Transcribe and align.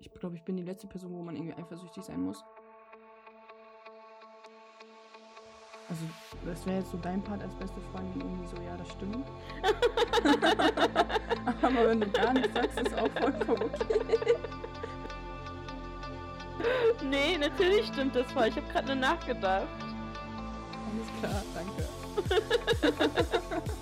Ich 0.00 0.10
glaube, 0.12 0.36
ich 0.36 0.42
bin 0.42 0.56
die 0.56 0.62
letzte 0.62 0.86
Person, 0.86 1.12
wo 1.12 1.22
man 1.22 1.36
irgendwie 1.36 1.54
eifersüchtig 1.54 2.04
sein 2.04 2.22
muss. 2.22 2.42
Also, 5.88 6.02
das 6.44 6.66
wäre 6.66 6.78
jetzt 6.78 6.90
so 6.90 6.98
dein 6.98 7.22
Part 7.22 7.40
als 7.42 7.54
beste 7.54 7.80
Freundin 7.92 8.20
irgendwie 8.20 8.46
so, 8.46 8.56
ja, 8.62 8.76
das 8.76 8.90
stimmt. 8.90 9.24
Aber 11.62 11.88
wenn 11.88 12.00
du 12.00 12.10
gar 12.10 12.32
nichts 12.32 12.52
sagst, 12.54 12.80
ist 12.80 12.98
auch 12.98 13.08
vollkommen 13.20 13.62
okay. 13.62 14.00
Nee, 17.08 17.38
natürlich 17.38 17.86
stimmt 17.86 18.16
das 18.16 18.26
voll. 18.32 18.48
Ich 18.48 18.56
habe 18.56 18.66
gerade 18.72 18.86
nur 18.86 18.96
nachgedacht. 18.96 19.68
Alles 20.90 21.06
klar, 21.20 21.40
danke. 21.54 21.88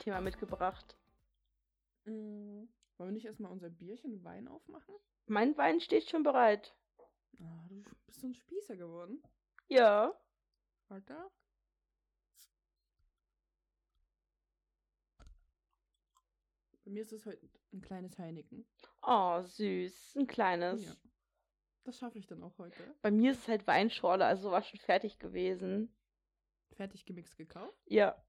Thema 0.00 0.20
mitgebracht? 0.20 0.96
Mm, 2.04 2.64
Wollen 2.96 3.10
wir 3.10 3.12
nicht 3.12 3.26
erstmal 3.26 3.52
unser 3.52 3.70
Bierchen 3.70 4.22
Wein 4.24 4.48
aufmachen? 4.48 4.94
Mein 5.26 5.56
Wein 5.56 5.80
steht 5.80 6.10
schon 6.10 6.22
bereit. 6.22 6.74
Ah, 7.40 7.64
du 7.68 7.82
bist 8.06 8.20
so 8.20 8.26
ein 8.26 8.34
Spießer 8.34 8.76
geworden. 8.76 9.22
Ja. 9.68 10.12
Warte. 10.88 11.30
Bei 16.84 16.90
mir 16.90 17.02
ist 17.02 17.12
es 17.12 17.24
heute 17.26 17.48
ein 17.72 17.80
kleines 17.80 18.18
Heineken. 18.18 18.66
Oh, 19.02 19.42
süß. 19.42 20.16
Ein 20.16 20.26
kleines. 20.26 20.84
Ja. 20.84 20.92
Das 21.84 21.98
schaffe 21.98 22.18
ich 22.18 22.26
dann 22.26 22.42
auch 22.42 22.58
heute. 22.58 22.94
Bei 23.00 23.10
mir 23.10 23.32
ist 23.32 23.40
es 23.42 23.48
halt 23.48 23.66
Weinschorle, 23.66 24.24
also 24.26 24.50
war 24.50 24.62
schon 24.62 24.80
fertig 24.80 25.18
gewesen. 25.18 25.94
Fertig 26.72 27.04
gemixt 27.04 27.36
gekauft. 27.36 27.78
Ja. 27.86 28.22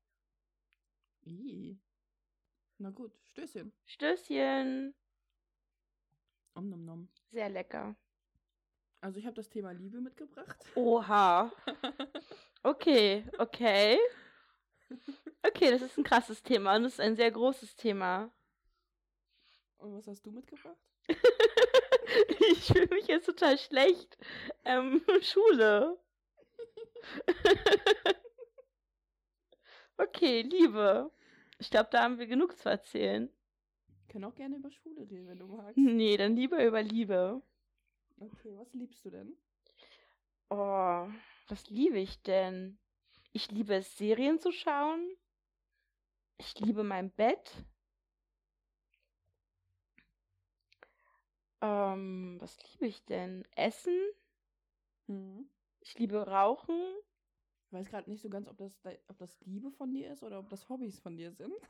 Ih. 1.25 1.77
Na 2.77 2.89
gut, 2.89 3.14
Stößchen. 3.30 3.72
Stößchen. 3.86 4.94
Om 6.53 6.69
nom 6.69 6.86
nom. 6.86 7.09
Sehr 7.30 7.50
lecker. 7.50 7.95
Also 9.02 9.19
ich 9.19 9.25
habe 9.25 9.36
das 9.36 9.49
Thema 9.49 9.72
Liebe 9.72 9.99
mitgebracht. 9.99 10.58
Oha. 10.75 11.52
Okay, 12.64 13.25
okay. 13.39 13.97
Okay, 15.42 15.72
das 15.72 15.81
ist 15.81 15.97
ein 15.97 16.03
krasses 16.03 16.44
Thema 16.44 16.75
und 16.75 16.83
das 16.83 16.94
ist 16.94 16.99
ein 16.99 17.16
sehr 17.16 17.31
großes 17.31 17.75
Thema. 17.75 18.31
Und 19.77 19.95
was 19.95 20.05
hast 20.05 20.23
du 20.27 20.31
mitgebracht? 20.31 20.77
ich 22.52 22.66
fühle 22.66 22.88
mich 22.88 23.08
jetzt 23.08 23.25
total 23.25 23.58
schlecht. 23.58 24.16
Ähm, 24.64 25.03
Schule. 25.22 25.97
Okay, 30.02 30.42
Liebe. 30.42 31.12
Ich 31.60 31.70
glaube, 31.70 31.90
da 31.92 32.04
haben 32.04 32.18
wir 32.18 32.28
genug 32.28 32.58
zu 32.58 32.70
erzählen. 32.70 33.30
Wir 33.88 34.14
können 34.14 34.26
auch 34.26 34.36
gerne 34.36 34.56
über 34.58 34.72
Schule 34.72 35.02
reden, 35.10 35.28
wenn 35.28 35.40
du 35.40 35.48
magst. 35.48 35.78
Nee, 35.78 36.18
dann 36.18 36.36
lieber 36.36 36.66
über 36.66 36.82
Liebe. 36.82 37.42
Okay, 38.20 38.56
was 38.58 38.74
liebst 38.74 39.06
du 39.06 39.10
denn? 39.10 39.38
Oh, 40.50 41.08
was 41.48 41.70
liebe 41.70 42.00
ich 42.00 42.22
denn? 42.24 42.78
Ich 43.32 43.50
liebe 43.52 43.76
es, 43.76 43.98
Serien 43.98 44.40
zu 44.40 44.52
schauen. 44.52 45.16
Ich 46.38 46.60
liebe 46.60 46.84
mein 46.84 47.12
Bett. 47.12 47.66
Ähm, 51.61 52.38
was 52.42 52.58
liebe 52.72 52.88
ich 52.88 53.06
denn? 53.06 53.48
Essen. 53.56 53.98
Hm. 55.08 55.50
Ich 55.80 55.98
liebe 55.98 56.28
Rauchen. 56.28 56.82
Ich 57.71 57.73
weiß 57.73 57.89
gerade 57.89 58.09
nicht 58.09 58.21
so 58.21 58.27
ganz, 58.27 58.49
ob 58.49 58.58
das, 58.58 58.77
ob 59.08 59.17
das 59.17 59.39
Liebe 59.45 59.71
von 59.71 59.93
dir 59.93 60.11
ist 60.11 60.23
oder 60.23 60.39
ob 60.39 60.49
das 60.49 60.67
Hobbys 60.67 60.99
von 60.99 61.15
dir 61.15 61.32
sind. 61.32 61.54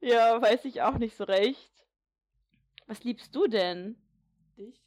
ja, 0.00 0.40
weiß 0.40 0.64
ich 0.64 0.80
auch 0.80 0.96
nicht 0.96 1.14
so 1.14 1.24
recht. 1.24 1.86
Was 2.86 3.04
liebst 3.04 3.36
du 3.36 3.46
denn? 3.46 4.02
Dich. 4.56 4.82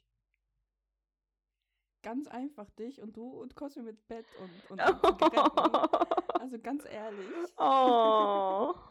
Ganz 2.01 2.27
einfach 2.27 2.71
dich 2.71 2.99
und 2.99 3.15
du 3.15 3.27
und 3.29 3.55
Cosme 3.55 3.83
mit 3.83 4.07
Bett 4.07 4.25
und, 4.39 4.49
und, 4.71 4.81
und 4.89 4.99
Zigaretten. 5.19 6.39
Also 6.39 6.57
ganz 6.57 6.85
ehrlich. 6.85 7.29
oh. 7.55 8.73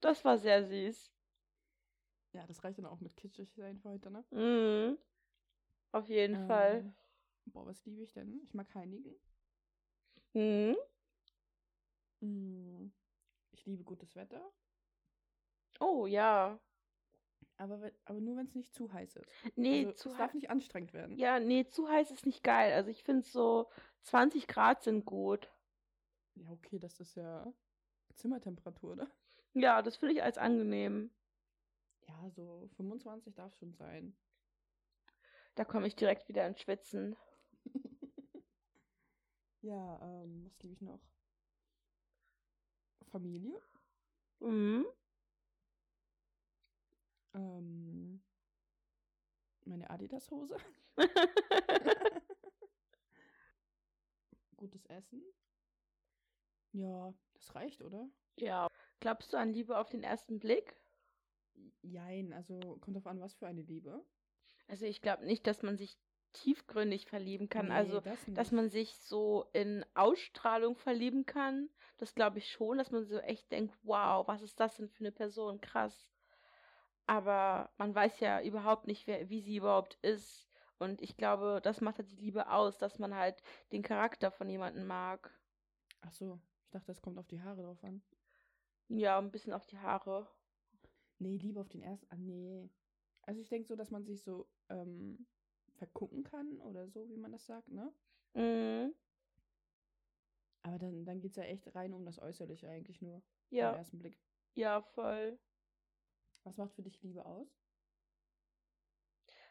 Das 0.00 0.24
war 0.24 0.36
sehr 0.36 0.64
süß. 0.64 1.12
Ja, 2.32 2.46
das 2.46 2.62
reicht 2.62 2.78
dann 2.78 2.86
auch 2.86 3.00
mit 3.00 3.16
kitschig 3.16 3.52
sein 3.54 3.78
für 3.78 3.88
heute, 3.90 4.10
ne? 4.10 4.24
Mhm. 4.30 4.98
Auf 5.92 6.08
jeden 6.08 6.36
Fall. 6.46 6.78
Ähm, 6.78 6.94
Boah, 7.46 7.66
was 7.66 7.84
liebe 7.84 8.02
ich 8.02 8.12
denn? 8.12 8.40
Ich 8.44 8.54
mag 8.54 8.72
Heinigen. 8.74 9.14
Mhm. 10.34 10.76
Mm, 12.20 12.92
Ich 13.52 13.66
liebe 13.66 13.82
gutes 13.82 14.14
Wetter. 14.14 14.40
Oh 15.80 16.06
ja. 16.06 16.60
Aber, 17.56 17.90
aber 18.04 18.20
nur, 18.20 18.36
wenn 18.36 18.46
es 18.46 18.54
nicht 18.54 18.72
zu 18.74 18.92
heiß 18.92 19.16
ist. 19.16 19.32
Nee, 19.56 19.86
also, 19.86 19.92
zu 19.92 20.10
es 20.10 20.16
darf 20.16 20.32
nicht 20.34 20.50
anstrengend 20.50 20.92
werden. 20.92 21.16
Ja, 21.18 21.40
nee, 21.40 21.66
zu 21.66 21.88
heiß 21.88 22.10
ist 22.10 22.24
nicht 22.26 22.42
geil. 22.42 22.72
Also 22.72 22.90
ich 22.90 23.02
finde 23.02 23.26
so 23.26 23.68
20 24.02 24.46
Grad 24.46 24.82
sind 24.82 25.04
gut. 25.04 25.50
Ja, 26.36 26.50
okay, 26.50 26.78
das 26.78 27.00
ist 27.00 27.16
ja 27.16 27.52
Zimmertemperatur, 28.14 28.92
oder? 28.92 29.10
Ja, 29.52 29.82
das 29.82 29.96
finde 29.96 30.14
ich 30.14 30.22
als 30.22 30.38
angenehm. 30.38 31.10
Ja, 32.10 32.28
so 32.30 32.68
25 32.76 33.34
darf 33.34 33.54
schon 33.54 33.72
sein. 33.72 34.16
Da 35.54 35.64
komme 35.64 35.86
ich 35.86 35.94
direkt 35.94 36.28
wieder 36.28 36.44
ins 36.46 36.60
Schwitzen. 36.60 37.14
ja, 39.62 39.98
ähm, 40.02 40.44
was 40.44 40.58
liebe 40.62 40.74
ich 40.74 40.80
noch? 40.80 41.00
Familie. 43.10 43.60
Mhm. 44.40 44.86
Ähm, 47.34 48.20
meine 49.64 49.88
Adidas-Hose. 49.90 50.56
Gutes 54.56 54.86
Essen. 54.86 55.24
Ja, 56.72 57.14
das 57.34 57.54
reicht, 57.54 57.80
oder? 57.82 58.08
ja. 58.36 58.66
Glaubst 59.00 59.32
du 59.32 59.36
an 59.38 59.52
Liebe 59.52 59.78
auf 59.78 59.88
den 59.88 60.02
ersten 60.02 60.38
Blick? 60.40 60.74
Jein, 61.82 62.32
also 62.32 62.78
kommt 62.80 62.96
drauf 62.96 63.06
an, 63.06 63.20
was 63.20 63.34
für 63.34 63.46
eine 63.46 63.62
Liebe. 63.62 64.04
Also 64.68 64.86
ich 64.86 65.02
glaube 65.02 65.24
nicht, 65.24 65.46
dass 65.46 65.62
man 65.62 65.76
sich 65.76 65.98
tiefgründig 66.32 67.06
verlieben 67.06 67.48
kann. 67.48 67.66
Nee, 67.66 67.72
also, 67.72 68.00
das 68.00 68.18
dass 68.34 68.52
man 68.52 68.68
sich 68.68 68.96
so 68.98 69.46
in 69.52 69.84
Ausstrahlung 69.94 70.76
verlieben 70.76 71.26
kann. 71.26 71.68
Das 71.98 72.14
glaube 72.14 72.38
ich 72.38 72.50
schon, 72.50 72.78
dass 72.78 72.90
man 72.90 73.04
so 73.04 73.18
echt 73.18 73.50
denkt, 73.50 73.76
wow, 73.82 74.26
was 74.28 74.42
ist 74.42 74.60
das 74.60 74.76
denn 74.76 74.88
für 74.88 75.00
eine 75.00 75.12
Person? 75.12 75.60
Krass. 75.60 76.10
Aber 77.06 77.70
man 77.78 77.94
weiß 77.94 78.20
ja 78.20 78.40
überhaupt 78.40 78.86
nicht, 78.86 79.06
wer, 79.06 79.28
wie 79.28 79.40
sie 79.40 79.56
überhaupt 79.56 79.98
ist. 80.02 80.48
Und 80.78 81.02
ich 81.02 81.16
glaube, 81.16 81.60
das 81.62 81.80
macht 81.80 81.98
halt 81.98 82.10
die 82.10 82.16
Liebe 82.16 82.48
aus, 82.50 82.78
dass 82.78 82.98
man 82.98 83.14
halt 83.14 83.42
den 83.72 83.82
Charakter 83.82 84.30
von 84.30 84.48
jemandem 84.48 84.86
mag. 84.86 85.36
Ach 86.02 86.12
so, 86.12 86.40
ich 86.64 86.70
dachte, 86.70 86.86
das 86.86 87.02
kommt 87.02 87.18
auf 87.18 87.26
die 87.26 87.42
Haare 87.42 87.62
drauf 87.62 87.82
an. 87.82 88.00
Ja, 88.88 89.18
ein 89.18 89.30
bisschen 89.30 89.52
auf 89.52 89.66
die 89.66 89.78
Haare. 89.78 90.26
Nee, 91.20 91.36
Liebe 91.36 91.60
auf 91.60 91.68
den 91.68 91.82
ersten. 91.82 92.06
Ah, 92.10 92.16
nee. 92.16 92.70
Also 93.22 93.40
ich 93.40 93.48
denke 93.48 93.68
so, 93.68 93.76
dass 93.76 93.90
man 93.90 94.04
sich 94.04 94.22
so 94.22 94.48
ähm, 94.70 95.26
vergucken 95.76 96.24
kann 96.24 96.60
oder 96.60 96.88
so, 96.88 97.08
wie 97.10 97.18
man 97.18 97.32
das 97.32 97.46
sagt, 97.46 97.68
ne? 97.68 97.92
Mhm. 98.34 98.94
Aber 100.62 100.78
dann, 100.78 101.04
dann 101.04 101.20
geht 101.20 101.32
es 101.32 101.36
ja 101.36 101.44
echt 101.44 101.74
rein 101.74 101.92
um 101.92 102.04
das 102.04 102.18
Äußerliche 102.18 102.68
eigentlich 102.68 103.00
nur. 103.02 103.22
Ja, 103.50 103.74
ersten 103.74 103.98
Blick. 103.98 104.18
ja, 104.54 104.80
voll. 104.80 105.38
Was 106.44 106.56
macht 106.56 106.72
für 106.74 106.82
dich 106.82 107.00
Liebe 107.02 107.24
aus? 107.24 107.48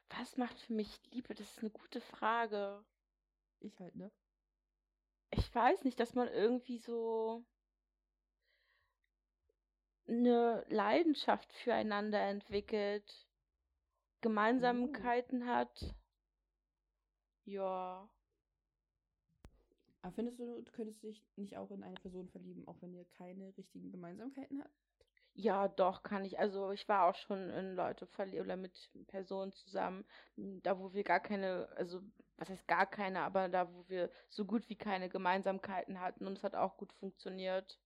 Was 0.10 0.38
macht 0.38 0.60
für 0.60 0.74
mich 0.74 1.00
Liebe? 1.12 1.36
Das 1.36 1.52
ist 1.52 1.60
eine 1.60 1.70
gute 1.70 2.02
Frage. 2.02 2.84
Ich 3.60 3.80
halt, 3.80 3.96
ne? 3.96 4.12
ich 5.32 5.54
weiß 5.54 5.84
nicht, 5.84 6.00
dass 6.00 6.16
man 6.16 6.28
irgendwie 6.28 6.78
so 6.78 7.46
eine 10.10 10.66
Leidenschaft 10.70 11.52
füreinander 11.54 12.20
entwickelt, 12.22 13.28
Gemeinsamkeiten 14.22 15.46
hat. 15.48 15.96
Ja, 17.46 18.08
Aber 20.02 20.14
findest 20.14 20.40
du, 20.40 20.62
du 20.62 20.72
könntest 20.72 21.04
dich 21.04 21.24
nicht 21.36 21.58
auch 21.58 21.72
in 21.72 21.84
eine 21.84 21.96
Person 21.96 22.30
verlieben, 22.30 22.68
auch 22.68 22.82
wenn 22.82 22.94
ihr 22.94 23.06
keine 23.18 23.56
richtigen 23.58 23.92
Gemeinsamkeiten 23.92 24.64
habt? 24.64 24.74
Ja, 25.34 25.68
doch, 25.68 26.04
kann 26.04 26.26
ich. 26.26 26.40
Also 26.40 26.72
ich 26.72 26.88
war 26.90 27.06
auch 27.10 27.16
schon 27.16 27.50
in 27.50 27.76
Leute 27.76 28.08
verliebt 28.08 28.44
oder 28.44 28.58
mit 28.58 28.92
Personen 29.08 29.52
zusammen, 29.54 30.06
m, 30.38 30.62
da 30.64 30.78
wo 30.80 30.94
wir 30.94 31.04
gar 31.04 31.20
keine, 31.20 31.70
also 31.76 32.02
was 32.38 32.50
heißt 32.50 32.68
gar 32.68 32.86
keine, 32.86 33.22
aber 33.22 33.48
da 33.50 33.74
wo 33.74 33.88
wir 33.88 34.10
so 34.30 34.46
gut 34.46 34.68
wie 34.70 34.76
keine 34.76 35.10
Gemeinsamkeiten 35.10 36.00
hatten 36.02 36.28
und 36.28 36.38
es 36.38 36.44
hat 36.44 36.56
auch 36.56 36.78
gut 36.78 36.92
funktioniert. 36.94 37.80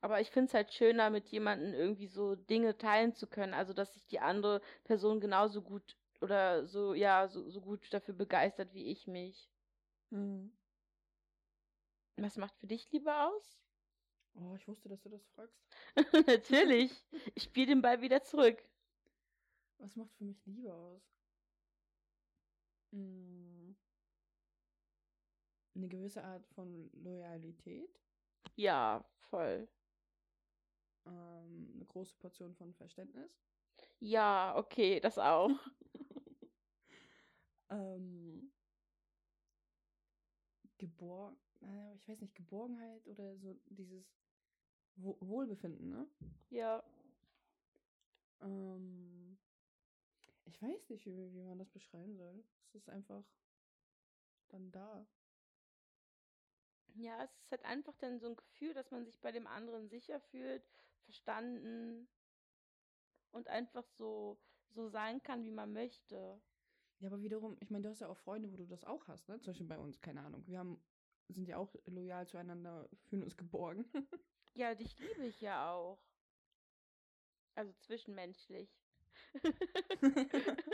Aber 0.00 0.20
ich 0.20 0.30
finde 0.30 0.48
es 0.48 0.54
halt 0.54 0.72
schöner, 0.72 1.10
mit 1.10 1.28
jemandem 1.28 1.74
irgendwie 1.74 2.06
so 2.06 2.34
Dinge 2.36 2.76
teilen 2.78 3.14
zu 3.14 3.26
können, 3.26 3.54
also 3.54 3.72
dass 3.72 3.94
sich 3.94 4.06
die 4.06 4.20
andere 4.20 4.60
Person 4.84 5.20
genauso 5.20 5.62
gut 5.62 5.96
oder 6.20 6.66
so, 6.66 6.94
ja, 6.94 7.28
so, 7.28 7.48
so 7.50 7.60
gut 7.60 7.92
dafür 7.92 8.14
begeistert 8.14 8.74
wie 8.74 8.86
ich 8.86 9.06
mich. 9.06 9.48
Mhm. 10.10 10.52
Was 12.16 12.36
macht 12.36 12.56
für 12.58 12.66
dich 12.66 12.90
Liebe 12.90 13.14
aus? 13.14 13.58
Oh, 14.34 14.54
ich 14.56 14.66
wusste, 14.68 14.88
dass 14.88 15.02
du 15.02 15.08
das 15.08 15.24
fragst. 15.34 15.56
Natürlich. 16.26 16.92
Ich 17.34 17.44
spiele 17.44 17.66
den 17.68 17.82
Ball 17.82 18.00
wieder 18.00 18.22
zurück. 18.22 18.58
Was 19.78 19.96
macht 19.96 20.10
für 20.16 20.24
mich 20.24 20.44
Liebe 20.46 20.72
aus? 20.72 21.02
Mm, 22.94 23.74
Eine 25.74 25.88
gewisse 25.88 26.24
Art 26.24 26.44
von 26.54 26.90
Loyalität, 27.04 27.88
Ja, 28.56 29.04
voll. 29.30 29.68
Ähm, 31.06 31.72
eine 31.74 31.84
große 31.86 32.14
Portion 32.16 32.54
von 32.54 32.74
Verständnis, 32.74 33.30
Ja, 34.00 34.54
okay, 34.56 35.00
das 35.00 35.18
auch. 35.18 35.50
ähm, 37.70 38.50
Geborgen, 40.78 41.36
äh, 41.62 41.94
ich 41.96 42.08
weiß 42.08 42.20
nicht, 42.20 42.34
Geborgenheit 42.34 43.06
oder 43.08 43.36
so 43.36 43.58
dieses 43.66 44.06
Wo 44.96 45.16
Wohlbefinden, 45.20 45.90
ne? 45.90 46.06
Ja. 46.50 46.82
Ähm, 48.40 49.38
ich 50.44 50.60
weiß 50.62 50.88
nicht, 50.90 51.06
wie, 51.06 51.32
wie 51.34 51.42
man 51.42 51.58
das 51.58 51.70
beschreiben 51.70 52.16
soll. 52.16 52.44
Es 52.64 52.74
ist 52.74 52.88
einfach 52.88 53.24
dann 54.48 54.70
da. 54.70 55.06
Ja, 56.94 57.22
es 57.22 57.30
ist 57.38 57.50
halt 57.50 57.64
einfach 57.64 57.96
dann 57.98 58.18
so 58.18 58.28
ein 58.28 58.36
Gefühl, 58.36 58.74
dass 58.74 58.90
man 58.90 59.04
sich 59.04 59.20
bei 59.20 59.32
dem 59.32 59.46
anderen 59.46 59.88
sicher 59.88 60.20
fühlt, 60.20 60.62
verstanden 61.08 62.06
und 63.30 63.48
einfach 63.48 63.86
so, 63.96 64.38
so 64.68 64.88
sein 64.88 65.22
kann, 65.22 65.42
wie 65.42 65.50
man 65.50 65.72
möchte. 65.72 66.38
Ja, 67.00 67.08
aber 67.08 67.22
wiederum, 67.22 67.56
ich 67.60 67.70
meine, 67.70 67.84
du 67.84 67.88
hast 67.88 68.00
ja 68.00 68.08
auch 68.08 68.18
Freunde, 68.18 68.52
wo 68.52 68.56
du 68.56 68.66
das 68.66 68.84
auch 68.84 69.08
hast, 69.08 69.26
ne? 69.28 69.40
Zum 69.40 69.52
Beispiel 69.52 69.66
bei 69.66 69.78
uns, 69.78 70.02
keine 70.02 70.20
Ahnung. 70.20 70.46
Wir 70.46 70.58
haben, 70.58 70.82
sind 71.28 71.48
ja 71.48 71.56
auch 71.56 71.74
loyal 71.86 72.26
zueinander, 72.26 72.88
fühlen 73.06 73.22
uns 73.22 73.36
geborgen. 73.36 73.84
Ja, 74.54 74.74
dich 74.74 74.98
liebe 74.98 75.26
ich 75.26 75.40
ja 75.40 75.70
auch. 75.72 76.00
Also 77.54 77.72
zwischenmenschlich. 77.74 78.68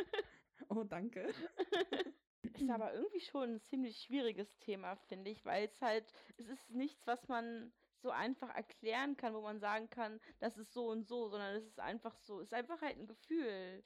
oh, 0.70 0.84
danke. 0.84 1.34
Ist 2.42 2.70
aber 2.70 2.94
irgendwie 2.94 3.20
schon 3.20 3.56
ein 3.56 3.60
ziemlich 3.60 3.98
schwieriges 3.98 4.56
Thema, 4.60 4.96
finde 4.96 5.31
ich, 5.31 5.44
weil 5.44 5.66
es 5.66 5.82
halt, 5.82 6.10
es 6.38 6.48
ist 6.48 6.70
nichts, 6.70 7.06
was 7.06 7.28
man 7.28 7.75
so 8.04 8.10
einfach 8.10 8.54
erklären 8.54 9.16
kann, 9.16 9.34
wo 9.34 9.40
man 9.40 9.58
sagen 9.58 9.88
kann, 9.88 10.20
das 10.38 10.58
ist 10.58 10.72
so 10.74 10.90
und 10.90 11.08
so, 11.08 11.28
sondern 11.28 11.56
es 11.56 11.64
ist 11.64 11.80
einfach 11.80 12.14
so, 12.18 12.40
es 12.40 12.48
ist 12.48 12.54
einfach 12.54 12.80
halt 12.82 12.98
ein 12.98 13.06
Gefühl, 13.06 13.82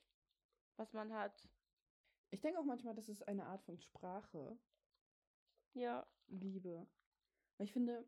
was 0.77 0.93
man 0.93 1.13
hat. 1.13 1.49
Ich 2.31 2.41
denke 2.41 2.59
auch 2.59 2.65
manchmal, 2.65 2.95
das 2.95 3.09
ist 3.09 3.27
eine 3.29 3.47
Art 3.47 3.63
von 3.63 3.79
Sprache, 3.79 4.59
Ja. 5.73 6.07
Liebe. 6.27 6.87
Weil 7.57 7.65
ich 7.65 7.73
finde, 7.73 8.05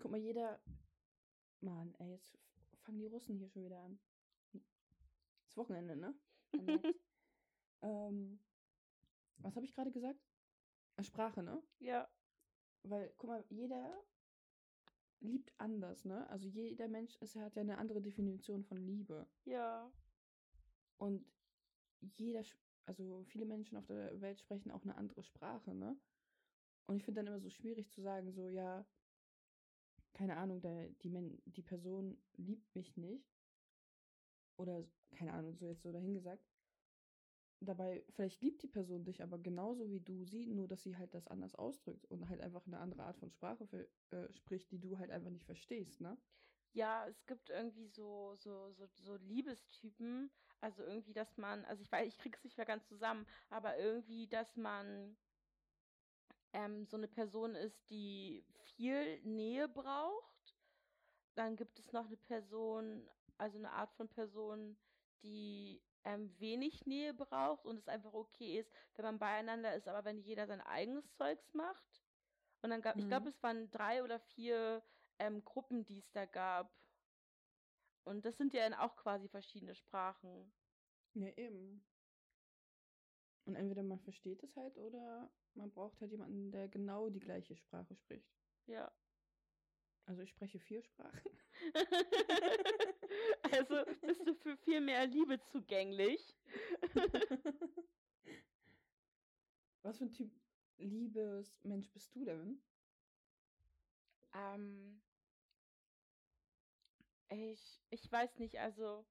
guck 0.00 0.10
mal, 0.10 0.20
jeder. 0.20 0.60
Mann, 1.60 1.94
ey, 1.98 2.10
jetzt 2.10 2.38
fangen 2.82 2.98
die 2.98 3.06
Russen 3.06 3.38
hier 3.38 3.48
schon 3.48 3.64
wieder 3.64 3.80
an. 3.80 3.98
Ist 5.48 5.56
Wochenende, 5.56 5.96
ne? 5.96 6.14
Ähm, 7.82 8.40
was 9.38 9.56
habe 9.56 9.66
ich 9.66 9.74
gerade 9.74 9.90
gesagt? 9.90 10.18
Sprache, 11.02 11.42
ne? 11.42 11.62
Ja. 11.80 12.08
Weil, 12.82 13.12
guck 13.18 13.28
mal, 13.28 13.44
jeder 13.50 14.02
liebt 15.20 15.52
anders, 15.58 16.04
ne? 16.04 16.28
Also 16.30 16.48
jeder 16.48 16.88
Mensch 16.88 17.16
ist, 17.16 17.36
hat 17.36 17.56
ja 17.56 17.62
eine 17.62 17.78
andere 17.78 18.00
Definition 18.00 18.64
von 18.64 18.78
Liebe. 18.78 19.26
Ja. 19.44 19.90
Und 20.98 21.24
jeder, 22.00 22.42
also 22.86 23.24
viele 23.24 23.46
Menschen 23.46 23.76
auf 23.76 23.86
der 23.86 24.20
Welt 24.20 24.38
sprechen 24.40 24.70
auch 24.70 24.82
eine 24.82 24.96
andere 24.96 25.22
Sprache, 25.22 25.74
ne? 25.74 25.96
Und 26.86 26.96
ich 26.96 27.04
finde 27.04 27.20
dann 27.20 27.28
immer 27.28 27.40
so 27.40 27.48
schwierig 27.48 27.90
zu 27.90 28.02
sagen, 28.02 28.32
so, 28.32 28.48
ja, 28.48 28.84
keine 30.12 30.36
Ahnung, 30.36 30.60
der, 30.60 30.90
die, 31.02 31.08
Men 31.08 31.40
die 31.46 31.62
Person 31.62 32.16
liebt 32.36 32.74
mich 32.74 32.96
nicht. 32.96 33.26
Oder, 34.56 34.84
keine 35.10 35.32
Ahnung, 35.32 35.56
so 35.56 35.66
jetzt 35.66 35.82
so 35.82 35.92
dahingesagt. 35.92 36.53
Dabei, 37.64 38.04
vielleicht 38.10 38.42
liebt 38.42 38.62
die 38.62 38.68
Person 38.68 39.04
dich 39.04 39.22
aber 39.22 39.38
genauso 39.38 39.90
wie 39.90 40.00
du 40.00 40.24
sie, 40.24 40.46
nur 40.46 40.68
dass 40.68 40.82
sie 40.82 40.96
halt 40.96 41.14
das 41.14 41.26
anders 41.28 41.54
ausdrückt 41.54 42.06
und 42.06 42.28
halt 42.28 42.40
einfach 42.40 42.66
eine 42.66 42.78
andere 42.78 43.04
Art 43.04 43.18
von 43.18 43.30
Sprache 43.30 43.66
für, 43.66 43.88
äh, 44.10 44.32
spricht, 44.34 44.70
die 44.72 44.80
du 44.80 44.98
halt 44.98 45.10
einfach 45.10 45.30
nicht 45.30 45.44
verstehst, 45.46 46.00
ne? 46.00 46.16
Ja, 46.72 47.06
es 47.06 47.24
gibt 47.26 47.50
irgendwie 47.50 47.86
so, 47.86 48.34
so, 48.36 48.72
so, 48.72 48.86
so 48.96 49.16
Liebestypen. 49.16 50.30
Also 50.60 50.82
irgendwie, 50.82 51.12
dass 51.12 51.36
man, 51.36 51.64
also 51.66 51.82
ich 51.82 51.92
weiß, 51.92 52.08
ich 52.08 52.18
krieg's 52.18 52.42
nicht 52.42 52.56
mehr 52.56 52.66
ganz 52.66 52.88
zusammen, 52.88 53.26
aber 53.50 53.78
irgendwie, 53.78 54.26
dass 54.26 54.56
man 54.56 55.16
ähm, 56.52 56.86
so 56.86 56.96
eine 56.96 57.08
Person 57.08 57.54
ist, 57.54 57.90
die 57.90 58.44
viel 58.76 59.20
Nähe 59.22 59.68
braucht. 59.68 60.56
Dann 61.34 61.56
gibt 61.56 61.78
es 61.78 61.92
noch 61.92 62.06
eine 62.06 62.16
Person, 62.16 63.08
also 63.38 63.58
eine 63.58 63.72
Art 63.72 63.92
von 63.92 64.08
Person, 64.08 64.76
die 65.22 65.82
ähm, 66.04 66.38
wenig 66.38 66.86
Nähe 66.86 67.14
braucht 67.14 67.66
und 67.66 67.78
es 67.78 67.88
einfach 67.88 68.12
okay 68.14 68.58
ist, 68.58 68.72
wenn 68.94 69.04
man 69.04 69.18
beieinander 69.18 69.74
ist, 69.74 69.88
aber 69.88 70.04
wenn 70.04 70.18
jeder 70.20 70.46
sein 70.46 70.60
eigenes 70.60 71.14
Zeugs 71.14 71.54
macht. 71.54 72.04
Und 72.62 72.70
dann 72.70 72.82
gab, 72.82 72.98
ich 72.98 73.08
glaube, 73.08 73.28
Mhm. 73.28 73.30
es 73.30 73.42
waren 73.42 73.70
drei 73.70 74.02
oder 74.04 74.20
vier 74.20 74.84
ähm, 75.18 75.44
Gruppen, 75.44 75.84
die 75.84 75.98
es 75.98 76.12
da 76.12 76.26
gab. 76.26 76.80
Und 78.04 78.24
das 78.24 78.36
sind 78.38 78.54
ja 78.54 78.68
dann 78.68 78.78
auch 78.78 78.96
quasi 78.96 79.28
verschiedene 79.28 79.74
Sprachen. 79.74 80.54
Ja, 81.14 81.28
eben. 81.36 81.88
Und 83.46 83.56
entweder 83.56 83.82
man 83.82 84.00
versteht 84.00 84.42
es 84.42 84.54
halt 84.56 84.76
oder 84.78 85.34
man 85.54 85.70
braucht 85.70 86.00
halt 86.00 86.10
jemanden, 86.10 86.50
der 86.50 86.68
genau 86.68 87.08
die 87.10 87.20
gleiche 87.20 87.56
Sprache 87.56 87.94
spricht. 87.94 88.38
Ja. 88.66 88.94
Also 90.06 90.22
ich 90.22 90.30
spreche 90.30 90.58
vier 90.58 90.82
Sprachen. 90.82 91.30
also 93.52 93.84
bist 94.02 94.26
du 94.26 94.34
für 94.34 94.56
viel 94.58 94.80
mehr 94.80 95.06
Liebe 95.06 95.40
zugänglich. 95.40 96.36
Was 99.82 99.98
für 99.98 100.04
ein 100.04 100.12
Typ 100.12 100.30
Liebesmensch 100.78 101.90
bist 101.90 102.14
du 102.14 102.24
denn? 102.24 102.62
Ähm, 104.34 105.00
ich, 107.28 107.80
ich 107.90 108.10
weiß 108.10 108.38
nicht, 108.38 108.58
also 108.58 109.06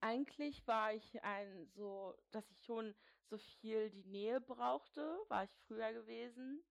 eigentlich 0.00 0.66
war 0.66 0.92
ich 0.94 1.22
ein 1.22 1.66
so, 1.74 2.14
dass 2.30 2.48
ich 2.50 2.62
schon 2.64 2.94
so 3.24 3.38
viel 3.38 3.90
die 3.90 4.04
Nähe 4.04 4.40
brauchte, 4.40 5.18
war 5.28 5.44
ich 5.44 5.50
früher 5.66 5.92
gewesen. 5.92 6.62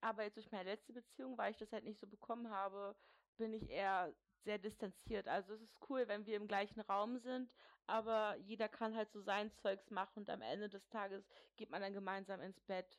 Aber 0.00 0.22
jetzt 0.22 0.36
durch 0.36 0.50
meine 0.52 0.70
letzte 0.70 0.92
Beziehung, 0.92 1.36
weil 1.38 1.50
ich 1.50 1.58
das 1.58 1.72
halt 1.72 1.84
nicht 1.84 2.00
so 2.00 2.06
bekommen 2.06 2.50
habe, 2.50 2.96
bin 3.36 3.52
ich 3.52 3.68
eher 3.68 4.14
sehr 4.44 4.58
distanziert. 4.58 5.26
Also 5.28 5.54
es 5.54 5.60
ist 5.62 5.76
cool, 5.88 6.06
wenn 6.08 6.26
wir 6.26 6.36
im 6.36 6.46
gleichen 6.46 6.80
Raum 6.80 7.18
sind, 7.18 7.52
aber 7.86 8.36
jeder 8.36 8.68
kann 8.68 8.94
halt 8.96 9.10
so 9.10 9.20
sein 9.20 9.50
Zeugs 9.52 9.90
machen 9.90 10.20
und 10.20 10.30
am 10.30 10.42
Ende 10.42 10.68
des 10.68 10.88
Tages 10.88 11.24
geht 11.56 11.70
man 11.70 11.82
dann 11.82 11.92
gemeinsam 11.92 12.40
ins 12.40 12.60
Bett. 12.60 12.98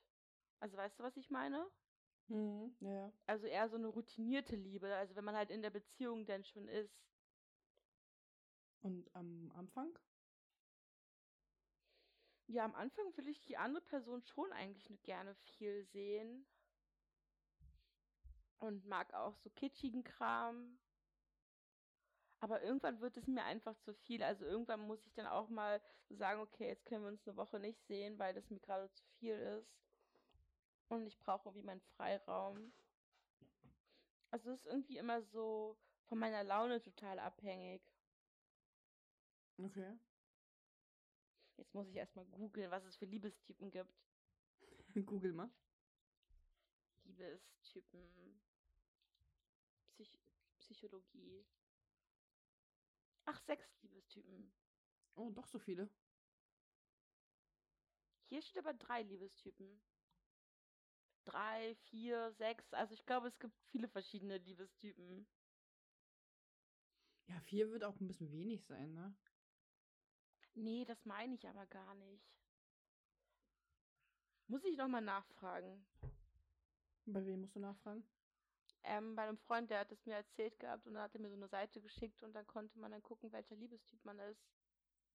Also 0.59 0.77
weißt 0.77 0.99
du, 0.99 1.03
was 1.03 1.15
ich 1.17 1.29
meine? 1.29 1.65
Mhm, 2.27 2.75
ja. 2.81 3.11
Also 3.27 3.47
eher 3.47 3.69
so 3.69 3.77
eine 3.77 3.87
routinierte 3.87 4.55
Liebe, 4.55 4.93
also 4.95 5.15
wenn 5.15 5.23
man 5.25 5.35
halt 5.35 5.51
in 5.51 5.61
der 5.61 5.69
Beziehung 5.69 6.25
denn 6.25 6.43
schon 6.43 6.67
ist. 6.67 6.93
Und 8.81 9.13
am 9.15 9.51
Anfang? 9.55 9.97
Ja, 12.47 12.65
am 12.65 12.75
Anfang 12.75 13.15
will 13.15 13.27
ich 13.27 13.39
die 13.41 13.57
andere 13.57 13.83
Person 13.83 14.23
schon 14.23 14.51
eigentlich 14.53 15.01
gerne 15.03 15.35
viel 15.35 15.83
sehen. 15.85 16.45
Und 18.59 18.85
mag 18.85 19.13
auch 19.13 19.35
so 19.37 19.49
kitschigen 19.49 20.03
Kram. 20.03 20.77
Aber 22.41 22.61
irgendwann 22.61 23.01
wird 23.01 23.17
es 23.17 23.27
mir 23.27 23.43
einfach 23.43 23.77
zu 23.79 23.93
viel. 23.93 24.23
Also 24.23 24.45
irgendwann 24.45 24.81
muss 24.81 25.05
ich 25.05 25.13
dann 25.13 25.27
auch 25.27 25.49
mal 25.49 25.81
sagen, 26.09 26.41
okay, 26.41 26.67
jetzt 26.67 26.85
können 26.85 27.03
wir 27.03 27.09
uns 27.09 27.27
eine 27.27 27.37
Woche 27.37 27.59
nicht 27.59 27.81
sehen, 27.87 28.17
weil 28.17 28.33
das 28.33 28.49
mir 28.49 28.59
gerade 28.59 28.91
zu 28.91 29.03
viel 29.19 29.35
ist. 29.35 29.69
Und 30.87 31.05
ich 31.05 31.19
brauche 31.19 31.49
irgendwie 31.49 31.65
meinen 31.65 31.81
Freiraum. 31.81 32.71
Also 34.31 34.51
es 34.51 34.59
ist 34.61 34.67
irgendwie 34.67 34.97
immer 34.97 35.21
so 35.21 35.77
von 36.05 36.17
meiner 36.17 36.43
Laune 36.43 36.81
total 36.81 37.19
abhängig. 37.19 37.81
Okay. 39.57 39.97
Jetzt 41.57 41.73
muss 41.73 41.89
ich 41.89 41.95
erstmal 41.95 42.25
googeln, 42.25 42.71
was 42.71 42.85
es 42.85 42.95
für 42.95 43.05
Liebestypen 43.05 43.69
gibt. 43.69 43.93
Google 45.05 45.33
mal. 45.33 45.49
Liebestypen. 47.03 48.39
Psych 50.79 50.89
Psychologie. 50.89 51.45
Ach, 53.25 53.39
sechs 53.41 53.67
Liebestypen. 53.81 54.51
Oh, 55.15 55.29
doch 55.31 55.45
so 55.47 55.59
viele. 55.59 55.89
Hier 58.29 58.41
steht 58.41 58.59
aber 58.59 58.73
drei 58.73 59.03
Liebestypen. 59.03 59.81
Drei, 61.25 61.75
vier, 61.89 62.31
sechs. 62.31 62.73
Also 62.73 62.93
ich 62.93 63.05
glaube, 63.05 63.27
es 63.27 63.37
gibt 63.39 63.55
viele 63.65 63.89
verschiedene 63.89 64.37
Liebestypen. 64.37 65.27
Ja, 67.27 67.39
vier 67.41 67.69
wird 67.71 67.83
auch 67.83 67.99
ein 67.99 68.07
bisschen 68.07 68.31
wenig 68.31 68.65
sein, 68.65 68.93
ne? 68.93 69.15
Nee, 70.53 70.85
das 70.85 71.05
meine 71.05 71.35
ich 71.35 71.47
aber 71.47 71.65
gar 71.67 71.93
nicht. 71.95 72.25
Muss 74.47 74.63
ich 74.63 74.77
nochmal 74.77 75.01
nachfragen. 75.01 75.85
Bei 77.05 77.23
wem 77.25 77.41
musst 77.41 77.55
du 77.55 77.59
nachfragen? 77.59 78.03
Ähm, 78.83 79.15
bei 79.15 79.23
einem 79.23 79.37
Freund, 79.37 79.69
der 79.69 79.79
hat 79.79 79.91
es 79.91 80.05
mir 80.05 80.15
erzählt 80.15 80.57
gehabt 80.59 80.87
und 80.87 80.93
dann 80.93 81.03
hat 81.03 81.13
er 81.13 81.21
mir 81.21 81.29
so 81.29 81.35
eine 81.35 81.47
Seite 81.47 81.81
geschickt 81.81 82.23
und 82.23 82.33
dann 82.33 82.47
konnte 82.47 82.79
man 82.79 82.91
dann 82.91 83.03
gucken, 83.03 83.31
welcher 83.31 83.55
Liebestyp 83.55 84.03
man 84.05 84.19
ist. 84.19 84.41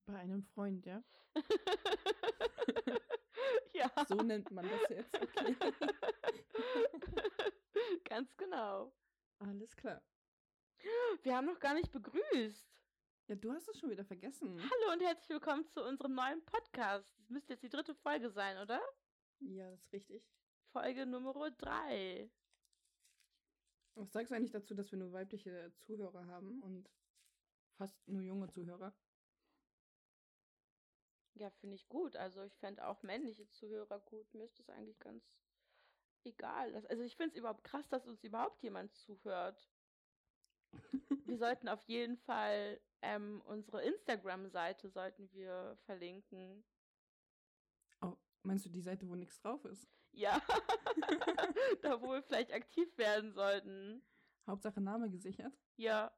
Bei 0.05 0.19
einem 0.19 0.43
Freund, 0.43 0.85
ja? 0.85 1.03
ja. 3.73 3.91
So 4.07 4.15
nennt 4.15 4.51
man 4.51 4.69
das 4.69 4.89
jetzt, 4.89 5.21
okay. 5.21 5.55
Ganz 8.05 8.35
genau. 8.37 8.93
Alles 9.39 9.75
klar. 9.75 10.01
Wir 11.23 11.35
haben 11.35 11.47
noch 11.47 11.59
gar 11.59 11.73
nicht 11.73 11.91
begrüßt. 11.91 12.69
Ja, 13.27 13.35
du 13.35 13.51
hast 13.51 13.67
es 13.67 13.79
schon 13.79 13.89
wieder 13.89 14.05
vergessen. 14.05 14.59
Hallo 14.59 14.93
und 14.93 15.01
herzlich 15.01 15.29
willkommen 15.29 15.65
zu 15.65 15.83
unserem 15.83 16.13
neuen 16.13 16.45
Podcast. 16.45 17.11
Das 17.17 17.29
müsste 17.29 17.53
jetzt 17.53 17.63
die 17.63 17.69
dritte 17.69 17.95
Folge 17.95 18.29
sein, 18.29 18.59
oder? 18.59 18.79
Ja, 19.39 19.71
das 19.71 19.81
ist 19.81 19.91
richtig. 19.91 20.23
Folge 20.71 21.07
Nummer 21.07 21.49
3. 21.49 22.29
Was 23.95 24.11
sagst 24.11 24.31
du 24.31 24.35
eigentlich 24.35 24.51
dazu, 24.51 24.75
dass 24.75 24.91
wir 24.91 24.99
nur 24.99 25.13
weibliche 25.13 25.73
Zuhörer 25.79 26.27
haben 26.27 26.61
und 26.61 26.89
fast 27.77 27.95
nur 28.07 28.21
junge 28.21 28.49
Zuhörer? 28.49 28.93
Ja, 31.35 31.49
finde 31.49 31.75
ich 31.75 31.87
gut. 31.87 32.15
Also 32.15 32.43
ich 32.43 32.55
fände 32.57 32.85
auch 32.85 33.03
männliche 33.03 33.47
Zuhörer 33.47 33.99
gut. 34.01 34.33
Mir 34.33 34.45
ist 34.45 34.59
das 34.59 34.69
eigentlich 34.69 34.99
ganz 34.99 35.23
egal. 36.23 36.75
Also 36.89 37.03
ich 37.03 37.15
finde 37.15 37.31
es 37.31 37.39
überhaupt 37.39 37.63
krass, 37.63 37.87
dass 37.89 38.07
uns 38.07 38.23
überhaupt 38.23 38.61
jemand 38.63 38.93
zuhört. 38.93 39.69
wir 41.25 41.37
sollten 41.37 41.69
auf 41.69 41.83
jeden 41.83 42.17
Fall 42.17 42.81
ähm, 43.01 43.41
unsere 43.45 43.83
Instagram-Seite 43.83 44.89
sollten 44.89 45.31
wir 45.31 45.77
verlinken. 45.85 46.65
Meinst 48.45 48.65
du 48.65 48.69
die 48.69 48.81
Seite, 48.81 49.09
wo 49.09 49.15
nichts 49.15 49.39
drauf 49.39 49.65
ist? 49.65 49.87
Ja, 50.11 50.39
da 51.81 52.01
wo 52.01 52.11
wir 52.11 52.21
vielleicht 52.21 52.53
aktiv 52.53 52.95
werden 52.97 53.33
sollten. 53.33 54.03
Hauptsache 54.45 54.79
Name 54.79 55.09
gesichert. 55.09 55.53
Ja. 55.77 56.15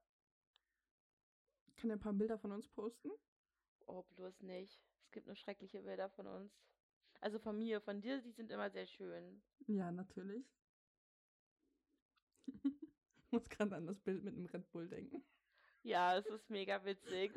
Kann 1.78 1.90
er 1.90 1.96
ein 1.96 2.02
paar 2.02 2.14
Bilder 2.14 2.38
von 2.38 2.52
uns 2.52 2.68
posten? 2.68 3.12
Oh, 3.86 4.04
bloß 4.16 4.42
nicht. 4.42 4.82
Es 5.06 5.12
gibt 5.12 5.28
nur 5.28 5.36
schreckliche 5.36 5.82
Bilder 5.82 6.10
von 6.10 6.28
uns. 6.28 6.52
Also 7.22 7.40
von 7.40 7.58
mir, 7.58 7.80
von 7.80 8.02
dir, 8.02 8.22
die 8.22 8.32
sind 8.32 8.52
immer 8.52 8.70
sehr 8.70 8.86
schön. 8.86 9.42
Ja, 9.68 9.92
natürlich. 9.92 10.46
ich 12.64 13.32
muss 13.32 13.50
gerade 13.50 13.76
an 13.76 13.88
das 13.88 14.00
Bild 14.02 14.24
mit 14.24 14.36
dem 14.36 14.46
Red 14.46 14.70
Bull 14.72 14.88
denken. 14.90 15.24
Ja, 15.84 16.18
es 16.18 16.26
ist 16.26 16.50
mega 16.50 16.84
witzig. 16.84 17.32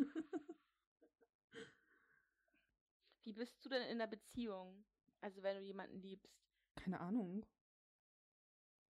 Wie 3.31 3.35
bist 3.35 3.65
du 3.65 3.69
denn 3.69 3.83
in 3.83 3.99
der 3.99 4.09
Beziehung? 4.09 4.85
Also 5.21 5.41
wenn 5.45 5.57
du 5.57 5.63
jemanden 5.63 6.03
liebst. 6.03 6.51
Keine 6.75 6.99
Ahnung. 6.99 7.47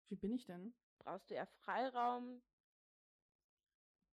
Wie 0.09 0.16
bin 0.16 0.32
ich 0.32 0.47
denn? 0.47 0.73
Brauchst 1.00 1.30
du 1.30 1.35
eher 1.35 1.47
Freiraum? 1.47 2.40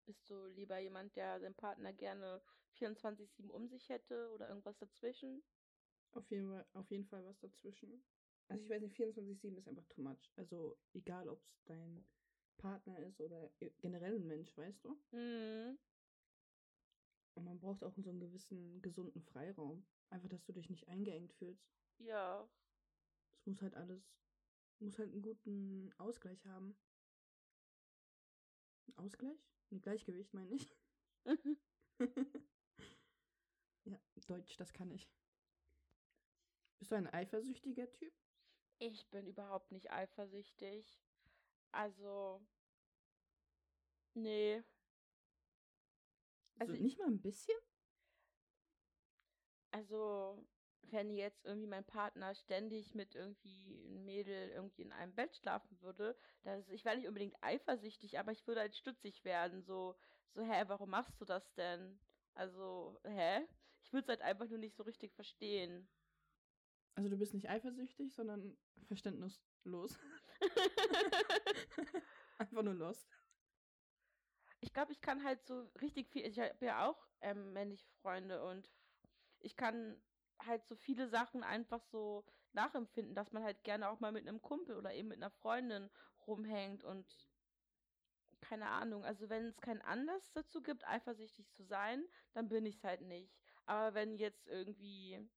Bist 0.06 0.30
du 0.30 0.46
lieber 0.46 0.78
jemand, 0.78 1.16
der 1.16 1.40
den 1.40 1.56
Partner 1.56 1.92
gerne 1.92 2.40
24-7 2.78 3.50
um 3.50 3.66
sich 3.66 3.88
hätte 3.88 4.30
oder 4.30 4.48
irgendwas 4.48 4.78
dazwischen? 4.78 5.42
Auf 6.12 6.30
jeden, 6.30 6.48
Fall, 6.52 6.66
auf 6.74 6.88
jeden 6.92 7.06
Fall 7.06 7.24
was 7.26 7.40
dazwischen. 7.40 8.04
Also 8.46 8.62
ich 8.62 8.70
weiß 8.70 8.80
nicht, 8.80 8.94
24-7 8.94 9.56
ist 9.56 9.66
einfach 9.66 9.88
too 9.88 10.02
much. 10.02 10.30
Also 10.36 10.78
egal, 10.94 11.28
ob 11.28 11.42
es 11.42 11.64
dein 11.64 12.06
Partner 12.58 12.96
ist 13.00 13.20
oder 13.20 13.50
generell 13.80 14.14
ein 14.14 14.28
Mensch, 14.28 14.56
weißt 14.56 14.84
du? 14.84 14.96
Mhm. 15.10 15.80
Und 17.34 17.44
man 17.44 17.58
braucht 17.58 17.82
auch 17.82 17.96
so 17.96 18.10
einen 18.10 18.20
gewissen 18.20 18.80
gesunden 18.82 19.22
Freiraum. 19.22 19.84
Einfach, 20.12 20.28
dass 20.28 20.44
du 20.44 20.52
dich 20.52 20.68
nicht 20.68 20.88
eingeengt 20.88 21.32
fühlst. 21.32 21.72
Ja. 21.96 22.46
Es 23.38 23.46
muss 23.46 23.62
halt 23.62 23.74
alles, 23.74 24.14
muss 24.78 24.98
halt 24.98 25.10
einen 25.10 25.22
guten 25.22 25.90
Ausgleich 25.96 26.44
haben. 26.44 26.76
Ausgleich? 28.96 29.48
Ein 29.70 29.80
Gleichgewicht, 29.80 30.34
meine 30.34 30.54
ich. 30.54 30.68
ja, 33.84 33.98
Deutsch, 34.26 34.54
das 34.58 34.74
kann 34.74 34.90
ich. 34.90 35.10
Bist 36.78 36.90
du 36.90 36.96
ein 36.96 37.06
eifersüchtiger 37.06 37.90
Typ? 37.90 38.12
Ich 38.80 39.08
bin 39.08 39.26
überhaupt 39.26 39.72
nicht 39.72 39.90
eifersüchtig. 39.90 41.00
Also. 41.70 42.46
Nee. 44.12 44.62
Also, 46.58 46.72
also 46.72 46.82
nicht 46.82 46.98
mal 46.98 47.06
ein 47.06 47.22
bisschen? 47.22 47.56
Also, 49.72 50.46
wenn 50.82 51.10
jetzt 51.10 51.44
irgendwie 51.44 51.66
mein 51.66 51.84
Partner 51.84 52.34
ständig 52.34 52.94
mit 52.94 53.14
irgendwie 53.14 53.84
einem 53.86 54.04
Mädel 54.04 54.50
irgendwie 54.50 54.82
in 54.82 54.92
einem 54.92 55.14
Bett 55.14 55.34
schlafen 55.36 55.80
würde, 55.80 56.16
das, 56.42 56.68
ich 56.68 56.84
wäre 56.84 56.96
nicht 56.96 57.08
unbedingt 57.08 57.36
eifersüchtig, 57.40 58.18
aber 58.18 58.32
ich 58.32 58.46
würde 58.46 58.60
halt 58.60 58.76
stutzig 58.76 59.24
werden. 59.24 59.62
So, 59.62 59.96
so, 60.34 60.42
hä, 60.42 60.64
warum 60.66 60.90
machst 60.90 61.20
du 61.20 61.24
das 61.24 61.52
denn? 61.54 61.98
Also, 62.34 63.00
hä? 63.04 63.46
Ich 63.84 63.92
würde 63.92 64.04
es 64.04 64.08
halt 64.08 64.22
einfach 64.22 64.48
nur 64.48 64.58
nicht 64.58 64.76
so 64.76 64.82
richtig 64.82 65.12
verstehen. 65.14 65.88
Also 66.94 67.08
du 67.08 67.16
bist 67.16 67.34
nicht 67.34 67.48
eifersüchtig, 67.48 68.14
sondern 68.14 68.56
verständnislos. 68.86 69.98
einfach 72.38 72.62
nur 72.62 72.74
lost. 72.74 73.08
Ich 74.60 74.72
glaube, 74.72 74.92
ich 74.92 75.00
kann 75.00 75.24
halt 75.24 75.44
so 75.44 75.68
richtig 75.80 76.08
viel. 76.10 76.24
Ich 76.24 76.38
habe 76.38 76.64
ja 76.64 76.88
auch 76.88 77.08
ähm, 77.20 77.52
männliche 77.52 77.88
Freunde 78.00 78.44
und 78.44 78.70
ich 79.42 79.56
kann 79.56 80.00
halt 80.40 80.66
so 80.66 80.76
viele 80.76 81.08
Sachen 81.08 81.42
einfach 81.44 81.82
so 81.82 82.24
nachempfinden, 82.52 83.14
dass 83.14 83.32
man 83.32 83.44
halt 83.44 83.62
gerne 83.64 83.88
auch 83.88 84.00
mal 84.00 84.12
mit 84.12 84.26
einem 84.26 84.42
Kumpel 84.42 84.76
oder 84.76 84.92
eben 84.94 85.08
mit 85.08 85.18
einer 85.18 85.30
Freundin 85.30 85.90
rumhängt 86.26 86.84
und 86.84 87.06
keine 88.40 88.68
Ahnung. 88.68 89.04
Also 89.04 89.28
wenn 89.28 89.46
es 89.46 89.60
keinen 89.60 89.82
Anlass 89.82 90.32
dazu 90.32 90.62
gibt, 90.62 90.86
eifersüchtig 90.86 91.50
zu 91.52 91.62
sein, 91.64 92.04
dann 92.32 92.48
bin 92.48 92.66
ich 92.66 92.76
es 92.76 92.84
halt 92.84 93.00
nicht. 93.02 93.38
Aber 93.66 93.94
wenn 93.94 94.16
jetzt 94.16 94.48
irgendwie, 94.48 95.30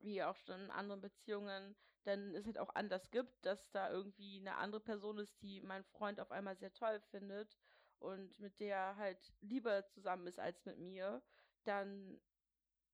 wie 0.00 0.22
auch 0.22 0.36
schon 0.36 0.60
in 0.60 0.70
anderen 0.70 1.00
Beziehungen, 1.00 1.76
dann 2.04 2.34
es 2.34 2.46
halt 2.46 2.58
auch 2.58 2.74
anders 2.74 3.10
gibt, 3.10 3.44
dass 3.44 3.70
da 3.70 3.90
irgendwie 3.90 4.38
eine 4.40 4.56
andere 4.56 4.80
Person 4.80 5.18
ist, 5.18 5.40
die 5.42 5.60
mein 5.60 5.84
Freund 5.84 6.20
auf 6.20 6.30
einmal 6.30 6.56
sehr 6.56 6.72
toll 6.72 7.00
findet 7.10 7.58
und 7.98 8.38
mit 8.40 8.58
der 8.60 8.96
halt 8.96 9.34
lieber 9.40 9.86
zusammen 9.86 10.26
ist 10.26 10.38
als 10.38 10.64
mit 10.64 10.78
mir, 10.78 11.22
dann 11.64 12.20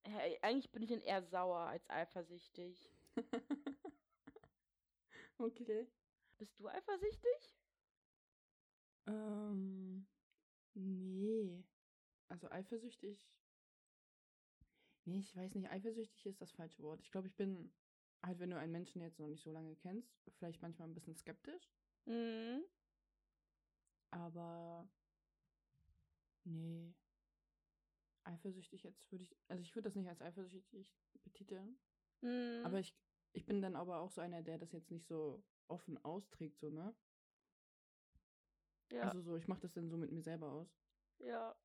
hey, 0.07 0.39
eigentlich 0.43 0.71
bin 0.73 0.83
ich 0.83 0.91
dann 0.91 1.01
eher 1.01 1.23
sauer 1.23 1.59
als 1.59 1.89
eifersüchtig. 1.91 2.91
okay. 5.39 5.87
Bist 6.39 6.59
du 6.59 6.69
eifersüchtig? 6.69 7.53
Ähm, 9.07 10.07
nee. 10.75 11.65
Also 12.29 12.51
eifersüchtig. 12.51 13.27
Nee, 15.05 15.21
ich 15.21 15.37
weiß 15.37 15.55
nicht, 15.55 15.71
eifersüchtig 15.71 16.27
ist 16.27 16.41
das 16.41 16.53
falsche 16.53 16.83
Wort. 16.83 17.01
Ich 17.01 17.11
glaube, 17.13 17.29
ich 17.29 17.37
bin 17.37 17.73
halt, 18.23 18.41
wenn 18.41 18.51
du 18.51 18.59
einen 18.59 18.73
Menschen 18.73 19.01
jetzt 19.01 19.21
noch 19.21 19.29
nicht 19.29 19.43
so 19.43 19.53
lange 19.53 19.77
kennst, 19.77 20.13
vielleicht 20.39 20.63
manchmal 20.63 20.89
ein 20.89 20.95
bisschen 20.95 21.17
skeptisch. 21.17 21.71
Mhm. 22.07 22.65
Aber 24.11 24.89
nee. 26.45 26.95
Eifersüchtig 28.27 28.83
jetzt 28.83 29.11
würde 29.13 29.23
ich, 29.25 29.37
also 29.49 29.63
ich 29.63 29.75
würde 29.75 29.89
das 29.89 29.95
nicht 29.95 30.09
als 30.09 30.21
eifersüchtig 30.21 30.93
betiteln. 31.23 31.79
Mhm. 32.23 32.63
Aber 32.65 32.81
ich, 32.81 32.95
ich 33.33 33.47
bin 33.47 33.63
dann 33.63 33.77
aber 33.77 34.01
auch 34.01 34.11
so 34.11 34.21
einer, 34.21 34.43
der 34.43 34.59
das 34.59 34.73
jetzt 34.73 34.91
nicht 34.91 35.07
so 35.07 35.45
offen 35.69 36.03
austrägt, 36.05 36.59
so, 36.59 36.71
ne? 36.71 36.95
Ja. 38.91 39.03
Also 39.03 39.21
so, 39.21 39.37
ich 39.37 39.47
mache 39.49 39.61
das 39.61 39.73
dann 39.73 39.89
so 39.89 39.97
mit 39.97 40.11
mir 40.11 40.23
selber 40.23 40.51
aus. 40.51 40.69
Ja. 41.19 41.57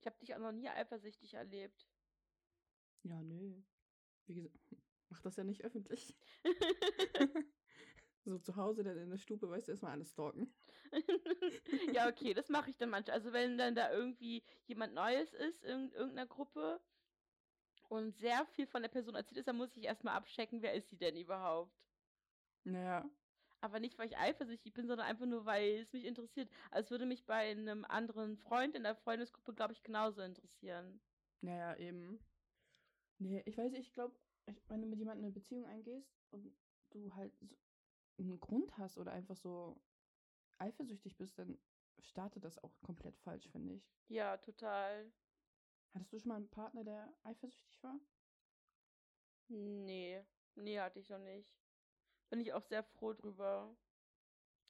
Ich 0.00 0.06
habe 0.06 0.18
dich 0.18 0.34
auch 0.34 0.38
noch 0.38 0.52
nie 0.52 0.68
eifersüchtig 0.68 1.34
erlebt. 1.34 1.88
Ja, 3.02 3.20
nö. 3.22 3.62
Wie 4.26 4.34
gesagt, 4.34 4.58
mach 5.08 5.20
das 5.22 5.36
ja 5.36 5.44
nicht 5.44 5.64
öffentlich. 5.64 6.16
so 8.24 8.38
zu 8.38 8.56
Hause 8.56 8.82
dann 8.82 8.98
in 8.98 9.10
der 9.10 9.18
Stube, 9.18 9.48
weißt 9.48 9.68
du, 9.68 9.72
erstmal 9.72 9.92
alles 9.92 10.10
stalken. 10.10 10.52
ja, 11.92 12.08
okay, 12.08 12.34
das 12.34 12.48
mache 12.48 12.70
ich 12.70 12.76
dann 12.76 12.90
manchmal. 12.90 13.16
Also 13.16 13.32
wenn 13.32 13.58
dann 13.58 13.74
da 13.74 13.92
irgendwie 13.92 14.42
jemand 14.66 14.94
Neues 14.94 15.32
ist 15.32 15.64
in 15.64 15.92
irgendeiner 15.92 16.26
Gruppe 16.26 16.80
und 17.88 18.16
sehr 18.16 18.44
viel 18.46 18.66
von 18.66 18.82
der 18.82 18.88
Person 18.88 19.14
erzählt 19.14 19.38
ist, 19.38 19.48
dann 19.48 19.56
muss 19.56 19.76
ich 19.76 19.84
erstmal 19.84 20.16
abchecken, 20.16 20.62
wer 20.62 20.74
ist 20.74 20.90
sie 20.90 20.96
denn 20.96 21.16
überhaupt. 21.16 21.72
Naja. 22.64 23.08
Aber 23.60 23.80
nicht, 23.80 23.98
weil 23.98 24.08
ich 24.08 24.16
eifersüchtig 24.16 24.72
bin, 24.72 24.86
sondern 24.86 25.06
einfach 25.06 25.26
nur, 25.26 25.44
weil 25.44 25.80
es 25.80 25.92
mich 25.92 26.04
interessiert. 26.04 26.48
Also 26.70 26.86
es 26.86 26.90
würde 26.90 27.06
mich 27.06 27.26
bei 27.26 27.50
einem 27.50 27.84
anderen 27.84 28.36
Freund 28.36 28.76
in 28.76 28.84
der 28.84 28.94
Freundesgruppe, 28.94 29.52
glaube 29.52 29.72
ich, 29.72 29.82
genauso 29.82 30.22
interessieren. 30.22 31.00
Naja, 31.40 31.76
eben. 31.76 32.20
Nee, 33.18 33.42
ich 33.46 33.58
weiß, 33.58 33.72
ich 33.72 33.92
glaube, 33.92 34.14
wenn 34.68 34.80
du 34.80 34.86
mit 34.86 34.98
jemandem 34.98 35.24
eine 35.24 35.32
Beziehung 35.32 35.66
eingehst 35.66 36.08
und 36.30 36.54
du 36.90 37.12
halt 37.14 37.32
so 37.40 37.56
einen 38.18 38.40
Grund 38.40 38.76
hast 38.78 38.98
oder 38.98 39.12
einfach 39.12 39.36
so 39.36 39.80
eifersüchtig 40.58 41.16
bist, 41.16 41.38
dann 41.38 41.58
startet 42.00 42.44
das 42.44 42.58
auch 42.58 42.80
komplett 42.82 43.16
falsch, 43.18 43.48
finde 43.48 43.74
ich. 43.74 43.92
Ja, 44.08 44.36
total. 44.38 45.12
Hattest 45.94 46.12
du 46.12 46.18
schon 46.18 46.28
mal 46.28 46.36
einen 46.36 46.48
Partner, 46.50 46.84
der 46.84 47.12
eifersüchtig 47.24 47.82
war? 47.82 48.00
Nee, 49.48 50.22
nee, 50.54 50.78
hatte 50.78 50.98
ich 51.00 51.08
noch 51.08 51.18
nicht. 51.18 51.48
Bin 52.30 52.40
ich 52.40 52.52
auch 52.52 52.62
sehr 52.62 52.84
froh 52.84 53.12
drüber. 53.14 53.74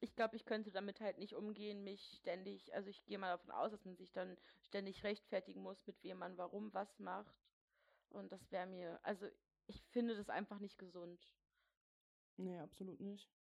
Ich 0.00 0.14
glaube, 0.14 0.36
ich 0.36 0.44
könnte 0.44 0.70
damit 0.70 1.00
halt 1.00 1.18
nicht 1.18 1.34
umgehen, 1.34 1.82
mich 1.82 2.02
ständig, 2.18 2.72
also 2.74 2.88
ich 2.88 3.04
gehe 3.04 3.18
mal 3.18 3.30
davon 3.30 3.50
aus, 3.50 3.72
dass 3.72 3.84
man 3.84 3.96
sich 3.96 4.12
dann 4.12 4.36
ständig 4.62 5.02
rechtfertigen 5.02 5.62
muss, 5.62 5.86
mit 5.86 6.02
wem 6.04 6.18
man 6.18 6.38
warum 6.38 6.72
was 6.72 6.98
macht. 7.00 7.36
Und 8.10 8.30
das 8.32 8.50
wäre 8.52 8.66
mir, 8.66 9.00
also 9.02 9.26
ich 9.66 9.82
finde 9.90 10.16
das 10.16 10.28
einfach 10.30 10.60
nicht 10.60 10.78
gesund. 10.78 11.34
Nee, 12.36 12.58
absolut 12.60 13.00
nicht. 13.00 13.37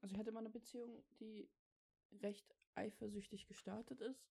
Also 0.00 0.14
ich 0.14 0.18
hatte 0.18 0.32
mal 0.32 0.40
eine 0.40 0.50
Beziehung, 0.50 1.02
die 1.20 1.48
recht 2.20 2.54
eifersüchtig 2.74 3.46
gestartet 3.46 4.00
ist. 4.00 4.28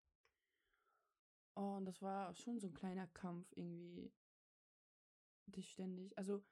Und 1.55 1.85
das 1.85 2.01
war 2.03 2.35
schon 2.35 2.59
so 2.59 2.69
ein 2.69 2.75
kleiner 2.75 3.07
Kampf 3.09 3.47
irgendwie. 3.55 4.13
Dich 5.47 5.71
ständig. 5.71 6.17
Also 6.17 6.43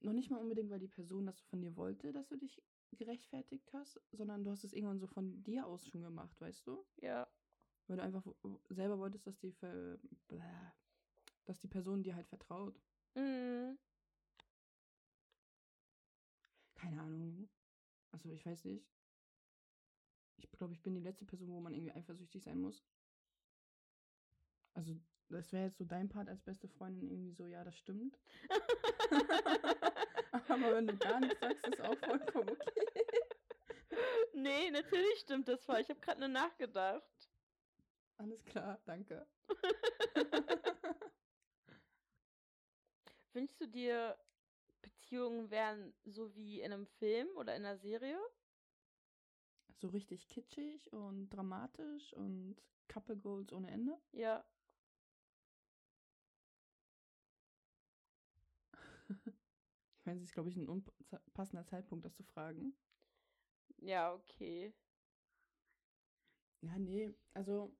noch 0.00 0.12
nicht 0.12 0.30
mal 0.30 0.40
unbedingt, 0.40 0.70
weil 0.70 0.78
die 0.78 0.88
Person 0.88 1.26
das 1.26 1.40
von 1.40 1.60
dir 1.60 1.76
wollte, 1.76 2.12
dass 2.12 2.28
du 2.28 2.36
dich 2.36 2.62
gerechtfertigt 2.92 3.72
hast, 3.72 4.00
sondern 4.12 4.44
du 4.44 4.50
hast 4.50 4.64
es 4.64 4.72
irgendwann 4.72 4.98
so 4.98 5.06
von 5.06 5.42
dir 5.42 5.66
aus 5.66 5.86
schon 5.86 6.02
gemacht, 6.02 6.40
weißt 6.40 6.66
du? 6.66 6.86
Ja. 7.00 7.28
Weil 7.86 7.96
du 7.96 8.02
einfach 8.02 8.24
selber 8.70 8.98
wolltest, 8.98 9.26
dass 9.26 9.38
die, 9.38 9.54
dass 11.44 11.60
die 11.60 11.68
Person 11.68 12.02
dir 12.02 12.14
halt 12.14 12.26
vertraut. 12.28 12.80
Mhm. 13.14 13.78
Keine 16.74 17.00
Ahnung. 17.00 17.48
Also 18.16 18.30
ich 18.30 18.46
weiß 18.46 18.64
nicht. 18.64 18.82
Ich 20.38 20.50
glaube, 20.52 20.72
ich 20.72 20.82
bin 20.82 20.94
die 20.94 21.02
letzte 21.02 21.26
Person, 21.26 21.50
wo 21.50 21.60
man 21.60 21.74
irgendwie 21.74 21.92
eifersüchtig 21.92 22.42
sein 22.42 22.58
muss. 22.58 22.82
Also, 24.72 24.96
das 25.28 25.52
wäre 25.52 25.66
jetzt 25.66 25.76
so 25.76 25.84
dein 25.84 26.08
Part 26.08 26.30
als 26.30 26.40
beste 26.40 26.66
Freundin 26.66 27.10
irgendwie 27.10 27.32
so, 27.32 27.46
ja, 27.46 27.62
das 27.62 27.76
stimmt. 27.76 28.18
Aber 30.48 30.74
wenn 30.76 30.86
du 30.86 30.96
gar 30.96 31.20
nichts 31.20 31.40
sagst, 31.40 31.68
ist 31.68 31.80
auch 31.82 31.98
vollkommen 31.98 32.48
okay. 32.48 33.06
Nee, 34.32 34.70
natürlich 34.70 35.18
stimmt 35.20 35.48
das 35.48 35.62
voll. 35.64 35.80
Ich 35.80 35.90
habe 35.90 36.00
gerade 36.00 36.20
nur 36.20 36.28
nachgedacht. 36.28 37.30
Alles 38.16 38.42
klar, 38.46 38.80
danke. 38.86 39.26
Wünschst 43.32 43.60
du 43.60 43.66
dir, 43.66 44.16
Beziehungen 44.86 45.50
wären 45.50 45.92
so 46.04 46.34
wie 46.36 46.60
in 46.60 46.72
einem 46.72 46.86
Film 46.86 47.28
oder 47.36 47.56
in 47.56 47.64
einer 47.64 47.76
Serie? 47.76 48.18
So 49.78 49.88
richtig 49.88 50.28
kitschig 50.28 50.92
und 50.92 51.28
dramatisch 51.30 52.12
und 52.14 52.56
Couple 52.88 53.16
Goals 53.16 53.52
ohne 53.52 53.70
Ende? 53.70 54.00
Ja. 54.12 54.44
ich 59.98 60.06
meine, 60.06 60.18
es 60.18 60.24
ist, 60.24 60.32
glaube 60.32 60.50
ich, 60.50 60.56
ein 60.56 60.68
unpassender 60.68 61.66
Zeitpunkt, 61.66 62.04
das 62.04 62.14
zu 62.14 62.22
fragen. 62.24 62.74
Ja, 63.78 64.12
okay. 64.14 64.72
Ja, 66.62 66.78
nee, 66.78 67.14
also 67.34 67.76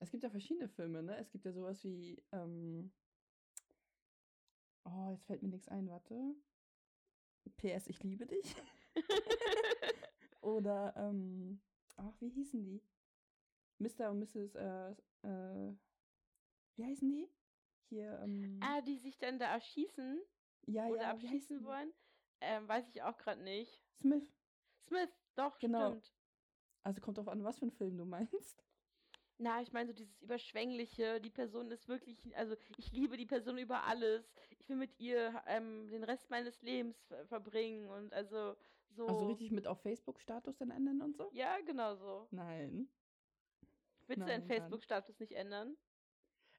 es 0.00 0.10
gibt 0.10 0.22
ja 0.24 0.30
verschiedene 0.30 0.68
Filme, 0.68 1.02
ne? 1.02 1.16
Es 1.18 1.30
gibt 1.30 1.44
ja 1.44 1.52
sowas 1.52 1.84
wie, 1.84 2.22
ähm, 2.32 2.92
oh, 4.84 5.10
jetzt 5.10 5.26
fällt 5.26 5.42
mir 5.42 5.48
nichts 5.48 5.68
ein, 5.68 5.88
warte. 5.88 6.34
PS, 7.56 7.86
ich 7.88 8.02
liebe 8.02 8.26
dich. 8.26 8.56
Oder, 10.40 10.94
ähm, 10.96 11.60
ach, 11.96 12.14
wie 12.20 12.28
hießen 12.28 12.62
die? 12.64 12.82
Mr. 13.78 14.10
und 14.10 14.20
Mrs. 14.20 14.54
Äh, 14.54 14.90
äh, 15.22 15.74
wie 16.76 16.84
heißen 16.84 17.08
die? 17.08 17.28
Hier, 17.88 18.18
ähm. 18.22 18.58
Ah, 18.62 18.80
die 18.80 18.98
sich 18.98 19.18
dann 19.18 19.38
da 19.38 19.52
erschießen? 19.52 20.20
Ja, 20.66 20.86
oder 20.86 21.02
ja. 21.02 21.10
abschießen 21.10 21.64
wollen? 21.64 21.92
Ähm, 22.40 22.68
weiß 22.68 22.88
ich 22.88 23.02
auch 23.02 23.16
gerade 23.18 23.42
nicht. 23.42 23.82
Smith. 24.00 24.32
Smith, 24.86 25.10
doch, 25.34 25.58
genau. 25.58 25.90
stimmt. 25.90 26.12
Also 26.84 27.00
kommt 27.00 27.18
drauf 27.18 27.28
an, 27.28 27.44
was 27.44 27.58
für 27.58 27.62
einen 27.62 27.72
Film 27.72 27.96
du 27.96 28.04
meinst. 28.04 28.64
Na, 29.42 29.60
ich 29.60 29.72
meine 29.72 29.88
so 29.88 29.92
dieses 29.92 30.22
Überschwängliche, 30.22 31.20
die 31.20 31.30
Person 31.30 31.72
ist 31.72 31.88
wirklich, 31.88 32.36
also 32.36 32.54
ich 32.76 32.92
liebe 32.92 33.16
die 33.16 33.26
Person 33.26 33.58
über 33.58 33.82
alles. 33.82 34.24
Ich 34.60 34.68
will 34.68 34.76
mit 34.76 35.00
ihr 35.00 35.42
ähm, 35.48 35.88
den 35.88 36.04
Rest 36.04 36.30
meines 36.30 36.62
Lebens 36.62 36.96
verbringen 37.26 37.90
und 37.90 38.12
also 38.14 38.54
so. 38.90 39.08
Also 39.08 39.26
richtig 39.26 39.50
mit 39.50 39.66
auf 39.66 39.80
Facebook-Status 39.80 40.58
dann 40.58 40.70
ändern 40.70 41.02
und 41.02 41.16
so? 41.16 41.28
Ja, 41.32 41.58
genau 41.66 41.96
so. 41.96 42.28
Nein. 42.30 42.88
Willst 44.06 44.22
du 44.22 44.26
deinen 44.26 44.44
Facebook-Status 44.44 45.18
nicht 45.18 45.32
ändern? 45.32 45.76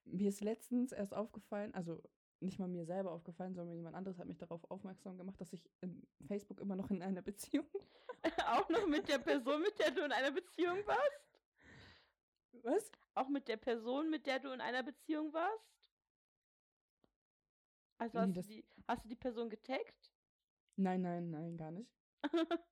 Mir 0.04 0.28
ist 0.28 0.41
letztens 0.41 0.91
erst 0.91 1.13
aufgefallen, 1.13 1.74
also 1.74 2.04
nicht 2.41 2.60
mal 2.60 2.67
mir 2.67 2.86
selber 2.86 3.13
aufgefallen, 3.13 3.56
sondern 3.56 3.78
jemand 3.78 3.96
anderes 3.96 4.19
hat 4.19 4.28
mich 4.28 4.38
darauf 4.38 4.69
aufmerksam 4.69 5.17
gemacht, 5.17 5.39
dass 5.39 5.54
ich 5.54 5.63
in 5.80 6.06
Facebook 6.28 6.60
immer 6.60 6.76
noch 6.76 6.91
in 6.91 7.02
einer 7.02 7.22
Beziehung 7.22 7.65
Auch 8.48 8.67
noch 8.69 8.88
mit 8.88 9.08
der 9.08 9.19
Person, 9.19 9.62
mit 9.62 9.80
der 9.80 9.91
du 9.91 10.04
in 10.04 10.12
einer 10.12 10.32
Beziehung 10.32 10.86
warst? 10.86 11.33
Was? 12.63 12.91
Auch 13.13 13.28
mit 13.30 13.47
der 13.47 13.58
Person, 13.58 14.10
mit 14.10 14.26
der 14.26 14.39
du 14.39 14.52
in 14.52 14.62
einer 14.62 14.84
Beziehung 14.84 15.34
warst? 15.34 15.91
Also 17.97 18.19
Nee, 18.19 18.28
hast, 18.28 18.38
das- 18.38 18.47
du 18.47 18.54
die, 18.54 18.65
hast 18.88 19.04
du 19.06 19.10
die 19.10 19.15
Person 19.15 19.49
getaggt? 19.49 20.12
Nein, 20.76 21.02
nein, 21.02 21.30
nein, 21.30 21.58
gar 21.58 21.71
nicht. 21.71 21.91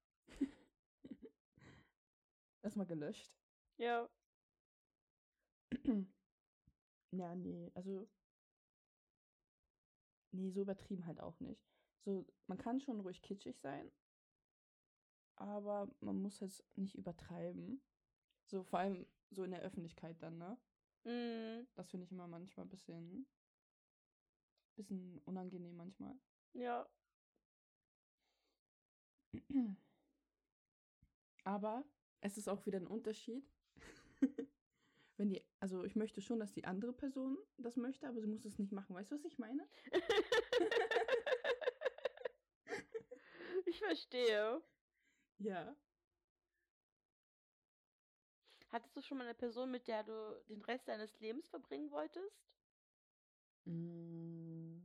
Erstmal 2.63 2.85
gelöscht. 2.87 3.31
ja. 3.77 4.09
ja, 7.11 7.35
nee, 7.35 7.71
also. 7.75 8.07
Nee, 10.33 10.49
so 10.51 10.61
übertrieben 10.61 11.05
halt 11.05 11.19
auch 11.19 11.39
nicht. 11.39 11.61
So, 12.05 12.25
man 12.47 12.57
kann 12.57 12.79
schon 12.79 12.99
ruhig 13.01 13.21
kitschig 13.21 13.59
sein, 13.59 13.91
aber 15.35 15.89
man 15.99 16.21
muss 16.21 16.41
es 16.41 16.63
nicht 16.75 16.95
übertreiben. 16.95 17.81
So, 18.45 18.63
vor 18.63 18.79
allem 18.79 19.05
so 19.31 19.43
in 19.43 19.51
der 19.51 19.61
Öffentlichkeit 19.61 20.21
dann, 20.21 20.37
ne? 20.37 20.57
Mm, 21.03 21.67
Das 21.75 21.89
finde 21.89 22.05
ich 22.05 22.11
immer 22.11 22.27
manchmal 22.27 22.65
ein 22.65 22.69
bisschen, 22.69 23.25
bisschen 24.75 25.19
unangenehm 25.25 25.75
manchmal. 25.77 26.15
ja. 26.53 26.87
Aber 31.43 31.83
es 32.21 32.37
ist 32.37 32.47
auch 32.47 32.65
wieder 32.65 32.79
ein 32.79 32.87
Unterschied. 32.87 33.43
Wenn 35.17 35.29
die, 35.29 35.43
also 35.59 35.83
ich 35.83 35.95
möchte 35.95 36.21
schon, 36.21 36.39
dass 36.39 36.53
die 36.53 36.65
andere 36.65 36.93
Person 36.93 37.37
das 37.57 37.77
möchte, 37.77 38.07
aber 38.07 38.21
sie 38.21 38.27
muss 38.27 38.45
es 38.45 38.59
nicht 38.59 38.71
machen. 38.71 38.95
Weißt 38.95 39.11
du, 39.11 39.15
was 39.15 39.25
ich 39.25 39.37
meine? 39.39 39.67
ich 43.65 43.79
verstehe. 43.79 44.61
Ja. 45.39 45.75
Hattest 48.71 48.95
du 48.95 49.01
schon 49.01 49.17
mal 49.17 49.25
eine 49.25 49.33
Person, 49.33 49.69
mit 49.69 49.87
der 49.87 50.03
du 50.03 50.41
den 50.47 50.61
Rest 50.61 50.87
deines 50.87 51.19
Lebens 51.19 51.47
verbringen 51.49 51.91
wolltest? 51.91 52.41
Mm. 53.67 54.79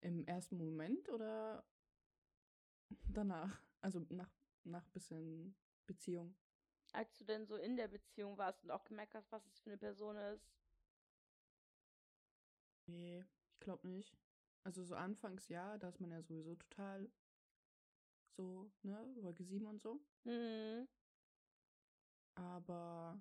Im 0.00 0.24
ersten 0.26 0.56
Moment 0.56 1.08
oder 1.08 1.64
danach? 3.08 3.60
Also 3.80 4.06
nach, 4.08 4.30
nach 4.64 4.86
bisschen 4.90 5.56
Beziehung. 5.86 6.36
Als 6.92 7.16
du 7.18 7.24
denn 7.24 7.46
so 7.46 7.56
in 7.56 7.76
der 7.76 7.88
Beziehung 7.88 8.38
warst 8.38 8.62
und 8.64 8.70
auch 8.70 8.84
gemerkt 8.84 9.14
hast, 9.14 9.30
was 9.32 9.44
es 9.46 9.58
für 9.58 9.70
eine 9.70 9.78
Person 9.78 10.16
ist? 10.16 10.54
Nee, 12.86 13.24
ich 13.52 13.60
glaube 13.60 13.88
nicht. 13.88 14.16
Also 14.64 14.84
so 14.84 14.94
anfangs 14.94 15.48
ja, 15.48 15.76
da 15.78 15.88
ist 15.88 16.00
man 16.00 16.10
ja 16.10 16.22
sowieso 16.22 16.54
total 16.54 17.10
so, 18.36 18.70
ne, 18.82 18.96
Wolke 19.20 19.44
7 19.44 19.66
und 19.66 19.80
so. 19.82 20.00
Mhm. 20.24 20.86
Aber 22.38 23.18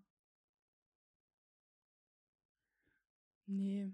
nee. 3.47 3.91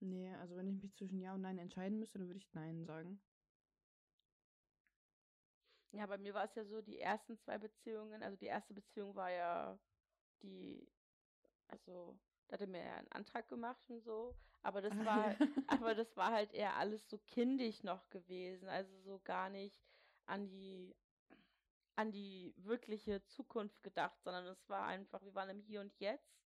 Nee, 0.00 0.34
also 0.40 0.56
wenn 0.56 0.68
ich 0.68 0.82
mich 0.82 0.94
zwischen 0.96 1.20
Ja 1.20 1.34
und 1.34 1.42
Nein 1.42 1.58
entscheiden 1.58 1.98
müsste, 1.98 2.18
dann 2.18 2.26
würde 2.28 2.38
ich 2.38 2.52
Nein 2.54 2.84
sagen. 2.84 3.20
Ja, 5.92 6.06
bei 6.06 6.18
mir 6.18 6.34
war 6.34 6.44
es 6.44 6.54
ja 6.54 6.64
so, 6.64 6.80
die 6.80 6.98
ersten 7.00 7.38
zwei 7.38 7.58
Beziehungen, 7.58 8.22
also 8.22 8.36
die 8.36 8.46
erste 8.46 8.72
Beziehung 8.74 9.14
war 9.14 9.30
ja 9.30 9.78
die, 10.42 10.88
also 11.68 12.18
da 12.48 12.54
hat 12.54 12.62
er 12.62 12.66
mir 12.66 12.82
ja 12.84 12.96
einen 12.96 13.12
Antrag 13.12 13.48
gemacht 13.48 13.88
und 13.90 14.00
so, 14.00 14.34
aber 14.62 14.80
das 14.80 14.94
war, 15.04 15.34
aber 15.68 15.94
das 15.94 16.16
war 16.16 16.32
halt 16.32 16.52
eher 16.54 16.76
alles 16.76 17.08
so 17.08 17.18
kindisch 17.18 17.82
noch 17.82 18.08
gewesen, 18.10 18.68
also 18.68 18.98
so 19.00 19.20
gar 19.24 19.50
nicht, 19.50 19.82
an 20.26 20.48
die 20.48 20.96
an 21.96 22.10
die 22.12 22.54
wirkliche 22.56 23.24
Zukunft 23.26 23.82
gedacht, 23.82 24.20
sondern 24.22 24.46
es 24.46 24.68
war 24.68 24.86
einfach, 24.86 25.22
wir 25.22 25.34
waren 25.34 25.50
im 25.50 25.60
Hier 25.60 25.80
und 25.80 25.94
Jetzt. 26.00 26.42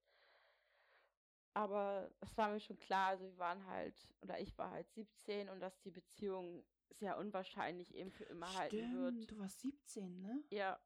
Aber 1.52 2.11
es 2.20 2.37
war 2.37 2.50
mir 2.50 2.59
schon 2.61 2.78
klar, 2.78 3.11
also 3.11 3.24
wir 3.24 3.38
waren 3.38 3.64
halt, 3.66 3.94
oder 4.22 4.40
ich 4.40 4.57
war 4.59 4.70
halt 4.70 4.90
17 4.92 5.48
und 5.48 5.61
dass 5.61 5.78
die 5.83 5.90
Beziehung 5.92 6.64
sehr 6.90 7.16
unwahrscheinlich 7.16 7.94
eben 7.94 8.11
für 8.11 8.24
immer 8.24 8.52
halten 8.54 8.76
Stimmt, 8.76 8.94
wird. 8.94 9.30
du 9.30 9.38
warst 9.38 9.61
17, 9.61 10.20
ne? 10.20 10.42
Ja, 10.50 10.80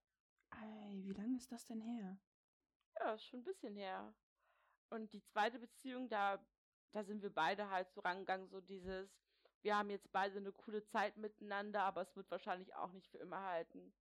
Ey, 0.50 1.04
wie 1.04 1.12
lange 1.12 1.36
ist 1.36 1.52
das 1.52 1.66
denn 1.66 1.80
her? 1.80 2.18
ja, 3.00 3.16
schon 3.18 3.40
ein 3.40 3.44
bisschen 3.44 3.76
her. 3.76 4.14
Und 4.90 5.12
die 5.12 5.22
zweite 5.22 5.58
Beziehung, 5.58 6.08
da, 6.08 6.44
da 6.92 7.04
sind 7.04 7.22
wir 7.22 7.32
beide 7.32 7.70
halt 7.70 7.90
so 7.92 8.00
rangegangen, 8.00 8.48
so 8.48 8.60
dieses, 8.60 9.08
wir 9.62 9.76
haben 9.76 9.90
jetzt 9.90 10.10
beide 10.10 10.38
eine 10.38 10.52
coole 10.52 10.82
Zeit 10.84 11.16
miteinander, 11.16 11.82
aber 11.82 12.02
es 12.02 12.16
wird 12.16 12.30
wahrscheinlich 12.30 12.74
auch 12.74 12.92
nicht 12.92 13.08
für 13.08 13.18
immer 13.18 13.42
halten. 13.44 13.94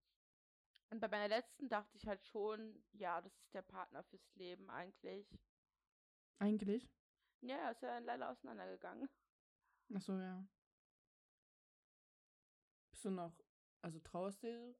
Und 0.90 1.00
bei 1.00 1.08
meiner 1.08 1.28
letzten 1.28 1.68
dachte 1.68 1.96
ich 1.96 2.06
halt 2.06 2.24
schon, 2.26 2.82
ja, 2.92 3.20
das 3.20 3.32
ist 3.38 3.54
der 3.54 3.62
Partner 3.62 4.02
fürs 4.04 4.34
Leben 4.36 4.70
eigentlich. 4.70 5.28
Eigentlich? 6.38 6.88
Ja, 7.40 7.70
ist 7.70 7.82
ja 7.82 7.98
leider 7.98 8.30
auseinandergegangen. 8.30 9.08
Ach 9.94 10.00
so, 10.00 10.18
ja. 10.18 10.46
Bist 12.90 13.04
du 13.04 13.10
noch, 13.10 13.34
also 13.82 13.98
trauerst 14.00 14.42
du 14.42 14.74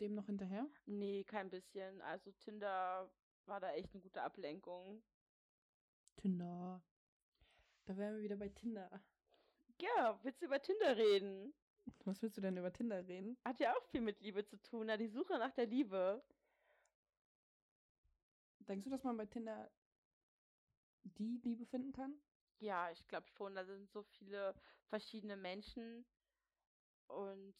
dem 0.00 0.14
noch 0.14 0.26
hinterher? 0.26 0.68
Nee, 0.86 1.24
kein 1.24 1.50
bisschen. 1.50 2.00
Also 2.02 2.30
Tinder 2.32 3.10
war 3.46 3.60
da 3.60 3.72
echt 3.72 3.92
eine 3.92 4.02
gute 4.02 4.22
Ablenkung. 4.22 5.02
Tinder. 6.16 6.82
Da 7.84 7.96
wären 7.96 8.16
wir 8.16 8.22
wieder 8.22 8.36
bei 8.36 8.48
Tinder. 8.48 9.02
Ja, 9.80 10.18
willst 10.22 10.40
du 10.40 10.46
über 10.46 10.60
Tinder 10.60 10.96
reden? 10.96 11.54
Was 12.04 12.22
willst 12.22 12.36
du 12.36 12.40
denn 12.40 12.56
über 12.56 12.72
Tinder 12.72 13.06
reden? 13.06 13.36
Hat 13.44 13.60
ja 13.60 13.74
auch 13.76 13.84
viel 13.90 14.00
mit 14.00 14.20
Liebe 14.20 14.44
zu 14.44 14.60
tun, 14.62 14.86
na, 14.86 14.96
die 14.96 15.08
Suche 15.08 15.38
nach 15.38 15.52
der 15.52 15.66
Liebe. 15.66 16.22
Denkst 18.60 18.84
du, 18.84 18.90
dass 18.90 19.04
man 19.04 19.16
bei 19.16 19.26
Tinder 19.26 19.70
die 21.18 21.40
Liebe 21.42 21.64
finden 21.66 21.92
kann? 21.92 22.14
Ja, 22.60 22.90
ich 22.90 23.06
glaube 23.08 23.26
schon, 23.28 23.54
da 23.54 23.64
sind 23.64 23.90
so 23.90 24.02
viele 24.02 24.54
verschiedene 24.88 25.36
Menschen 25.36 26.04
und 27.08 27.54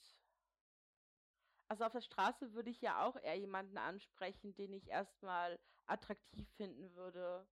also 1.69 1.85
auf 1.85 1.93
der 1.93 2.01
Straße 2.01 2.55
würde 2.55 2.71
ich 2.71 2.81
ja 2.81 3.05
auch 3.05 3.17
eher 3.17 3.39
jemanden 3.39 3.77
ansprechen, 3.79 4.55
den 4.55 4.73
ich 4.73 4.89
erstmal 4.89 5.59
attraktiv 5.87 6.49
finden 6.57 6.95
würde. 6.95 7.47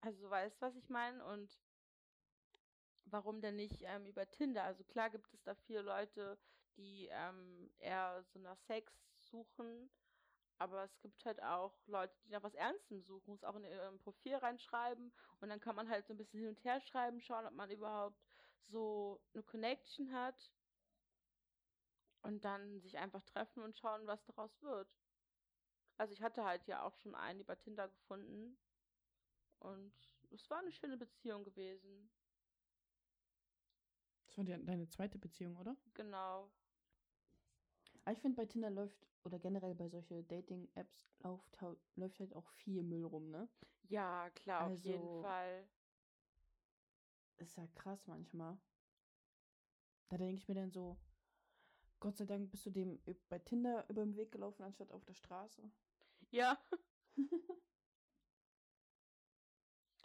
Also 0.00 0.30
weißt 0.30 0.60
du, 0.60 0.66
was 0.66 0.76
ich 0.76 0.88
meine? 0.88 1.24
Und 1.24 1.50
warum 3.04 3.40
denn 3.40 3.56
nicht 3.56 3.82
ähm, 3.82 4.06
über 4.06 4.30
Tinder? 4.30 4.64
Also 4.64 4.84
klar 4.84 5.10
gibt 5.10 5.32
es 5.34 5.42
da 5.42 5.54
viele 5.54 5.82
Leute, 5.82 6.38
die 6.76 7.08
ähm, 7.10 7.70
eher 7.78 8.24
so 8.32 8.38
nach 8.38 8.58
Sex 8.58 8.92
suchen, 9.20 9.90
aber 10.58 10.84
es 10.84 11.00
gibt 11.00 11.24
halt 11.24 11.42
auch 11.42 11.74
Leute, 11.86 12.14
die 12.24 12.30
nach 12.30 12.42
was 12.42 12.54
Ernstem 12.54 13.02
suchen, 13.02 13.34
es 13.34 13.44
auch 13.44 13.56
in 13.56 13.64
ihrem 13.64 13.98
Profil 13.98 14.36
reinschreiben 14.36 15.12
und 15.40 15.48
dann 15.48 15.60
kann 15.60 15.76
man 15.76 15.88
halt 15.88 16.06
so 16.06 16.14
ein 16.14 16.16
bisschen 16.16 16.40
hin 16.40 16.48
und 16.50 16.64
her 16.64 16.80
schreiben, 16.80 17.20
schauen, 17.20 17.46
ob 17.46 17.54
man 17.54 17.70
überhaupt 17.70 18.20
so 18.62 19.20
eine 19.34 19.42
Connection 19.42 20.12
hat 20.12 20.52
und 22.22 22.44
dann 22.44 22.80
sich 22.80 22.98
einfach 22.98 23.22
treffen 23.22 23.62
und 23.62 23.76
schauen, 23.78 24.06
was 24.06 24.24
daraus 24.24 24.62
wird. 24.62 24.96
Also 25.98 26.12
ich 26.14 26.22
hatte 26.22 26.44
halt 26.44 26.66
ja 26.66 26.82
auch 26.82 26.96
schon 26.96 27.14
einen 27.14 27.40
über 27.40 27.58
Tinder 27.58 27.88
gefunden 27.88 28.58
und 29.58 29.94
es 30.30 30.48
war 30.50 30.58
eine 30.58 30.72
schöne 30.72 30.96
Beziehung 30.96 31.44
gewesen. 31.44 32.10
Das 34.32 34.38
war 34.38 34.44
die, 34.44 34.64
deine 34.64 34.88
zweite 34.88 35.18
Beziehung, 35.18 35.56
oder? 35.58 35.76
Genau. 35.92 36.50
Aber 38.04 38.12
ich 38.14 38.18
finde, 38.20 38.36
bei 38.36 38.46
Tinder 38.46 38.70
läuft, 38.70 39.06
oder 39.24 39.38
generell 39.38 39.74
bei 39.74 39.90
solchen 39.90 40.26
Dating-Apps 40.26 41.12
läuft, 41.22 41.58
läuft 41.96 42.18
halt 42.18 42.34
auch 42.34 42.48
viel 42.48 42.82
Müll 42.82 43.04
rum, 43.04 43.30
ne? 43.30 43.46
Ja, 43.90 44.30
klar, 44.30 44.68
auf 44.68 44.78
jeden 44.84 45.02
Also- 45.02 45.22
Fall. 45.22 45.68
Ist 47.36 47.56
ja 47.56 47.66
krass 47.74 48.06
manchmal. 48.06 48.56
Da 50.08 50.16
denke 50.16 50.36
ich 50.36 50.48
mir 50.48 50.54
dann 50.54 50.70
so, 50.70 50.96
Gott 52.00 52.16
sei 52.16 52.24
Dank 52.24 52.50
bist 52.50 52.64
du 52.64 52.70
dem 52.70 53.02
bei 53.28 53.38
Tinder 53.38 53.84
über 53.90 54.02
den 54.04 54.16
Weg 54.16 54.32
gelaufen, 54.32 54.62
anstatt 54.62 54.92
auf 54.92 55.04
der 55.04 55.14
Straße. 55.14 55.62
Ja. 56.30 56.58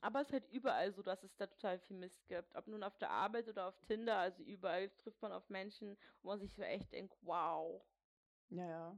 Aber 0.07 0.21
es 0.21 0.27
ist 0.27 0.33
halt 0.33 0.53
überall 0.53 0.93
so, 0.93 1.01
dass 1.01 1.21
es 1.21 1.35
da 1.35 1.47
total 1.47 1.79
viel 1.79 1.97
Mist 1.97 2.25
gibt. 2.29 2.55
Ob 2.55 2.65
nun 2.67 2.81
auf 2.81 2.97
der 2.97 3.09
Arbeit 3.09 3.49
oder 3.49 3.67
auf 3.67 3.77
Tinder, 3.81 4.15
also 4.15 4.41
überall 4.41 4.89
trifft 4.91 5.21
man 5.21 5.33
auf 5.33 5.49
Menschen, 5.49 5.97
wo 6.21 6.29
man 6.29 6.39
sich 6.39 6.53
so 6.53 6.61
echt 6.61 6.93
denkt, 6.93 7.13
wow. 7.23 7.81
Ja, 8.49 8.65
ja. 8.65 8.97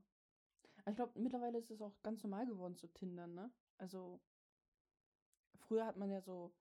Aber 0.81 0.91
Ich 0.91 0.95
glaube, 0.95 1.19
mittlerweile 1.19 1.57
ist 1.57 1.71
es 1.71 1.81
auch 1.81 1.95
ganz 2.03 2.21
normal 2.21 2.45
geworden 2.45 2.75
zu 2.75 2.85
Tindern, 2.93 3.33
ne? 3.33 3.49
Also, 3.79 4.19
früher 5.55 5.87
hat 5.87 5.97
man 5.97 6.11
ja 6.11 6.21
so 6.21 6.51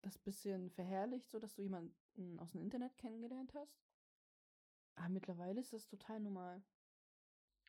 das 0.00 0.16
bisschen 0.16 0.70
verherrlicht, 0.70 1.28
so 1.28 1.38
dass 1.38 1.54
du 1.54 1.60
jemanden 1.60 2.38
aus 2.38 2.52
dem 2.52 2.62
Internet 2.62 2.96
kennengelernt 2.96 3.52
hast. 3.52 3.76
Aber 4.94 5.10
mittlerweile 5.10 5.60
ist 5.60 5.74
das 5.74 5.86
total 5.86 6.20
normal. 6.20 6.62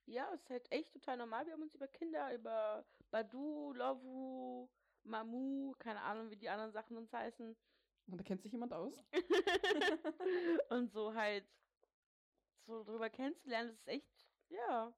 Ja, 0.05 0.29
es 0.33 0.41
ist 0.43 0.49
halt 0.49 0.71
echt 0.71 0.93
total 0.93 1.17
normal. 1.17 1.45
Wir 1.45 1.53
haben 1.53 1.61
uns 1.61 1.75
über 1.75 1.87
Kinder, 1.87 2.33
über 2.33 2.85
Badu, 3.11 3.73
Lovu, 3.73 4.52
Mamu, 5.13 5.73
keine 5.77 6.01
Ahnung, 6.01 6.31
wie 6.31 6.35
die 6.35 6.49
anderen 6.49 6.71
Sachen 6.71 6.97
uns 6.97 7.13
heißen. 7.13 7.55
Und 8.07 8.17
da 8.17 8.23
kennt 8.23 8.41
sich 8.41 8.51
jemand 8.51 8.73
aus. 8.73 9.03
und 10.69 10.91
so 10.91 11.13
halt 11.13 11.45
so 12.65 12.83
drüber 12.83 13.09
kennenzulernen, 13.09 13.69
das 13.69 13.77
ist 13.77 13.87
echt, 13.87 14.27
ja. 14.49 14.93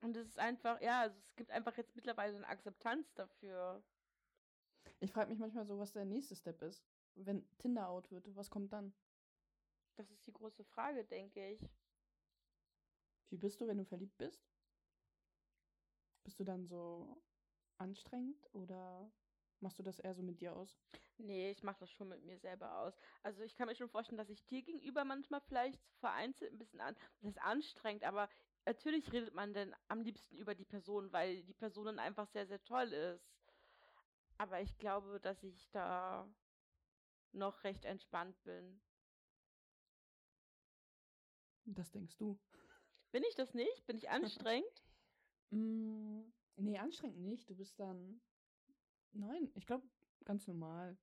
Und 0.00 0.16
es 0.16 0.28
ist 0.28 0.38
einfach, 0.38 0.80
ja, 0.80 1.02
also 1.02 1.18
es 1.18 1.36
gibt 1.36 1.50
einfach 1.50 1.76
jetzt 1.76 1.94
mittlerweile 1.96 2.36
eine 2.36 2.46
Akzeptanz 2.46 3.12
dafür. 3.14 3.82
Ich 5.00 5.12
frage 5.12 5.30
mich 5.30 5.38
manchmal 5.38 5.66
so, 5.66 5.78
was 5.78 5.92
der 5.92 6.04
nächste 6.04 6.36
Step 6.36 6.62
ist. 6.62 6.84
Wenn 7.14 7.46
Tinder 7.58 7.88
out 7.88 8.10
wird, 8.10 8.34
was 8.36 8.50
kommt 8.50 8.72
dann? 8.72 8.94
Das 9.96 10.10
ist 10.10 10.26
die 10.26 10.32
große 10.32 10.64
Frage, 10.64 11.04
denke 11.04 11.50
ich. 11.50 11.60
Wie 13.30 13.36
bist 13.36 13.60
du, 13.60 13.66
wenn 13.66 13.78
du 13.78 13.84
verliebt 13.84 14.16
bist? 14.16 14.48
Bist 16.22 16.38
du 16.38 16.44
dann 16.44 16.66
so 16.66 17.20
anstrengend 17.80 18.48
oder 18.54 19.10
machst 19.60 19.78
du 19.78 19.82
das 19.82 19.98
eher 19.98 20.14
so 20.14 20.22
mit 20.22 20.40
dir 20.40 20.54
aus? 20.56 20.78
Nee, 21.18 21.50
ich 21.50 21.62
mache 21.62 21.80
das 21.80 21.90
schon 21.90 22.08
mit 22.08 22.24
mir 22.24 22.38
selber 22.38 22.78
aus. 22.78 22.94
Also 23.22 23.42
ich 23.42 23.56
kann 23.56 23.66
mir 23.68 23.74
schon 23.74 23.88
vorstellen, 23.88 24.18
dass 24.18 24.30
ich 24.30 24.44
dir 24.46 24.62
gegenüber 24.62 25.04
manchmal 25.04 25.40
vielleicht 25.42 25.80
vereinzelt 26.00 26.52
ein 26.52 26.58
bisschen 26.58 26.80
an, 26.80 26.94
das 27.20 27.30
ist 27.30 27.42
anstrengend, 27.42 28.04
aber 28.04 28.28
natürlich 28.66 29.12
redet 29.12 29.34
man 29.34 29.52
dann 29.52 29.74
am 29.88 30.00
liebsten 30.00 30.36
über 30.36 30.54
die 30.54 30.64
Person, 30.64 31.12
weil 31.12 31.42
die 31.42 31.54
Person 31.54 31.86
dann 31.86 31.98
einfach 31.98 32.28
sehr, 32.28 32.46
sehr 32.46 32.62
toll 32.62 32.92
ist. 32.92 33.28
Aber 34.38 34.60
ich 34.60 34.78
glaube, 34.78 35.18
dass 35.20 35.42
ich 35.42 35.68
da 35.70 36.28
noch 37.32 37.64
recht 37.64 37.84
entspannt 37.84 38.40
bin. 38.44 38.80
Das 41.66 41.90
denkst 41.90 42.16
du. 42.16 42.38
Bin 43.12 43.22
ich 43.28 43.34
das 43.34 43.54
nicht? 43.54 43.86
Bin 43.86 43.96
ich 43.96 44.08
anstrengend? 44.10 44.82
Mm, 45.50 46.32
nee, 46.58 46.78
anstrengend 46.78 47.18
nicht. 47.20 47.48
Du 47.50 47.56
bist 47.56 47.78
dann. 47.80 48.20
Nein, 49.12 49.50
ich 49.54 49.66
glaube, 49.66 49.88
ganz 50.24 50.46
normal. 50.46 50.98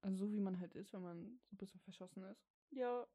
Also 0.00 0.26
so 0.26 0.32
wie 0.32 0.40
man 0.40 0.60
halt 0.60 0.74
ist, 0.74 0.92
wenn 0.92 1.02
man 1.02 1.40
so 1.44 1.54
ein 1.54 1.58
bisschen 1.58 1.80
verschossen 1.80 2.22
ist. 2.24 2.46
ja. 2.70 3.06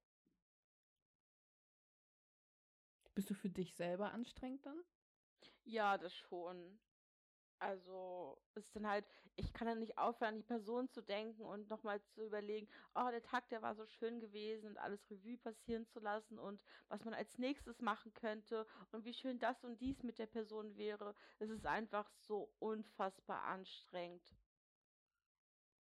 Bist 3.16 3.30
du 3.32 3.34
für 3.34 3.50
dich 3.50 3.74
selber 3.74 4.12
anstrengend 4.12 4.66
dann? 4.68 4.84
Ja, 5.66 5.98
das 5.98 6.14
schon. 6.14 6.80
Also, 7.64 8.38
es 8.56 8.66
ist 8.66 8.76
dann 8.76 8.88
halt, 8.88 9.06
ich 9.38 9.54
kann 9.54 9.68
dann 9.68 9.80
nicht 9.80 9.98
aufhören, 9.98 10.34
an 10.34 10.38
die 10.38 10.44
Person 10.44 10.90
zu 10.90 11.02
denken 11.02 11.44
und 11.46 11.70
nochmal 11.70 12.02
zu 12.04 12.26
überlegen, 12.26 12.68
oh, 12.94 13.08
der 13.10 13.24
Tag, 13.24 13.48
der 13.50 13.62
war 13.62 13.74
so 13.74 13.86
schön 13.86 14.20
gewesen 14.20 14.68
und 14.68 14.78
alles 14.78 15.10
Revue 15.10 15.38
passieren 15.38 15.86
zu 15.88 16.00
lassen 16.02 16.38
und 16.40 16.62
was 16.90 17.06
man 17.06 17.14
als 17.14 17.38
nächstes 17.38 17.80
machen 17.80 18.14
könnte 18.14 18.68
und 18.92 19.06
wie 19.06 19.14
schön 19.14 19.40
das 19.40 19.64
und 19.64 19.80
dies 19.80 20.04
mit 20.04 20.20
der 20.20 20.28
Person 20.28 20.76
wäre. 20.76 21.16
Es 21.40 21.50
ist 21.50 21.66
einfach 21.66 22.12
so 22.18 22.54
unfassbar 22.60 23.44
anstrengend. 23.44 24.36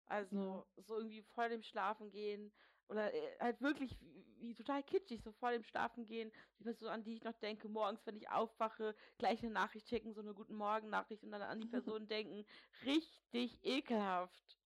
Also, 0.07 0.67
so 0.77 0.97
irgendwie 0.97 1.23
vor 1.23 1.49
dem 1.49 1.63
Schlafen 1.63 2.11
gehen 2.11 2.53
oder 2.89 3.13
äh, 3.13 3.39
halt 3.39 3.61
wirklich 3.61 3.97
wie, 4.41 4.55
total 4.55 4.83
kitschig, 4.83 5.23
so 5.23 5.33
vor 5.33 5.51
dem 5.51 5.65
Schlafen 5.65 6.05
gehen, 6.05 6.33
die 6.59 6.65
Person, 6.65 6.89
an 6.89 7.03
die 7.03 7.15
ich 7.15 7.25
noch 7.25 7.37
denke, 7.39 7.69
morgens, 7.69 8.07
wenn 8.07 8.17
ich 8.17 8.31
aufwache, 8.31 8.95
gleich 9.19 9.43
eine 9.43 9.53
Nachricht 9.53 9.89
schicken, 9.89 10.15
so 10.15 10.21
eine 10.21 10.35
guten 10.35 10.55
Morgen-Nachricht 10.55 11.23
und 11.25 11.33
dann 11.33 11.43
an 11.43 11.61
die 11.61 11.69
Person 11.69 12.07
denken. 12.09 12.47
Richtig 12.85 13.65
ekelhaft. 13.65 14.59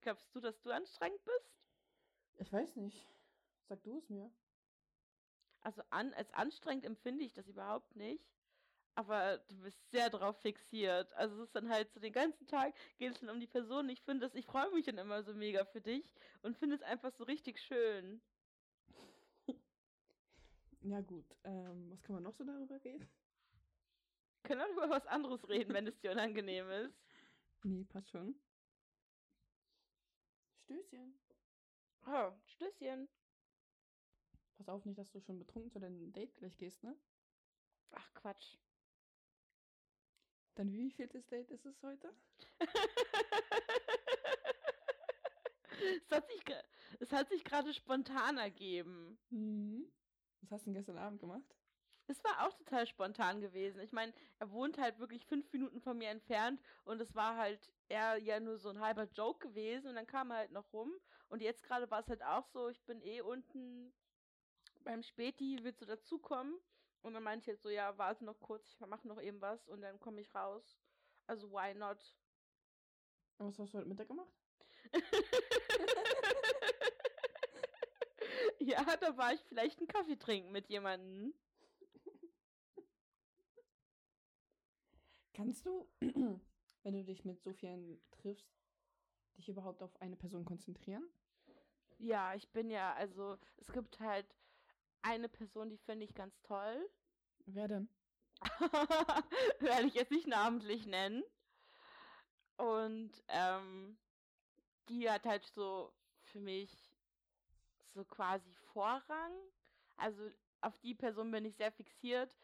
Glaubst 0.00 0.34
du, 0.34 0.40
dass 0.40 0.60
du 0.62 0.70
anstrengend 0.70 1.22
bist? 1.24 1.60
Ich 2.38 2.52
weiß 2.52 2.76
nicht. 2.76 3.06
Sag 3.68 3.82
du 3.82 3.98
es 3.98 4.08
mir. 4.08 4.30
Also 5.60 5.82
an, 5.90 6.14
als 6.14 6.32
anstrengend 6.32 6.84
empfinde 6.84 7.24
ich 7.24 7.34
das 7.34 7.46
überhaupt 7.48 7.94
nicht. 7.94 8.39
Aber 9.00 9.38
du 9.48 9.56
bist 9.62 9.90
sehr 9.90 10.10
drauf 10.10 10.36
fixiert. 10.42 11.10
Also 11.14 11.36
es 11.36 11.44
ist 11.44 11.56
dann 11.56 11.70
halt 11.70 11.90
so 11.90 12.00
den 12.00 12.12
ganzen 12.12 12.46
Tag 12.46 12.74
geht 12.98 13.12
es 13.12 13.20
dann 13.20 13.30
um 13.30 13.40
die 13.40 13.46
Person. 13.46 13.88
Ich 13.88 14.02
finde 14.02 14.26
das, 14.26 14.34
ich 14.34 14.44
freue 14.44 14.70
mich 14.72 14.84
dann 14.84 14.98
immer 14.98 15.22
so 15.22 15.32
mega 15.32 15.64
für 15.64 15.80
dich 15.80 16.14
und 16.42 16.54
finde 16.58 16.76
es 16.76 16.82
einfach 16.82 17.10
so 17.10 17.24
richtig 17.24 17.58
schön. 17.62 18.20
Ja, 20.82 21.00
gut. 21.00 21.24
Ähm, 21.44 21.90
was 21.90 22.02
kann 22.02 22.14
man 22.14 22.24
noch 22.24 22.34
so 22.34 22.44
darüber 22.44 22.82
reden? 22.84 23.08
Wir 24.42 24.48
können 24.48 24.60
auch 24.60 24.72
über 24.72 24.90
was 24.90 25.06
anderes 25.06 25.48
reden, 25.48 25.72
wenn 25.72 25.86
es 25.86 25.98
dir 26.00 26.12
unangenehm 26.12 26.68
ist. 26.70 26.98
Nee, 27.62 27.84
passt 27.84 28.10
schon. 28.10 28.34
Stößchen. 30.64 31.18
Oh, 32.06 32.32
Stößchen. 32.44 33.08
Pass 34.58 34.68
auf 34.68 34.84
nicht, 34.84 34.98
dass 34.98 35.10
du 35.10 35.20
schon 35.20 35.38
betrunken 35.38 35.70
zu 35.70 35.80
deinem 35.80 36.12
Date 36.12 36.34
gleich 36.36 36.58
gehst, 36.58 36.82
ne? 36.82 36.94
Ach, 37.92 38.14
Quatsch. 38.14 38.56
Dann 40.60 40.74
wie 40.74 40.90
vieltes 40.90 41.26
Date 41.28 41.50
ist 41.52 41.64
es 41.64 41.82
heute? 41.82 42.14
es 46.04 46.10
hat 46.10 46.28
sich, 46.28 46.44
es 46.98 47.12
hat 47.12 47.30
sich 47.30 47.44
gerade 47.44 47.72
spontan 47.72 48.36
ergeben. 48.36 49.18
Mhm. 49.30 49.90
Was 50.42 50.50
hast 50.50 50.66
du 50.66 50.66
denn 50.66 50.74
gestern 50.74 50.98
Abend 50.98 51.18
gemacht? 51.18 51.56
Es 52.08 52.22
war 52.24 52.46
auch 52.46 52.52
total 52.52 52.86
spontan 52.86 53.40
gewesen. 53.40 53.80
Ich 53.80 53.92
meine, 53.92 54.12
er 54.38 54.50
wohnt 54.50 54.76
halt 54.76 54.98
wirklich 54.98 55.24
fünf 55.24 55.50
Minuten 55.50 55.80
von 55.80 55.96
mir 55.96 56.10
entfernt 56.10 56.60
und 56.84 57.00
es 57.00 57.14
war 57.14 57.38
halt 57.38 57.72
eher 57.88 58.18
ja 58.18 58.38
nur 58.38 58.58
so 58.58 58.68
ein 58.68 58.80
halber 58.80 59.08
Joke 59.14 59.48
gewesen 59.48 59.88
und 59.88 59.94
dann 59.94 60.06
kam 60.06 60.30
er 60.30 60.36
halt 60.36 60.52
noch 60.52 60.70
rum 60.74 60.92
und 61.30 61.40
jetzt 61.40 61.62
gerade 61.62 61.90
war 61.90 62.00
es 62.00 62.08
halt 62.08 62.22
auch 62.22 62.44
so, 62.44 62.68
ich 62.68 62.84
bin 62.84 63.00
eh 63.00 63.22
unten 63.22 63.94
beim 64.84 65.02
Späti, 65.02 65.58
willst 65.62 65.80
du 65.80 65.86
dazukommen? 65.86 66.54
Und 67.02 67.14
dann 67.14 67.22
meinte 67.22 67.44
ich 67.44 67.46
jetzt 67.46 67.62
so, 67.62 67.70
ja, 67.70 67.96
warte 67.96 68.24
noch 68.24 68.38
kurz, 68.40 68.68
ich 68.68 68.80
mache 68.80 69.06
noch 69.08 69.20
eben 69.20 69.40
was 69.40 69.68
und 69.68 69.80
dann 69.80 69.98
komme 70.00 70.20
ich 70.20 70.34
raus. 70.34 70.76
Also 71.26 71.50
why 71.50 71.74
not? 71.74 71.98
Was 73.38 73.58
hast 73.58 73.72
du 73.72 73.78
heute 73.78 73.88
Mittag 73.88 74.08
gemacht? 74.08 74.34
ja, 78.58 78.84
da 78.96 79.16
war 79.16 79.32
ich 79.32 79.40
vielleicht 79.42 79.78
einen 79.78 79.88
Kaffee 79.88 80.16
trinken 80.16 80.52
mit 80.52 80.68
jemandem. 80.68 81.32
Kannst 85.32 85.64
du, 85.64 85.88
wenn 86.00 86.92
du 86.92 87.02
dich 87.02 87.24
mit 87.24 87.40
so 87.40 87.54
vielen 87.54 87.98
triffst, 88.10 88.60
dich 89.38 89.48
überhaupt 89.48 89.82
auf 89.82 89.98
eine 90.02 90.16
Person 90.16 90.44
konzentrieren? 90.44 91.08
Ja, 91.98 92.34
ich 92.34 92.50
bin 92.50 92.68
ja, 92.70 92.92
also 92.94 93.38
es 93.56 93.72
gibt 93.72 94.00
halt 94.00 94.26
eine 95.02 95.28
Person, 95.28 95.70
die 95.70 95.78
finde 95.78 96.04
ich 96.04 96.14
ganz 96.14 96.40
toll. 96.42 96.88
Wer 97.46 97.68
denn? 97.68 97.88
Werde 99.60 99.86
ich 99.86 99.94
jetzt 99.94 100.12
nicht 100.12 100.26
namentlich 100.26 100.86
nennen. 100.86 101.22
Und 102.56 103.10
ähm, 103.28 103.98
die 104.88 105.10
hat 105.10 105.24
halt 105.24 105.46
so 105.46 105.92
für 106.22 106.40
mich 106.40 106.70
so 107.94 108.04
quasi 108.04 108.52
Vorrang. 108.72 109.32
Also 109.96 110.30
auf 110.60 110.78
die 110.78 110.94
Person 110.94 111.30
bin 111.30 111.44
ich 111.44 111.56
sehr 111.56 111.72
fixiert. 111.72 112.36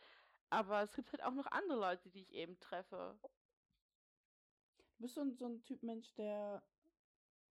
Aber 0.51 0.83
es 0.83 0.95
gibt 0.95 1.11
halt 1.13 1.23
auch 1.23 1.35
noch 1.35 1.47
andere 1.47 1.79
Leute, 1.79 2.09
die 2.11 2.21
ich 2.21 2.33
eben 2.33 2.59
treffe. 2.61 3.19
Du 4.97 5.03
bist 5.03 5.15
so 5.15 5.21
ein, 5.21 5.37
so 5.37 5.47
ein 5.47 5.63
Typ 5.65 5.83
Mensch, 5.83 6.15
der 6.15 6.63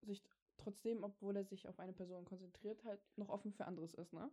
sich 0.02 0.24
trotzdem, 0.58 1.04
obwohl 1.04 1.36
er 1.36 1.46
sich 1.46 1.68
auf 1.68 1.80
eine 1.80 1.94
Person 1.94 2.26
konzentriert, 2.26 2.84
halt 2.84 3.02
noch 3.18 3.30
offen 3.30 3.54
für 3.54 3.66
anderes 3.66 3.94
ist, 3.94 4.14
ne? 4.14 4.32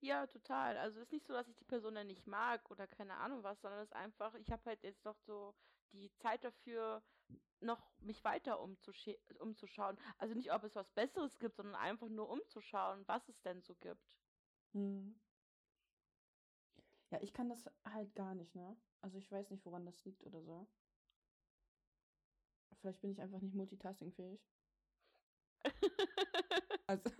Ja, 0.00 0.26
total. 0.26 0.76
Also 0.76 1.00
ist 1.00 1.12
nicht 1.12 1.26
so, 1.26 1.32
dass 1.32 1.48
ich 1.48 1.56
die 1.56 1.64
Person 1.64 1.94
dann 1.94 2.06
nicht 2.06 2.26
mag 2.26 2.70
oder 2.70 2.86
keine 2.86 3.16
Ahnung 3.16 3.42
was, 3.42 3.60
sondern 3.60 3.80
es 3.80 3.88
ist 3.88 3.96
einfach, 3.96 4.34
ich 4.34 4.50
habe 4.52 4.64
halt 4.66 4.82
jetzt 4.84 5.04
noch 5.04 5.18
so 5.18 5.54
die 5.92 6.12
Zeit 6.14 6.44
dafür, 6.44 7.02
noch 7.60 7.98
mich 8.00 8.22
weiter 8.24 8.60
umzuschauen. 8.60 9.98
Also 10.18 10.34
nicht, 10.34 10.52
ob 10.52 10.64
es 10.64 10.76
was 10.76 10.90
Besseres 10.92 11.38
gibt, 11.38 11.56
sondern 11.56 11.74
einfach 11.76 12.08
nur 12.08 12.28
umzuschauen, 12.30 13.06
was 13.08 13.28
es 13.28 13.42
denn 13.42 13.62
so 13.62 13.74
gibt. 13.74 14.18
Hm. 14.74 15.14
Ja, 17.10 17.20
ich 17.20 17.32
kann 17.32 17.48
das 17.48 17.70
halt 17.84 18.14
gar 18.14 18.34
nicht, 18.34 18.54
ne? 18.54 18.76
Also 19.00 19.18
ich 19.18 19.30
weiß 19.30 19.50
nicht, 19.50 19.64
woran 19.66 19.84
das 19.86 20.04
liegt 20.04 20.24
oder 20.24 20.42
so. 20.42 20.66
Vielleicht 22.80 23.00
bin 23.02 23.10
ich 23.10 23.20
einfach 23.20 23.40
nicht 23.40 23.54
multitaskingfähig. 23.54 24.40
Also 26.88 27.10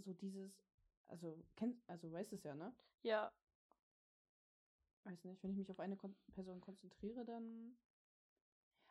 so 0.00 0.12
dieses, 0.14 0.52
also 1.08 1.42
kennt, 1.56 1.76
also 1.88 2.10
weißt 2.12 2.32
es 2.32 2.42
ja, 2.42 2.54
ne? 2.54 2.74
ja, 3.02 3.32
Weiß 5.04 5.24
nicht, 5.24 5.42
wenn 5.42 5.52
ich 5.52 5.56
mich 5.56 5.70
auf 5.70 5.80
eine 5.80 5.96
Kon 5.96 6.14
Person 6.32 6.60
konzentriere, 6.60 7.24
dann. 7.24 7.76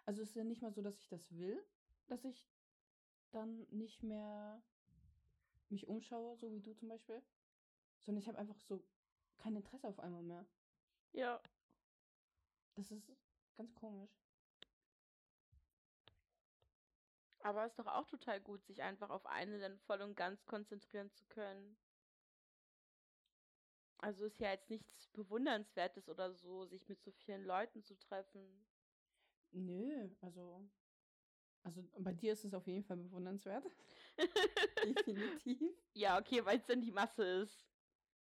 Also 0.06 0.22
es 0.22 0.30
ist 0.30 0.36
ja 0.36 0.44
nicht 0.44 0.62
mal 0.62 0.72
so, 0.72 0.82
dass 0.82 1.00
ich 1.00 1.10
das 1.10 1.30
will, 1.32 1.62
dass 2.08 2.24
ich 2.24 2.50
dann 3.32 3.68
nicht 3.70 4.02
mehr 4.04 4.62
mich 5.70 5.88
umschaue, 5.88 6.36
so 6.38 6.52
wie 6.52 6.62
du 6.62 6.74
zum 6.74 6.88
Beispiel. 6.88 7.22
Sondern 8.00 8.22
ich 8.22 8.28
habe 8.28 8.38
einfach 8.38 8.60
so 8.62 8.84
kein 9.38 9.56
Interesse 9.56 9.88
auf 9.88 10.00
einmal 10.00 10.24
mehr. 10.24 10.46
ja. 11.14 11.42
Das 12.76 12.92
ist 12.92 13.12
ganz 13.56 13.74
komisch. 13.76 14.12
Aber 17.48 17.66
ist 17.66 17.80
doch 17.80 17.88
auch 17.88 18.06
total 18.06 18.42
gut, 18.42 18.66
sich 18.66 18.82
einfach 18.82 19.10
auf 19.10 19.26
eine 19.26 19.58
dann 19.58 19.78
voll 19.78 20.02
und 20.02 20.18
ganz 20.18 20.46
konzentrieren 20.46 21.10
zu 21.12 21.24
können. 21.30 21.78
Also 24.00 24.26
ist 24.26 24.42
ja 24.42 24.50
jetzt 24.50 24.70
nichts 24.70 25.08
Bewundernswertes 25.14 26.10
oder 26.10 26.34
so, 26.34 26.66
sich 26.66 26.90
mit 26.90 27.02
so 27.02 27.10
vielen 27.10 27.46
Leuten 27.46 27.82
zu 27.86 27.98
treffen. 27.98 28.68
Nö, 29.54 30.10
also. 30.20 30.70
Also 31.64 31.88
bei 32.00 32.12
dir 32.12 32.34
ist 32.34 32.44
es 32.44 32.54
auf 32.54 32.68
jeden 32.68 32.84
Fall 32.84 32.98
bewundernswert. 32.98 33.66
Definitiv. 34.84 35.74
ja, 35.94 36.20
okay, 36.20 36.44
weil 36.44 36.58
es 36.58 36.66
dann 36.66 36.82
die 36.82 36.92
Masse 36.92 37.24
ist. 37.24 37.66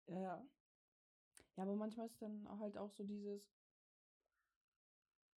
Ja, 0.06 0.20
ja. 0.20 0.46
Ja, 1.56 1.62
aber 1.62 1.76
manchmal 1.76 2.08
ist 2.08 2.20
dann 2.20 2.46
halt 2.58 2.76
auch 2.76 2.90
so 2.90 3.04
dieses. 3.04 3.42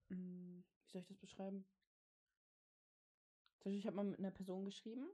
Hm, 0.09 0.65
wie 0.83 0.89
soll 0.89 0.99
ich 0.99 1.07
das 1.07 1.17
beschreiben? 1.19 1.65
Zum 3.59 3.69
Beispiel, 3.71 3.79
ich 3.79 3.87
habe 3.87 3.95
mal 3.95 4.05
mit 4.05 4.19
einer 4.19 4.31
Person 4.31 4.65
geschrieben 4.65 5.07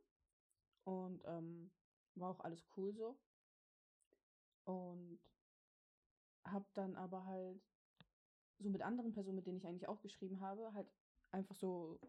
und 0.83 1.21
ähm, 1.25 1.71
war 2.15 2.31
auch 2.31 2.41
alles 2.41 2.65
cool 2.77 2.93
so. 2.93 3.17
Und 4.65 5.19
habe 6.45 6.65
dann 6.73 6.95
aber 6.95 7.25
halt 7.25 7.61
so 8.59 8.69
mit 8.69 8.81
anderen 8.81 9.13
Personen, 9.13 9.35
mit 9.35 9.45
denen 9.45 9.57
ich 9.57 9.67
eigentlich 9.67 9.87
auch 9.87 10.01
geschrieben 10.01 10.39
habe, 10.41 10.73
halt 10.73 10.87
einfach 11.31 11.55
so. 11.55 11.99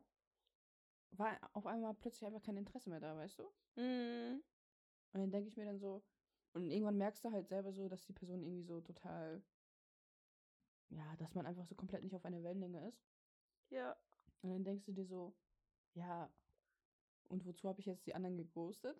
War 1.13 1.39
auf 1.53 1.67
einmal 1.67 1.95
plötzlich 1.95 2.27
einfach 2.27 2.43
kein 2.43 2.57
Interesse 2.57 2.91
mehr 2.91 3.01
da, 3.01 3.17
weißt 3.17 3.39
du? 3.39 3.45
Mhm. 3.77 4.43
Und 5.13 5.21
dann 5.21 5.31
denke 5.31 5.49
ich 5.49 5.57
mir 5.57 5.65
dann 5.65 5.79
so, 5.79 6.03
und 6.55 6.71
irgendwann 6.71 6.99
merkst 6.99 7.25
du 7.25 7.31
halt 7.31 7.49
selber 7.49 7.73
so, 7.73 7.89
dass 7.89 8.05
die 8.05 8.13
Person 8.13 8.43
irgendwie 8.43 8.65
so 8.65 8.81
total, 8.81 9.43
ja, 10.91 11.17
dass 11.19 11.35
man 11.35 11.47
einfach 11.47 11.67
so 11.67 11.77
komplett 11.77 12.03
nicht 12.03 12.17
auf 12.17 12.25
einer 12.25 12.43
Wellenlänge 12.43 12.89
ist. 12.89 13.01
Ja. 13.71 13.97
Und 14.43 14.51
dann 14.51 14.65
denkst 14.65 14.85
du 14.87 14.93
dir 14.93 15.07
so, 15.07 15.35
ja, 15.95 16.31
und 17.29 17.45
wozu 17.47 17.69
habe 17.69 17.81
ich 17.81 17.87
jetzt 17.87 18.07
die 18.07 18.15
anderen 18.15 18.37
geghostet? 18.37 18.97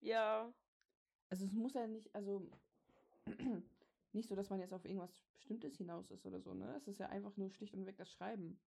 Ja. 0.00 0.52
Also 1.28 1.44
es 1.44 1.52
muss 1.52 1.74
ja 1.74 1.86
nicht, 1.86 2.14
also 2.14 2.50
nicht 4.12 4.28
so, 4.28 4.34
dass 4.34 4.50
man 4.50 4.60
jetzt 4.60 4.74
auf 4.74 4.84
irgendwas 4.84 5.14
Bestimmtes 5.34 5.76
hinaus 5.76 6.10
ist 6.10 6.26
oder 6.26 6.40
so, 6.40 6.54
ne? 6.54 6.74
Es 6.76 6.88
ist 6.88 6.98
ja 6.98 7.08
einfach 7.08 7.36
nur 7.36 7.50
schlicht 7.50 7.74
und 7.74 7.86
weg 7.86 7.96
das 7.96 8.10
Schreiben. 8.10 8.60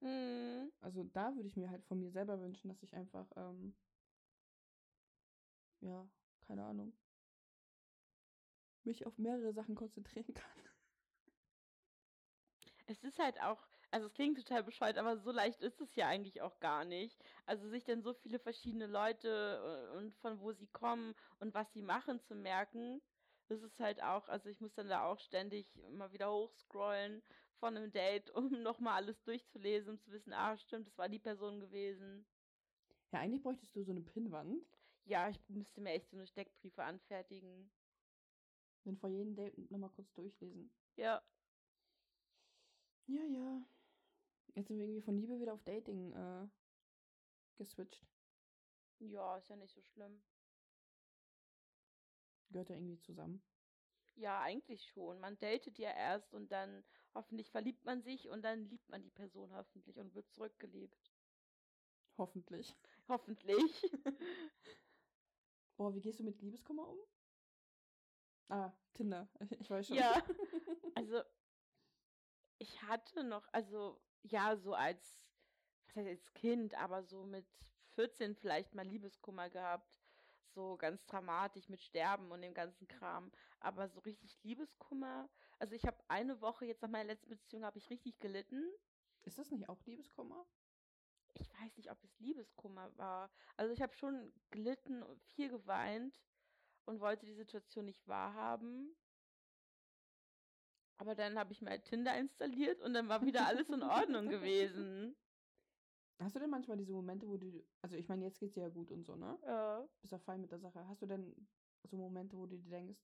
Mhm. 0.00 0.72
Also 0.80 1.04
da 1.04 1.34
würde 1.34 1.48
ich 1.48 1.56
mir 1.56 1.70
halt 1.70 1.84
von 1.84 1.98
mir 1.98 2.10
selber 2.10 2.40
wünschen, 2.40 2.68
dass 2.68 2.82
ich 2.82 2.94
einfach, 2.94 3.30
ähm, 3.36 3.74
ja, 5.80 6.06
keine 6.46 6.64
Ahnung, 6.64 6.92
mich 8.84 9.06
auf 9.06 9.18
mehrere 9.18 9.52
Sachen 9.52 9.74
konzentrieren 9.74 10.32
kann. 10.34 10.62
Es 12.86 13.02
ist 13.02 13.18
halt 13.18 13.40
auch, 13.42 13.66
also 13.90 14.06
es 14.06 14.14
klingt 14.14 14.38
total 14.38 14.64
bescheuert, 14.64 14.98
aber 14.98 15.18
so 15.18 15.30
leicht 15.32 15.60
ist 15.62 15.80
es 15.80 15.94
ja 15.96 16.08
eigentlich 16.08 16.42
auch 16.42 16.60
gar 16.60 16.84
nicht. 16.84 17.22
Also 17.46 17.68
sich 17.68 17.84
dann 17.84 18.02
so 18.02 18.14
viele 18.14 18.38
verschiedene 18.38 18.86
Leute 18.86 19.90
äh, 19.94 19.96
und 19.96 20.14
von 20.16 20.40
wo 20.40 20.52
sie 20.52 20.66
kommen 20.68 21.14
und 21.40 21.54
was 21.54 21.72
sie 21.72 21.82
machen 21.82 22.20
zu 22.20 22.34
merken, 22.34 23.02
das 23.48 23.62
ist 23.62 23.78
halt 23.80 24.02
auch, 24.02 24.28
also 24.28 24.48
ich 24.48 24.60
muss 24.60 24.74
dann 24.74 24.88
da 24.88 25.04
auch 25.04 25.20
ständig 25.20 25.76
immer 25.84 26.12
wieder 26.12 26.32
hochscrollen 26.32 27.22
von 27.54 27.76
einem 27.76 27.92
Date, 27.92 28.30
um 28.34 28.62
nochmal 28.62 28.94
alles 28.94 29.22
durchzulesen, 29.22 29.90
um 29.94 30.00
zu 30.00 30.10
wissen, 30.12 30.32
ah, 30.32 30.56
stimmt, 30.58 30.86
das 30.88 30.98
war 30.98 31.08
die 31.08 31.18
Person 31.20 31.60
gewesen. 31.60 32.26
Ja, 33.12 33.18
eigentlich 33.20 33.42
bräuchtest 33.42 33.74
du 33.74 33.82
so 33.82 33.90
eine 33.90 34.00
Pinnwand, 34.02 34.64
Ja, 35.04 35.30
ich 35.30 35.48
müsste 35.48 35.80
mir 35.80 35.92
echt 35.92 36.10
so 36.10 36.16
eine 36.16 36.26
Steckbriefe 36.26 36.82
anfertigen. 36.84 37.72
dann 38.84 38.96
vor 38.96 39.10
jedem 39.10 39.34
Date 39.34 39.70
nochmal 39.70 39.90
kurz 39.90 40.14
durchlesen. 40.14 40.70
Ja, 40.96 41.22
Ja, 43.06 43.22
ja. 43.24 43.66
Jetzt 44.56 44.68
sind 44.68 44.78
wir 44.78 44.86
irgendwie 44.86 45.02
von 45.02 45.18
Liebe 45.18 45.38
wieder 45.38 45.52
auf 45.52 45.62
Dating 45.64 46.12
äh, 46.14 46.48
geswitcht. 47.58 48.06
ja, 49.00 49.36
ist 49.36 49.50
ja 49.50 49.56
nicht 49.56 49.74
so 49.74 49.82
schlimm. 49.82 50.22
Gehört 52.50 52.70
ja 52.70 52.76
irgendwie 52.76 52.98
zusammen. 52.98 53.42
Ja, 54.14 54.40
eigentlich 54.40 54.86
schon. 54.86 55.20
Man 55.20 55.38
datet 55.38 55.78
ja 55.78 55.90
erst 55.90 56.32
und 56.32 56.50
dann 56.50 56.84
hoffentlich 57.14 57.50
verliebt 57.50 57.84
man 57.84 58.00
sich 58.02 58.30
und 58.30 58.42
dann 58.42 58.64
liebt 58.64 58.88
man 58.88 59.02
die 59.02 59.10
Person 59.10 59.52
hoffentlich 59.52 59.98
und 59.98 60.14
wird 60.14 60.30
zurückgeliebt. 60.32 61.12
Hoffentlich. 62.16 62.74
Hoffentlich. 63.08 63.82
Boah, 65.76 65.94
wie 65.94 66.00
gehst 66.00 66.18
du 66.20 66.24
mit 66.24 66.40
Liebeskummer 66.40 66.88
um? 66.88 66.98
Ah, 68.48 68.72
Tinder. 68.94 69.28
Ich 69.60 69.68
weiß 69.68 69.88
schon. 69.88 69.96
Ja. 69.96 70.22
Also, 70.94 71.20
ich 72.58 72.82
hatte 72.84 73.22
noch, 73.22 73.46
also, 73.52 74.00
ja, 74.30 74.56
so 74.56 74.74
als, 74.74 75.30
was 75.86 75.96
heißt 75.96 76.08
als 76.08 76.32
Kind, 76.34 76.74
aber 76.74 77.02
so 77.02 77.24
mit 77.24 77.46
14 77.94 78.34
vielleicht 78.36 78.74
mal 78.74 78.86
Liebeskummer 78.86 79.50
gehabt. 79.50 79.90
So 80.54 80.76
ganz 80.76 81.04
dramatisch 81.04 81.68
mit 81.68 81.80
Sterben 81.82 82.30
und 82.30 82.40
dem 82.40 82.54
ganzen 82.54 82.88
Kram. 82.88 83.30
Aber 83.60 83.88
so 83.88 84.00
richtig 84.00 84.42
Liebeskummer. 84.42 85.28
Also 85.58 85.74
ich 85.74 85.84
habe 85.84 85.98
eine 86.08 86.40
Woche 86.40 86.64
jetzt 86.64 86.82
nach 86.82 86.88
meiner 86.88 87.08
letzten 87.08 87.30
Beziehung 87.30 87.64
habe 87.64 87.78
ich 87.78 87.90
richtig 87.90 88.18
gelitten. 88.18 88.64
Ist 89.24 89.38
das 89.38 89.50
nicht 89.50 89.68
auch 89.68 89.84
Liebeskummer? 89.84 90.46
Ich 91.34 91.50
weiß 91.60 91.76
nicht, 91.76 91.90
ob 91.90 92.02
es 92.02 92.18
Liebeskummer 92.18 92.96
war. 92.96 93.30
Also 93.56 93.72
ich 93.72 93.82
habe 93.82 93.94
schon 93.94 94.32
gelitten 94.50 95.02
und 95.02 95.22
viel 95.24 95.50
geweint 95.50 96.18
und 96.86 97.00
wollte 97.00 97.26
die 97.26 97.34
Situation 97.34 97.84
nicht 97.84 98.06
wahrhaben. 98.06 98.96
Aber 100.98 101.14
dann 101.14 101.38
habe 101.38 101.52
ich 101.52 101.60
mir 101.62 101.70
halt 101.70 101.84
Tinder 101.84 102.16
installiert 102.18 102.80
und 102.82 102.94
dann 102.94 103.08
war 103.08 103.24
wieder 103.24 103.46
alles 103.46 103.68
in 103.68 103.82
Ordnung 103.82 104.28
gewesen. 104.28 105.14
Hast 106.18 106.34
du 106.34 106.40
denn 106.40 106.50
manchmal 106.50 106.78
diese 106.78 106.92
Momente, 106.92 107.28
wo 107.28 107.36
du, 107.36 107.68
also 107.82 107.96
ich 107.96 108.08
meine, 108.08 108.24
jetzt 108.24 108.38
geht's 108.40 108.54
dir 108.54 108.62
ja 108.62 108.68
gut 108.70 108.90
und 108.90 109.04
so, 109.04 109.16
ne? 109.16 109.38
Ja. 109.42 109.86
Bist 110.00 110.14
auch 110.14 110.20
fein 110.20 110.40
mit 110.40 110.50
der 110.50 110.58
Sache. 110.58 110.86
Hast 110.88 111.02
du 111.02 111.06
denn 111.06 111.48
so 111.84 111.96
Momente, 111.98 112.38
wo 112.38 112.46
du 112.46 112.56
dir 112.56 112.70
denkst, 112.70 113.02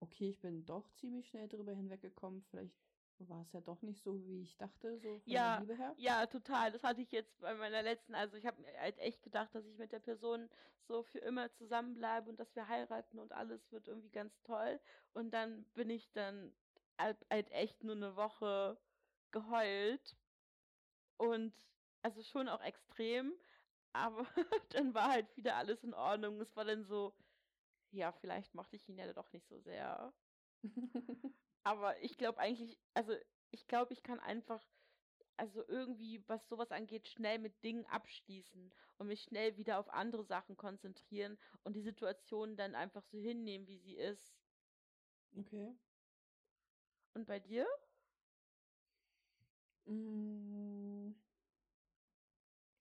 okay, 0.00 0.30
ich 0.30 0.40
bin 0.40 0.64
doch 0.64 0.90
ziemlich 0.90 1.28
schnell 1.28 1.48
drüber 1.48 1.72
hinweggekommen, 1.72 2.42
vielleicht 2.42 2.78
war 3.18 3.42
es 3.42 3.52
ja 3.52 3.60
doch 3.60 3.82
nicht 3.82 4.02
so, 4.02 4.26
wie 4.26 4.42
ich 4.42 4.56
dachte, 4.56 4.98
so 4.98 5.20
von 5.20 5.32
Ja, 5.32 5.54
der 5.56 5.60
Liebe 5.60 5.76
her? 5.76 5.94
ja, 5.96 6.26
total. 6.26 6.72
Das 6.72 6.82
hatte 6.84 7.00
ich 7.02 7.12
jetzt 7.12 7.40
bei 7.40 7.54
meiner 7.54 7.82
letzten, 7.82 8.14
also 8.14 8.36
ich 8.36 8.46
habe 8.46 8.60
mir 8.62 8.78
halt 8.78 8.98
echt 8.98 9.22
gedacht, 9.22 9.54
dass 9.54 9.66
ich 9.66 9.78
mit 9.78 9.92
der 9.92 10.00
Person 10.00 10.48
so 10.80 11.02
für 11.02 11.18
immer 11.18 11.50
zusammenbleibe 11.52 12.28
und 12.30 12.40
dass 12.40 12.54
wir 12.56 12.68
heiraten 12.68 13.18
und 13.18 13.32
alles 13.32 13.70
wird 13.72 13.88
irgendwie 13.88 14.10
ganz 14.10 14.42
toll. 14.42 14.80
Und 15.12 15.30
dann 15.32 15.64
bin 15.74 15.90
ich 15.90 16.12
dann 16.12 16.56
halt, 16.98 17.18
halt 17.30 17.50
echt 17.50 17.82
nur 17.84 17.96
eine 17.96 18.16
Woche 18.16 18.80
geheult 19.32 20.16
und 21.16 21.54
also 22.02 22.22
schon 22.22 22.48
auch 22.48 22.60
extrem, 22.60 23.32
aber 23.92 24.26
dann 24.70 24.94
war 24.94 25.10
halt 25.10 25.36
wieder 25.36 25.56
alles 25.56 25.84
in 25.84 25.94
Ordnung. 25.94 26.40
Es 26.40 26.54
war 26.56 26.64
dann 26.64 26.84
so, 26.84 27.16
ja, 27.90 28.12
vielleicht 28.12 28.54
mochte 28.54 28.76
ich 28.76 28.88
ihn 28.88 28.98
ja 28.98 29.12
doch 29.12 29.32
nicht 29.32 29.48
so 29.48 29.60
sehr. 29.60 30.14
Aber 31.64 32.00
ich 32.02 32.16
glaube 32.18 32.38
eigentlich, 32.38 32.78
also 32.94 33.14
ich 33.50 33.66
glaube, 33.66 33.92
ich 33.92 34.02
kann 34.02 34.20
einfach, 34.20 34.62
also 35.36 35.64
irgendwie, 35.68 36.26
was 36.28 36.48
sowas 36.48 36.72
angeht, 36.72 37.08
schnell 37.08 37.38
mit 37.38 37.64
Dingen 37.64 37.86
abschließen 37.86 38.72
und 38.98 39.06
mich 39.08 39.22
schnell 39.24 39.56
wieder 39.56 39.78
auf 39.80 39.88
andere 39.90 40.24
Sachen 40.24 40.56
konzentrieren 40.56 41.38
und 41.62 41.74
die 41.76 41.82
Situation 41.82 42.56
dann 42.56 42.74
einfach 42.74 43.04
so 43.04 43.18
hinnehmen, 43.18 43.66
wie 43.68 43.78
sie 43.78 43.96
ist. 43.96 44.38
Okay. 45.38 45.74
Und 47.14 47.26
bei 47.26 47.40
dir? 47.40 47.66
Mm, 49.88 51.14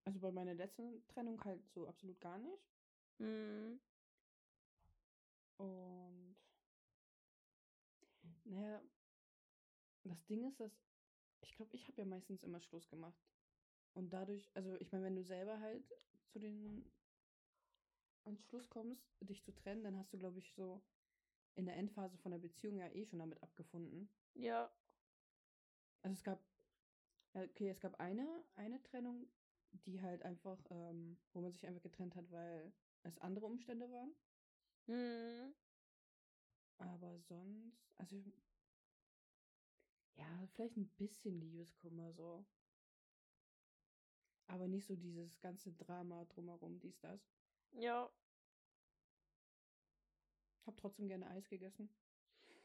Also 0.05 0.19
bei 0.19 0.31
meiner 0.31 0.53
letzten 0.53 1.05
Trennung 1.07 1.43
halt 1.43 1.69
so 1.69 1.87
absolut 1.87 2.19
gar 2.21 2.37
nicht. 2.37 2.71
Hm, 3.19 3.79
Und 5.57 6.35
naja, 8.45 8.81
das 10.03 10.25
Ding 10.25 10.45
ist, 10.47 10.59
dass 10.59 10.71
ich 11.41 11.51
glaube, 11.55 11.75
ich 11.75 11.87
habe 11.87 12.01
ja 12.01 12.05
meistens 12.05 12.43
immer 12.43 12.61
Schluss 12.61 12.89
gemacht. 12.89 13.21
Und 13.93 14.13
dadurch, 14.13 14.51
also 14.55 14.75
ich 14.79 14.91
meine, 14.91 15.05
wenn 15.05 15.15
du 15.15 15.23
selber 15.23 15.59
halt 15.59 15.93
zu 16.27 16.39
den 16.39 16.91
Entschluss 18.25 18.69
kommst, 18.69 19.15
dich 19.21 19.43
zu 19.43 19.53
trennen, 19.53 19.83
dann 19.83 19.97
hast 19.97 20.11
du, 20.13 20.17
glaube 20.17 20.39
ich, 20.39 20.53
so 20.53 20.81
in 21.55 21.65
der 21.65 21.77
Endphase 21.77 22.17
von 22.17 22.31
der 22.31 22.39
Beziehung 22.39 22.77
ja 22.77 22.89
eh 22.89 23.05
schon 23.05 23.19
damit 23.19 23.43
abgefunden. 23.43 24.09
Ja, 24.35 24.71
Also 26.03 26.13
es 26.13 26.23
gab, 26.23 26.39
ja, 27.33 27.43
okay, 27.43 27.69
es 27.69 27.79
gab 27.79 27.99
eine, 27.99 28.27
eine 28.55 28.81
Trennung, 28.83 29.27
die 29.85 30.01
halt 30.01 30.23
einfach, 30.23 30.59
ähm, 30.71 31.17
wo 31.33 31.41
man 31.41 31.51
sich 31.51 31.65
einfach 31.67 31.81
getrennt 31.83 32.15
hat, 32.15 32.31
weil 32.31 32.73
es 33.03 33.19
andere 33.19 33.45
Umstände 33.45 33.91
waren. 33.91 34.15
hm, 34.87 35.53
Aber 36.77 37.17
sonst, 37.19 37.91
also 37.97 38.15
ja, 40.15 40.47
vielleicht 40.53 40.77
ein 40.77 40.87
bisschen 40.97 41.39
Liebeskummer 41.39 42.11
so. 42.13 42.45
Aber 44.47 44.69
nicht 44.69 44.85
so 44.85 44.95
dieses 44.95 45.41
ganze 45.41 45.73
Drama 45.73 46.23
drumherum, 46.23 46.79
dies, 46.79 46.97
das. 47.01 47.19
ja, 47.73 48.09
Hab 50.65 50.75
trotzdem 50.77 51.07
gerne 51.07 51.29
Eis 51.29 51.47
gegessen. 51.47 51.89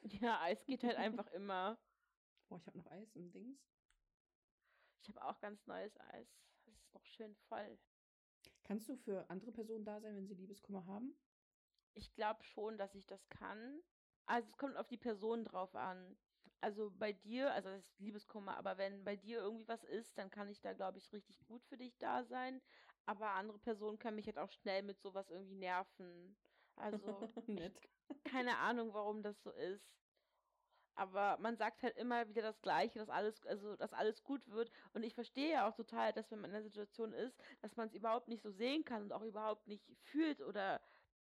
ja, 0.23 0.41
Eis 0.41 0.65
geht 0.65 0.85
halt 0.85 0.97
einfach 0.97 1.27
immer. 1.33 1.79
Boah, 2.49 2.59
ich 2.59 2.67
hab 2.67 2.75
noch 2.75 2.87
Eis 2.91 3.15
im 3.17 3.31
Dings. 3.31 3.59
Ich 5.03 5.09
habe 5.09 5.25
auch 5.25 5.41
ganz 5.41 5.67
neues 5.67 5.99
Eis. 6.01 6.29
Es 6.67 6.75
ist 6.83 6.95
noch 6.95 7.05
schön 7.05 7.35
voll. 7.49 7.79
Kannst 8.63 8.89
du 8.89 8.97
für 8.97 9.29
andere 9.31 9.53
Personen 9.53 9.85
da 9.85 10.01
sein, 10.01 10.15
wenn 10.17 10.27
sie 10.27 10.35
Liebeskummer 10.35 10.85
haben? 10.87 11.15
Ich 11.95 12.13
glaube 12.15 12.43
schon, 12.45 12.79
dass 12.79 12.95
ich 12.95 13.07
das 13.07 13.29
kann. 13.29 13.83
Also 14.27 14.49
es 14.49 14.57
kommt 14.57 14.77
auf 14.77 14.89
die 14.89 14.99
Person 14.99 15.45
drauf 15.45 15.75
an. 15.75 16.17
Also 16.61 16.91
bei 16.91 17.13
dir, 17.13 17.53
also 17.53 17.69
das 17.71 17.85
ist 17.85 17.99
Liebeskummer, 18.01 18.57
aber 18.57 18.79
wenn 18.79 19.05
bei 19.05 19.17
dir 19.17 19.39
irgendwie 19.39 19.69
was 19.69 19.85
ist, 19.85 20.19
dann 20.19 20.31
kann 20.31 20.49
ich 20.49 20.61
da, 20.61 20.73
glaube 20.73 20.99
ich, 20.99 21.13
richtig 21.13 21.45
gut 21.47 21.65
für 21.65 21.77
dich 21.77 21.97
da 21.99 22.25
sein. 22.25 22.61
Aber 23.07 23.31
andere 23.31 23.59
Personen 23.59 23.99
können 23.99 24.17
mich 24.17 24.27
halt 24.27 24.39
auch 24.39 24.51
schnell 24.51 24.83
mit 24.83 25.01
sowas 25.01 25.31
irgendwie 25.31 25.55
nerven. 25.57 26.37
Also 26.77 27.33
Nett. 27.47 27.81
Keine 28.25 28.59
Ahnung, 28.59 28.93
warum 28.95 29.23
das 29.23 29.43
so 29.43 29.51
ist. 29.51 29.99
Aber 30.95 31.39
man 31.39 31.57
sagt 31.57 31.83
halt 31.83 31.97
immer 31.97 32.29
wieder 32.29 32.43
das 32.43 32.61
Gleiche, 32.61 32.99
dass 32.99 33.09
alles, 33.09 33.47
also 33.47 33.77
dass 33.77 33.93
alles 33.93 34.25
gut 34.25 34.49
wird. 34.49 34.71
Und 34.93 35.05
ich 35.05 35.15
verstehe 35.15 35.53
ja 35.53 35.69
auch 35.69 35.75
total, 35.77 36.13
dass 36.13 36.31
wenn 36.31 36.41
man 36.41 36.51
in 36.51 36.57
einer 36.57 36.65
Situation 36.65 37.13
ist, 37.13 37.41
dass 37.61 37.77
man 37.77 37.87
es 37.87 37.95
überhaupt 37.95 38.27
nicht 38.29 38.43
so 38.43 38.51
sehen 38.51 38.85
kann 38.85 39.03
und 39.05 39.13
auch 39.13 39.23
überhaupt 39.23 39.69
nicht 39.69 39.85
fühlt 40.01 40.41
oder 40.43 40.83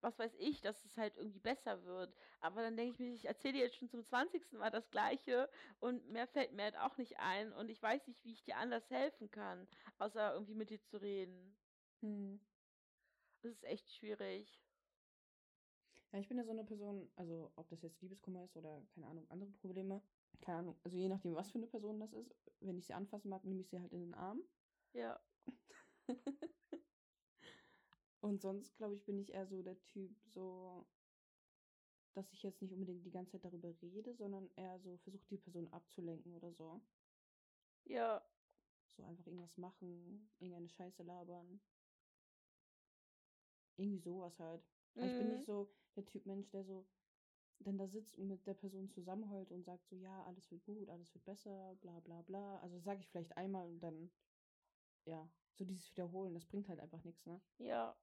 was 0.01 0.19
weiß 0.19 0.35
ich, 0.38 0.61
dass 0.61 0.85
es 0.85 0.97
halt 0.97 1.17
irgendwie 1.17 1.39
besser 1.39 1.83
wird. 1.83 2.13
Aber 2.41 2.61
dann 2.61 2.77
denke 2.77 2.93
ich 2.93 2.99
mir, 2.99 3.13
ich 3.13 3.25
erzähle 3.25 3.53
dir 3.55 3.63
jetzt 3.65 3.77
schon 3.77 3.89
zum 3.89 4.03
20. 4.05 4.59
Mal 4.59 4.69
das 4.69 4.91
Gleiche 4.91 5.49
und 5.79 6.09
mehr 6.09 6.27
fällt 6.27 6.53
mir 6.53 6.63
halt 6.63 6.77
auch 6.77 6.97
nicht 6.97 7.17
ein 7.19 7.51
und 7.51 7.69
ich 7.69 7.81
weiß 7.81 8.07
nicht, 8.07 8.23
wie 8.23 8.33
ich 8.33 8.43
dir 8.43 8.57
anders 8.57 8.89
helfen 8.91 9.31
kann, 9.31 9.67
außer 9.97 10.33
irgendwie 10.33 10.53
mit 10.53 10.69
dir 10.69 10.81
zu 10.83 10.97
reden. 11.01 11.57
Hm. 12.01 12.39
Das 13.41 13.53
ist 13.53 13.63
echt 13.63 13.89
schwierig. 13.91 14.64
Ja, 16.11 16.19
ich 16.19 16.27
bin 16.27 16.37
ja 16.37 16.43
so 16.45 16.51
eine 16.51 16.63
Person, 16.63 17.09
also 17.15 17.51
ob 17.55 17.67
das 17.69 17.81
jetzt 17.81 18.01
Liebeskummer 18.01 18.45
ist 18.45 18.55
oder 18.55 18.81
keine 18.93 19.07
Ahnung, 19.07 19.29
andere 19.29 19.51
Probleme. 19.51 20.01
Keine 20.41 20.59
Ahnung, 20.59 20.75
also 20.83 20.97
je 20.97 21.09
nachdem, 21.09 21.35
was 21.35 21.51
für 21.51 21.57
eine 21.57 21.67
Person 21.67 21.99
das 21.99 22.13
ist. 22.13 22.33
Wenn 22.61 22.77
ich 22.77 22.85
sie 22.85 22.93
anfassen 22.93 23.29
mag, 23.29 23.43
nehme 23.43 23.61
ich 23.61 23.69
sie 23.69 23.79
halt 23.79 23.91
in 23.91 24.01
den 24.01 24.13
Arm. 24.13 24.41
Ja. 24.93 25.19
Und 28.21 28.41
sonst, 28.41 28.75
glaube 28.77 28.95
ich, 28.95 29.05
bin 29.05 29.19
ich 29.19 29.33
eher 29.33 29.45
so 29.45 29.61
der 29.61 29.79
Typ, 29.83 30.11
so, 30.33 30.87
dass 32.13 32.31
ich 32.33 32.41
jetzt 32.43 32.61
nicht 32.61 32.73
unbedingt 32.73 33.05
die 33.05 33.11
ganze 33.11 33.33
Zeit 33.33 33.45
darüber 33.45 33.69
rede, 33.81 34.15
sondern 34.15 34.49
eher 34.55 34.79
so 34.79 34.97
versuche, 34.97 35.25
die 35.29 35.37
Person 35.37 35.67
abzulenken 35.71 36.33
oder 36.33 36.51
so. 36.53 36.81
Ja. 37.85 38.21
So 38.97 39.03
einfach 39.03 39.27
irgendwas 39.27 39.57
machen, 39.57 40.31
irgendeine 40.39 40.69
Scheiße 40.69 41.03
labern. 41.03 41.61
Irgendwie 43.77 43.99
sowas 43.99 44.39
halt. 44.39 44.74
Aber 44.95 45.05
ich 45.05 45.17
bin 45.17 45.27
Mhm. 45.27 45.34
nicht 45.34 45.45
so 45.45 45.69
der 45.95 46.05
Typ 46.05 46.25
Mensch, 46.25 46.49
der 46.51 46.63
so 46.63 46.86
dann 47.60 47.77
da 47.77 47.88
sitzt 47.88 48.17
und 48.17 48.27
mit 48.27 48.45
der 48.47 48.53
Person 48.53 48.89
zusammenheult 48.89 49.51
und 49.51 49.63
sagt 49.63 49.88
so, 49.88 49.95
ja, 49.95 50.23
alles 50.25 50.51
wird 50.51 50.63
gut, 50.65 50.89
alles 50.89 51.13
wird 51.13 51.25
besser, 51.25 51.75
bla 51.81 51.99
bla 52.01 52.21
bla. 52.21 52.60
Also 52.60 52.79
sage 52.79 52.99
ich 52.99 53.08
vielleicht 53.08 53.38
einmal 53.38 53.67
und 53.67 53.79
dann, 53.81 54.10
ja, 55.05 55.27
so 55.53 55.65
dieses 55.65 55.91
Wiederholen, 55.91 56.34
das 56.34 56.45
bringt 56.45 56.67
halt 56.69 56.79
einfach 56.79 57.03
nichts, 57.03 57.25
ne? 57.25 57.39
Ja. 57.60 57.95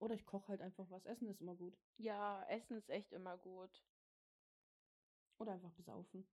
Oder 0.00 0.14
ich 0.14 0.26
koche 0.26 0.48
halt 0.48 0.60
einfach 0.60 0.90
was, 0.90 1.06
Essen 1.06 1.28
ist 1.28 1.40
immer 1.40 1.54
gut. 1.54 1.78
Ja, 1.98 2.44
Essen 2.48 2.76
ist 2.76 2.88
echt 2.88 3.12
immer 3.12 3.36
gut. 3.36 3.70
Oder 5.38 5.52
einfach 5.52 5.72
besaufen. 5.72 6.24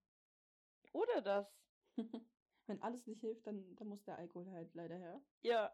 Oder 0.93 1.21
das. 1.21 1.63
Wenn 2.67 2.81
alles 2.81 3.05
nicht 3.07 3.21
hilft, 3.21 3.45
dann, 3.47 3.75
dann 3.75 3.87
muss 3.87 4.03
der 4.03 4.17
Alkohol 4.17 4.49
halt 4.51 4.73
leider 4.73 4.97
her. 4.97 5.21
Ja. 5.43 5.71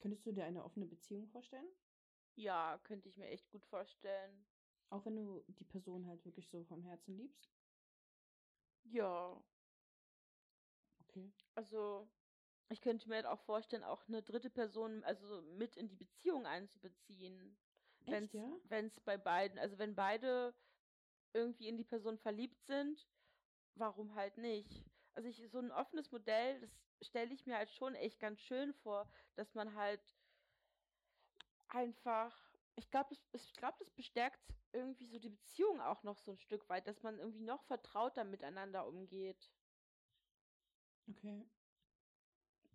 Könntest 0.00 0.26
du 0.26 0.32
dir 0.32 0.44
eine 0.44 0.64
offene 0.64 0.86
Beziehung 0.86 1.28
vorstellen? 1.28 1.68
Ja, 2.38 2.78
könnte 2.78 3.08
ich 3.10 3.16
mir 3.18 3.26
echt 3.28 3.50
gut 3.50 3.66
vorstellen. 3.66 4.46
Auch 4.90 5.06
wenn 5.06 5.16
du 5.16 5.44
die 5.48 5.64
Person 5.64 6.06
halt 6.06 6.24
wirklich 6.26 6.48
so 6.50 6.62
vom 6.64 6.82
Herzen 6.82 7.16
liebst? 7.16 7.50
Ja. 8.84 9.44
Okay. 11.02 11.32
Also, 11.54 12.08
ich 12.68 12.80
könnte 12.80 13.08
mir 13.08 13.16
halt 13.16 13.26
auch 13.26 13.40
vorstellen, 13.40 13.84
auch 13.84 14.08
eine 14.08 14.22
dritte 14.22 14.50
Person, 14.50 15.04
also 15.04 15.42
mit 15.42 15.76
in 15.76 15.88
die 15.88 15.96
Beziehung 15.96 16.46
einzubeziehen. 16.46 17.58
Wenn 18.06 18.24
Echt, 18.24 18.34
ja? 18.34 18.58
es 18.86 19.00
bei 19.00 19.18
beiden, 19.18 19.58
also 19.58 19.78
wenn 19.78 19.94
beide 19.96 20.54
irgendwie 21.34 21.68
in 21.68 21.78
die 21.78 21.84
Person 21.84 22.18
verliebt 22.18 22.62
sind, 22.62 23.10
warum 23.74 24.14
halt 24.14 24.38
nicht? 24.38 24.86
Also 25.14 25.28
ich, 25.28 25.48
so 25.50 25.58
ein 25.60 25.72
offenes 25.72 26.12
Modell, 26.12 26.60
das 26.60 26.88
stelle 27.02 27.34
ich 27.34 27.46
mir 27.46 27.56
halt 27.56 27.70
schon 27.70 27.94
echt 27.96 28.20
ganz 28.20 28.40
schön 28.40 28.74
vor, 28.74 29.08
dass 29.36 29.54
man 29.54 29.74
halt 29.74 30.16
einfach 31.68 32.48
ich 32.78 32.90
glaube, 32.90 33.16
ich 33.32 33.54
glaube, 33.54 33.76
das 33.80 33.90
bestärkt 33.90 34.40
irgendwie 34.72 35.06
so 35.06 35.18
die 35.18 35.30
Beziehung 35.30 35.80
auch 35.80 36.04
noch 36.04 36.18
so 36.18 36.30
ein 36.30 36.38
Stück 36.38 36.68
weit, 36.68 36.86
dass 36.86 37.02
man 37.02 37.18
irgendwie 37.18 37.40
noch 37.40 37.64
vertrauter 37.64 38.22
miteinander 38.22 38.86
umgeht. 38.86 39.50
Okay. 41.10 41.44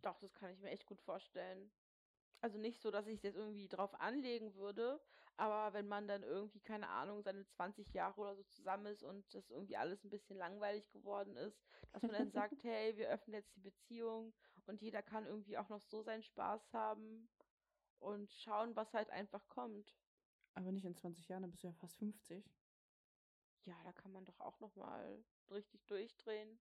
Doch, 0.01 0.19
das 0.19 0.33
kann 0.33 0.51
ich 0.51 0.59
mir 0.59 0.71
echt 0.71 0.85
gut 0.85 0.99
vorstellen. 1.01 1.71
Also 2.41 2.57
nicht 2.57 2.81
so, 2.81 2.91
dass 2.91 3.07
ich 3.07 3.15
es 3.15 3.23
jetzt 3.23 3.37
irgendwie 3.37 3.69
drauf 3.69 3.93
anlegen 4.01 4.55
würde, 4.55 4.99
aber 5.37 5.73
wenn 5.73 5.87
man 5.87 6.09
dann 6.09 6.23
irgendwie, 6.23 6.59
keine 6.59 6.89
Ahnung, 6.89 7.21
seine 7.21 7.45
20 7.47 7.93
Jahre 7.93 8.19
oder 8.19 8.35
so 8.35 8.43
zusammen 8.43 8.87
ist 8.87 9.01
und 9.03 9.33
das 9.33 9.49
irgendwie 9.49 9.77
alles 9.77 10.03
ein 10.03 10.09
bisschen 10.09 10.37
langweilig 10.37 10.91
geworden 10.91 11.37
ist, 11.37 11.63
dass 11.93 12.05
man 12.05 12.15
dann 12.17 12.31
sagt, 12.31 12.61
hey, 12.65 12.97
wir 12.97 13.09
öffnen 13.09 13.35
jetzt 13.35 13.55
die 13.55 13.61
Beziehung 13.61 14.33
und 14.65 14.81
jeder 14.81 15.01
kann 15.01 15.25
irgendwie 15.25 15.57
auch 15.57 15.69
noch 15.69 15.79
so 15.79 16.01
seinen 16.01 16.23
Spaß 16.23 16.73
haben 16.73 17.29
und 18.03 18.31
schauen, 18.31 18.75
was 18.75 18.93
halt 18.93 19.09
einfach 19.09 19.47
kommt. 19.47 19.95
Aber 20.55 20.71
nicht 20.71 20.85
in 20.85 20.95
20 20.95 21.27
Jahren, 21.27 21.41
dann 21.41 21.51
bist 21.51 21.63
du 21.63 21.67
ja 21.67 21.73
fast 21.73 21.97
50. 21.97 22.45
Ja, 23.65 23.81
da 23.83 23.93
kann 23.93 24.11
man 24.11 24.25
doch 24.25 24.39
auch 24.39 24.59
noch 24.59 24.75
mal 24.75 25.23
richtig 25.49 25.85
durchdrehen. 25.85 26.59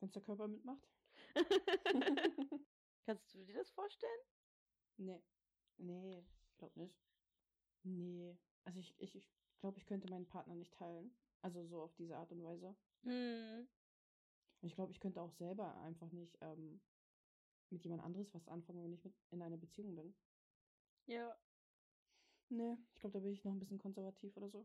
Wenn 0.00 0.10
der 0.10 0.22
Körper 0.22 0.46
mitmacht? 0.46 0.88
Kannst 3.06 3.34
du 3.34 3.44
dir 3.44 3.54
das 3.54 3.70
vorstellen? 3.70 4.20
Nee. 4.96 5.22
Nee, 5.78 6.24
ich 6.46 6.56
glaube 6.56 6.78
nicht. 6.78 7.02
Nee. 7.82 8.36
Also 8.64 8.78
ich, 8.78 8.94
ich, 8.98 9.16
ich 9.16 9.28
glaube, 9.58 9.78
ich 9.78 9.86
könnte 9.86 10.08
meinen 10.08 10.26
Partner 10.26 10.54
nicht 10.54 10.74
teilen. 10.74 11.16
Also 11.42 11.66
so 11.66 11.82
auf 11.82 11.94
diese 11.94 12.16
Art 12.16 12.30
und 12.32 12.42
Weise. 12.42 12.76
Hm. 13.02 13.68
Ich 14.62 14.74
glaube, 14.74 14.92
ich 14.92 15.00
könnte 15.00 15.20
auch 15.20 15.32
selber 15.32 15.76
einfach 15.80 16.10
nicht 16.12 16.38
ähm, 16.40 16.80
mit 17.70 17.84
jemand 17.84 18.02
anderes 18.02 18.32
was 18.32 18.48
anfangen, 18.48 18.82
wenn 18.82 18.92
ich 18.92 19.04
mit 19.04 19.14
in 19.30 19.42
einer 19.42 19.58
Beziehung 19.58 19.94
bin. 19.94 20.14
Ja. 21.06 21.36
Nee, 22.48 22.76
ich 22.94 23.00
glaube, 23.00 23.14
da 23.14 23.20
bin 23.20 23.32
ich 23.32 23.44
noch 23.44 23.52
ein 23.52 23.58
bisschen 23.58 23.78
konservativ 23.78 24.36
oder 24.36 24.48
so. 24.48 24.64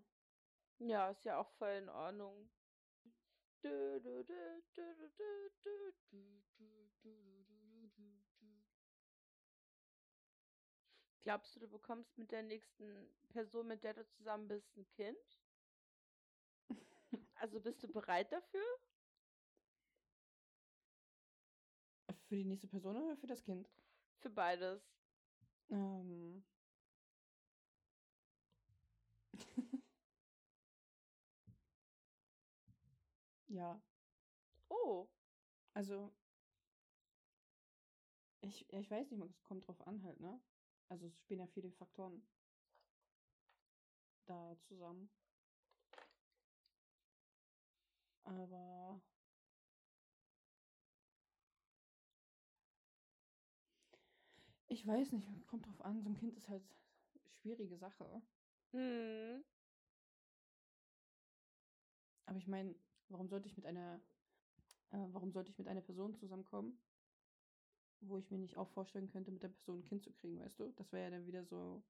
Ja, 0.79 1.09
ist 1.09 1.25
ja 1.25 1.37
auch 1.39 1.49
voll 1.57 1.71
in 1.71 1.89
Ordnung. 1.89 2.49
Glaubst 11.21 11.55
du, 11.55 11.59
du 11.59 11.67
bekommst 11.67 12.17
mit 12.17 12.31
der 12.31 12.43
nächsten 12.43 13.05
Person, 13.29 13.67
mit 13.67 13.83
der 13.83 13.93
du 13.93 14.07
zusammen 14.07 14.47
bist, 14.47 14.77
ein 14.77 14.87
Kind? 14.87 15.17
Also 17.35 17.59
bist 17.61 17.83
du 17.83 17.87
bereit 17.87 18.31
dafür? 18.31 18.63
Für 22.27 22.35
die 22.35 22.45
nächste 22.45 22.67
Person 22.67 22.95
oder 22.97 23.17
für 23.17 23.27
das 23.27 23.43
Kind? 23.43 23.67
Für 24.21 24.29
beides. 24.29 24.98
Ähm. 25.71 26.43
ja. 33.47 33.81
Oh. 34.69 35.07
Also. 35.75 36.11
Ich, 38.41 38.65
ich 38.73 38.91
weiß 38.91 39.11
nicht, 39.11 39.23
es 39.23 39.43
kommt 39.43 39.65
drauf 39.67 39.85
an 39.87 40.03
halt, 40.03 40.19
ne? 40.19 40.39
Also 40.89 41.07
es 41.07 41.17
spielen 41.19 41.39
ja 41.39 41.47
viele 41.47 41.71
Faktoren 41.71 42.21
da 44.25 44.55
zusammen. 44.67 45.09
Aber 48.23 49.01
ich 54.69 54.85
weiß 54.85 55.11
nicht, 55.11 55.27
kommt 55.47 55.65
drauf 55.65 55.81
an. 55.81 56.01
So 56.01 56.09
ein 56.09 56.17
Kind 56.17 56.35
ist 56.37 56.47
halt 56.47 56.63
schwierige 57.41 57.77
Sache. 57.77 58.21
Hm. 58.71 59.43
Aber 62.25 62.37
ich 62.37 62.47
meine, 62.47 62.75
warum 63.09 63.27
sollte 63.27 63.47
ich 63.47 63.57
mit 63.57 63.65
einer, 63.65 63.99
äh, 64.91 65.07
warum 65.11 65.31
sollte 65.31 65.49
ich 65.49 65.57
mit 65.57 65.67
einer 65.67 65.81
Person 65.81 66.13
zusammenkommen, 66.15 66.77
wo 68.01 68.17
ich 68.19 68.29
mir 68.29 68.37
nicht 68.37 68.57
auch 68.57 68.69
vorstellen 68.69 69.09
könnte, 69.09 69.31
mit 69.31 69.41
der 69.41 69.49
Person 69.49 69.79
ein 69.79 69.85
Kind 69.85 70.03
zu 70.03 70.11
kriegen, 70.11 70.39
weißt 70.39 70.59
du? 70.59 70.71
Das 70.73 70.91
wäre 70.91 71.05
ja 71.05 71.09
dann 71.09 71.25
wieder 71.25 71.43
so, 71.43 71.81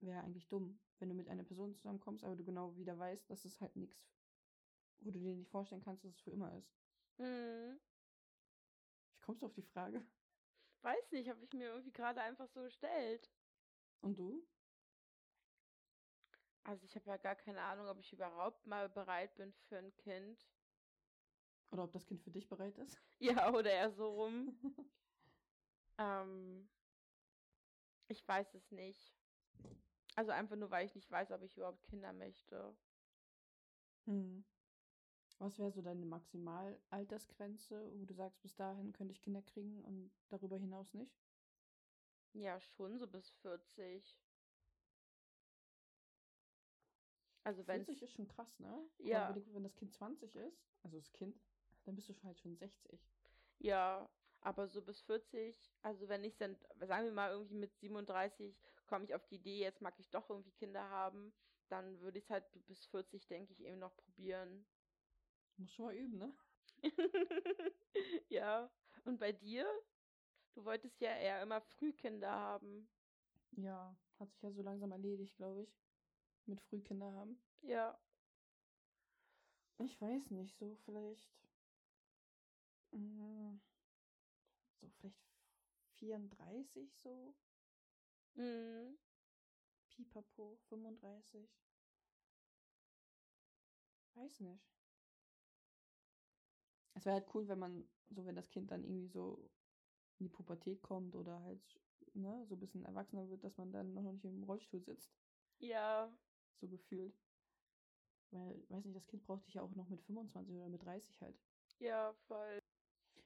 wäre 0.00 0.20
eigentlich 0.22 0.46
dumm, 0.48 0.78
wenn 0.98 1.08
du 1.08 1.14
mit 1.14 1.28
einer 1.28 1.44
Person 1.44 1.74
zusammenkommst, 1.74 2.24
aber 2.24 2.36
du 2.36 2.44
genau 2.44 2.76
wieder 2.76 2.98
weißt, 2.98 3.30
dass 3.30 3.46
es 3.46 3.62
halt 3.62 3.74
nichts, 3.76 4.12
wo 5.00 5.10
du 5.10 5.18
dir 5.18 5.34
nicht 5.34 5.50
vorstellen 5.50 5.82
kannst, 5.82 6.04
dass 6.04 6.12
es 6.12 6.20
für 6.20 6.30
immer 6.30 6.54
ist. 6.58 6.70
Hm. 7.16 7.80
Wie 9.16 9.20
kommst 9.22 9.40
du 9.40 9.46
auf 9.46 9.54
die 9.54 9.62
Frage? 9.62 10.04
Weiß 10.84 11.12
nicht, 11.12 11.30
habe 11.30 11.42
ich 11.42 11.52
mir 11.54 11.68
irgendwie 11.68 11.92
gerade 11.92 12.20
einfach 12.20 12.46
so 12.46 12.60
gestellt. 12.60 13.30
Und 14.02 14.18
du? 14.18 14.46
Also 16.64 16.84
ich 16.84 16.94
habe 16.94 17.08
ja 17.08 17.16
gar 17.16 17.36
keine 17.36 17.62
Ahnung, 17.62 17.88
ob 17.88 17.98
ich 18.00 18.12
überhaupt 18.12 18.66
mal 18.66 18.90
bereit 18.90 19.34
bin 19.36 19.50
für 19.66 19.78
ein 19.78 19.96
Kind. 19.96 20.46
Oder 21.72 21.84
ob 21.84 21.92
das 21.92 22.04
Kind 22.04 22.20
für 22.20 22.30
dich 22.30 22.48
bereit 22.48 22.76
ist? 22.78 23.00
Ja, 23.18 23.50
oder 23.50 23.70
eher 23.70 23.90
so 23.92 24.12
rum. 24.12 24.58
ähm, 25.98 26.68
ich 28.08 28.28
weiß 28.28 28.54
es 28.54 28.70
nicht. 28.70 29.14
Also 30.16 30.32
einfach 30.32 30.56
nur, 30.56 30.70
weil 30.70 30.84
ich 30.84 30.94
nicht 30.94 31.10
weiß, 31.10 31.30
ob 31.30 31.42
ich 31.42 31.56
überhaupt 31.56 31.82
Kinder 31.84 32.12
möchte. 32.12 32.76
Hm. 34.06 34.44
Was 35.38 35.58
wäre 35.58 35.72
so 35.72 35.82
deine 35.82 36.06
Maximalaltersgrenze, 36.06 37.92
wo 37.96 38.04
du 38.04 38.14
sagst, 38.14 38.40
bis 38.42 38.54
dahin 38.54 38.92
könnte 38.92 39.12
ich 39.12 39.20
Kinder 39.20 39.42
kriegen 39.42 39.82
und 39.84 40.10
darüber 40.28 40.56
hinaus 40.56 40.94
nicht? 40.94 41.12
Ja, 42.32 42.60
schon 42.60 42.98
so 42.98 43.06
bis 43.06 43.30
40. 43.42 44.18
Also 47.44 47.66
wenn 47.66 47.84
40 47.84 48.02
ist 48.02 48.12
schon 48.12 48.26
krass, 48.28 48.58
ne? 48.58 48.88
Ja. 48.98 49.28
Aber 49.28 49.40
wenn 49.52 49.62
das 49.62 49.76
Kind 49.76 49.92
20 49.92 50.34
ist, 50.34 50.66
also 50.82 50.96
das 50.96 51.12
Kind, 51.12 51.38
dann 51.84 51.94
bist 51.94 52.08
du 52.08 52.14
schon 52.14 52.24
halt 52.24 52.40
schon 52.40 52.56
60. 52.56 52.98
Ja, 53.58 54.08
aber 54.40 54.66
so 54.68 54.82
bis 54.82 55.00
40, 55.02 55.70
also 55.82 56.08
wenn 56.08 56.24
ich 56.24 56.36
dann, 56.36 56.56
sagen 56.80 57.04
wir 57.04 57.12
mal 57.12 57.30
irgendwie 57.30 57.54
mit 57.54 57.76
37 57.76 58.56
komme 58.86 59.04
ich 59.04 59.14
auf 59.14 59.26
die 59.26 59.36
Idee, 59.36 59.60
jetzt 59.60 59.80
mag 59.80 59.94
ich 59.98 60.10
doch 60.10 60.28
irgendwie 60.28 60.52
Kinder 60.52 60.88
haben, 60.88 61.32
dann 61.68 62.00
würde 62.00 62.18
ich 62.18 62.24
es 62.24 62.30
halt 62.30 62.44
bis 62.66 62.84
40, 62.86 63.26
denke 63.26 63.52
ich, 63.52 63.60
eben 63.60 63.78
noch 63.78 63.96
probieren. 63.96 64.66
Muss 65.56 65.72
schon 65.72 65.86
mal 65.86 65.94
üben, 65.94 66.18
ne? 66.18 66.32
ja. 68.28 68.70
Und 69.04 69.18
bei 69.18 69.32
dir? 69.32 69.66
Du 70.54 70.64
wolltest 70.64 71.00
ja 71.00 71.16
eher 71.16 71.42
immer 71.42 71.60
früh 71.60 71.92
Kinder 71.92 72.30
haben. 72.30 72.88
Ja, 73.56 73.96
hat 74.18 74.30
sich 74.32 74.42
ja 74.42 74.50
so 74.52 74.62
langsam 74.62 74.92
erledigt, 74.92 75.36
glaube 75.36 75.62
ich. 75.62 75.76
Mit 76.46 76.60
Frühkinder 76.60 77.12
haben. 77.12 77.38
Ja. 77.62 77.98
Ich 79.78 80.00
weiß 80.00 80.30
nicht, 80.30 80.54
so 80.56 80.76
vielleicht. 80.84 81.30
mm, 82.92 83.58
So 84.80 84.88
vielleicht 84.88 85.18
34 85.98 86.94
so. 86.96 87.34
Mhm. 88.34 88.98
Pipapo, 89.90 90.56
35. 90.68 91.48
Weiß 94.14 94.40
nicht. 94.40 94.73
Es 96.94 97.04
wäre 97.04 97.16
halt 97.16 97.34
cool, 97.34 97.48
wenn 97.48 97.58
man, 97.58 97.84
so 98.10 98.24
wenn 98.26 98.36
das 98.36 98.50
Kind 98.50 98.70
dann 98.70 98.84
irgendwie 98.84 99.08
so 99.08 99.50
in 100.18 100.26
die 100.26 100.30
Pubertät 100.30 100.82
kommt 100.82 101.16
oder 101.16 101.40
halt, 101.42 101.80
ne, 102.14 102.46
so 102.46 102.54
ein 102.56 102.60
bisschen 102.60 102.84
erwachsener 102.84 103.28
wird, 103.30 103.44
dass 103.44 103.56
man 103.58 103.72
dann 103.72 103.94
noch 103.94 104.12
nicht 104.12 104.24
im 104.24 104.44
Rollstuhl 104.44 104.80
sitzt, 104.80 105.18
Ja. 105.60 106.10
so 106.60 106.68
gefühlt. 106.68 107.14
Weil, 108.30 108.68
weiß 108.68 108.84
nicht, 108.84 108.96
das 108.96 109.06
Kind 109.06 109.24
braucht 109.24 109.46
dich 109.46 109.54
ja 109.54 109.62
auch 109.62 109.74
noch 109.74 109.88
mit 109.88 110.02
25 110.02 110.54
oder 110.56 110.68
mit 110.68 110.82
30 110.84 111.22
halt. 111.22 111.36
Ja, 111.80 112.12
voll. 112.26 112.58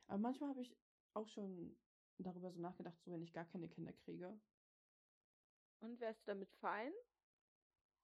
Aber 0.08 0.18
manchmal 0.18 0.50
habe 0.50 0.60
ich 0.60 0.76
auch 1.14 1.28
schon 1.28 1.76
darüber 2.18 2.50
so 2.50 2.60
nachgedacht, 2.60 3.00
so 3.04 3.12
wenn 3.12 3.22
ich 3.22 3.32
gar 3.32 3.44
keine 3.44 3.68
Kinder 3.68 3.92
kriege. 3.92 4.40
Und 5.80 6.00
wärst 6.00 6.22
du 6.22 6.26
damit 6.32 6.48
fein? 6.60 6.92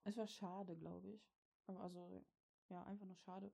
Es 0.04 0.16
war 0.16 0.26
schade, 0.26 0.76
glaube 0.76 1.10
ich. 1.10 1.20
Aber 1.66 1.80
Also, 1.80 2.22
ja, 2.70 2.84
einfach 2.84 3.06
nur 3.06 3.16
schade. 3.16 3.50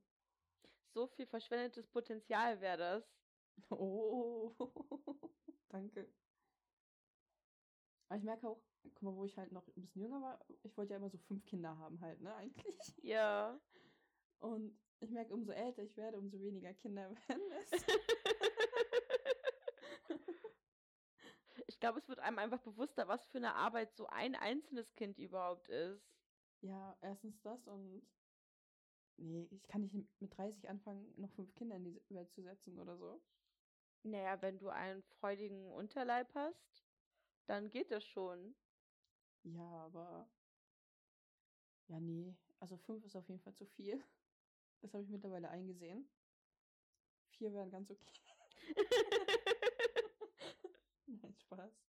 So 0.92 1.06
viel 1.06 1.26
verschwendetes 1.26 1.86
Potenzial 1.86 2.60
wäre 2.60 2.76
das. 2.76 3.04
Oh, 3.70 4.52
danke. 5.68 6.06
Aber 8.08 8.18
ich 8.18 8.24
merke 8.24 8.48
auch, 8.48 8.60
guck 8.82 9.02
mal, 9.02 9.14
wo 9.14 9.24
ich 9.24 9.36
halt 9.38 9.52
noch 9.52 9.66
ein 9.68 9.82
bisschen 9.82 10.02
jünger 10.02 10.20
war, 10.20 10.44
ich 10.62 10.76
wollte 10.76 10.92
ja 10.92 10.96
immer 10.96 11.10
so 11.10 11.18
fünf 11.18 11.44
Kinder 11.44 11.76
haben 11.78 12.00
halt, 12.00 12.20
ne, 12.20 12.34
eigentlich. 12.34 12.78
Ja. 13.02 13.60
Und 14.40 14.76
ich 15.00 15.10
merke, 15.10 15.32
umso 15.32 15.52
älter 15.52 15.82
ich 15.82 15.96
werde, 15.96 16.18
umso 16.18 16.40
weniger 16.40 16.74
Kinder 16.74 17.10
werden 17.28 17.52
es. 17.52 17.84
Ich 21.68 21.78
glaube, 21.78 21.98
es 22.00 22.08
wird 22.08 22.18
einem 22.18 22.38
einfach 22.38 22.60
bewusster, 22.60 23.06
was 23.06 23.26
für 23.28 23.38
eine 23.38 23.54
Arbeit 23.54 23.94
so 23.94 24.06
ein 24.08 24.34
einzelnes 24.34 24.92
Kind 24.96 25.18
überhaupt 25.18 25.68
ist. 25.68 26.04
Ja, 26.62 26.96
erstens 27.00 27.40
das 27.42 27.66
und 27.68 28.02
nee, 29.20 29.46
ich 29.50 29.66
kann 29.68 29.82
nicht 29.82 29.94
mit 30.20 30.36
30 30.36 30.68
anfangen, 30.68 31.12
noch 31.16 31.30
fünf 31.32 31.54
Kinder 31.54 31.76
in 31.76 31.84
die 31.84 32.00
Welt 32.08 32.32
zu 32.32 32.42
setzen 32.42 32.78
oder 32.78 32.96
so. 32.96 33.20
Naja, 34.02 34.40
wenn 34.42 34.58
du 34.58 34.68
einen 34.68 35.02
freudigen 35.02 35.70
Unterleib 35.72 36.34
hast, 36.34 36.84
dann 37.46 37.70
geht 37.70 37.90
das 37.90 38.04
schon. 38.04 38.54
Ja, 39.44 39.62
aber. 39.62 40.28
Ja, 41.88 42.00
nee. 42.00 42.34
Also 42.60 42.76
fünf 42.76 43.04
ist 43.04 43.16
auf 43.16 43.28
jeden 43.28 43.40
Fall 43.40 43.54
zu 43.54 43.66
viel. 43.66 44.02
Das 44.80 44.94
habe 44.94 45.02
ich 45.02 45.10
mittlerweile 45.10 45.50
eingesehen. 45.50 46.08
Vier 47.30 47.52
wären 47.52 47.70
ganz 47.70 47.90
okay. 47.90 48.12
Nein, 51.06 51.34
Spaß. 51.36 51.89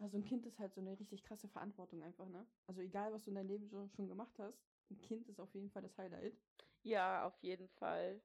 Also 0.00 0.16
ein 0.16 0.24
Kind 0.24 0.46
ist 0.46 0.58
halt 0.58 0.74
so 0.74 0.80
eine 0.80 0.98
richtig 0.98 1.22
krasse 1.22 1.46
Verantwortung 1.48 2.02
einfach, 2.02 2.28
ne? 2.28 2.44
Also 2.66 2.80
egal, 2.80 3.12
was 3.12 3.22
du 3.22 3.30
in 3.30 3.36
deinem 3.36 3.48
Leben 3.48 3.68
schon, 3.68 3.88
schon 3.90 4.08
gemacht 4.08 4.36
hast, 4.40 4.58
ein 4.90 5.00
Kind 5.00 5.28
ist 5.28 5.38
auf 5.40 5.54
jeden 5.54 5.70
Fall 5.70 5.82
das 5.82 5.96
Highlight. 5.98 6.34
Ja, 6.82 7.26
auf 7.26 7.38
jeden 7.42 7.68
Fall. 7.68 8.20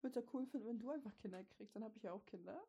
Würde 0.00 0.20
ja 0.20 0.26
cool 0.32 0.46
finden, 0.46 0.68
wenn 0.68 0.78
du 0.78 0.88
einfach 0.90 1.14
Kinder 1.18 1.44
kriegst, 1.44 1.76
dann 1.76 1.84
habe 1.84 1.96
ich 1.98 2.02
ja 2.02 2.12
auch 2.12 2.24
Kinder. 2.24 2.66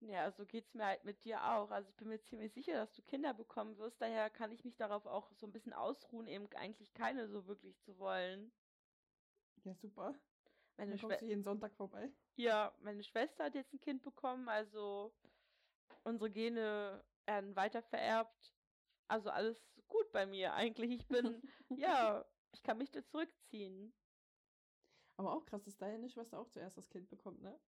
Ja, 0.00 0.30
so 0.32 0.44
geht's 0.44 0.74
mir 0.74 0.84
halt 0.84 1.04
mit 1.04 1.24
dir 1.24 1.42
auch. 1.50 1.70
Also 1.70 1.88
ich 1.88 1.96
bin 1.96 2.08
mir 2.08 2.20
ziemlich 2.20 2.52
sicher, 2.52 2.74
dass 2.74 2.92
du 2.94 3.00
Kinder 3.02 3.32
bekommen 3.34 3.78
wirst. 3.78 4.00
Daher 4.02 4.28
kann 4.30 4.50
ich 4.52 4.64
mich 4.64 4.76
darauf 4.76 5.06
auch 5.06 5.32
so 5.32 5.46
ein 5.46 5.52
bisschen 5.52 5.72
ausruhen, 5.72 6.26
eben 6.26 6.46
eigentlich 6.56 6.92
keine 6.92 7.26
so 7.28 7.46
wirklich 7.46 7.78
zu 7.80 7.98
wollen. 7.98 8.52
Ja, 9.64 9.74
super. 9.74 10.14
Meine 10.76 10.92
Dann 10.92 11.00
kommst 11.00 11.22
du 11.22 11.26
jeden 11.26 11.42
Sonntag 11.42 11.74
vorbei. 11.74 12.10
Ja, 12.36 12.74
meine 12.80 13.02
Schwester 13.02 13.44
hat 13.44 13.54
jetzt 13.54 13.72
ein 13.72 13.80
Kind 13.80 14.02
bekommen, 14.02 14.48
also 14.48 15.12
unsere 16.04 16.30
Gene 16.30 17.04
werden 17.26 17.54
weiter 17.56 17.82
vererbt. 17.82 18.52
Also 19.08 19.30
alles 19.30 19.60
gut 19.88 20.10
bei 20.12 20.26
mir 20.26 20.54
eigentlich. 20.54 20.90
Ich 21.00 21.06
bin, 21.08 21.42
ja, 21.78 22.24
ich 22.52 22.62
kann 22.62 22.78
mich 22.78 22.90
da 22.90 23.04
zurückziehen. 23.04 23.92
Aber 25.16 25.34
auch 25.34 25.44
krass, 25.44 25.62
dass 25.64 25.76
deine 25.76 26.08
Schwester 26.08 26.38
auch 26.38 26.48
zuerst 26.48 26.76
das 26.78 26.88
Kind 26.88 27.08
bekommt, 27.08 27.42
ne? 27.42 27.60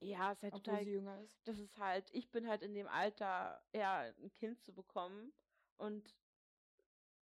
Ja, 0.00 0.32
ist 0.32 0.42
halt 0.42 0.54
Obwohl 0.54 0.64
total 0.64 0.84
sie 0.84 0.90
jünger 0.92 1.22
ist. 1.22 1.46
das 1.46 1.58
ist 1.58 1.78
halt, 1.78 2.10
ich 2.12 2.30
bin 2.30 2.48
halt 2.48 2.62
in 2.62 2.74
dem 2.74 2.88
Alter, 2.88 3.62
ja, 3.74 4.00
ein 4.00 4.32
Kind 4.34 4.60
zu 4.62 4.74
bekommen 4.74 5.32
und 5.76 6.14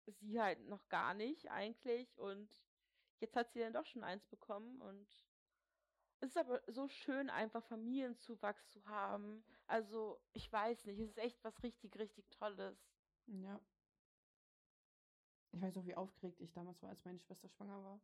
sie 0.07 0.41
halt 0.41 0.61
noch 0.69 0.89
gar 0.89 1.15
nicht 1.15 1.51
eigentlich 1.51 2.19
und 2.19 2.49
jetzt 3.21 3.37
hat 3.37 3.53
sie 3.53 3.61
dann 3.61 3.73
doch 3.73 3.87
schon 3.87 4.05
eins 4.05 4.27
bekommen 4.27 4.81
und 4.81 5.09
es 6.21 6.31
ist 6.31 6.37
aber 6.37 6.63
so 6.67 6.87
schön, 6.89 7.31
einfach 7.31 7.65
Familienzuwachs 7.65 8.69
zu 8.71 8.85
haben. 8.87 9.43
Also, 9.67 10.21
ich 10.33 10.53
weiß 10.53 10.85
nicht, 10.87 10.99
es 11.01 11.11
ist 11.11 11.19
echt 11.19 11.43
was 11.45 11.63
richtig, 11.63 11.97
richtig 11.99 12.29
Tolles. 12.31 12.79
Ja. 13.27 13.61
Ich 15.53 15.61
weiß 15.63 15.77
auch, 15.79 15.85
wie 15.87 15.95
aufgeregt 15.95 16.41
ich 16.41 16.53
damals 16.53 16.83
war, 16.83 16.91
als 16.91 17.05
meine 17.05 17.21
Schwester 17.21 17.49
schwanger 17.49 17.83
war. 17.85 18.01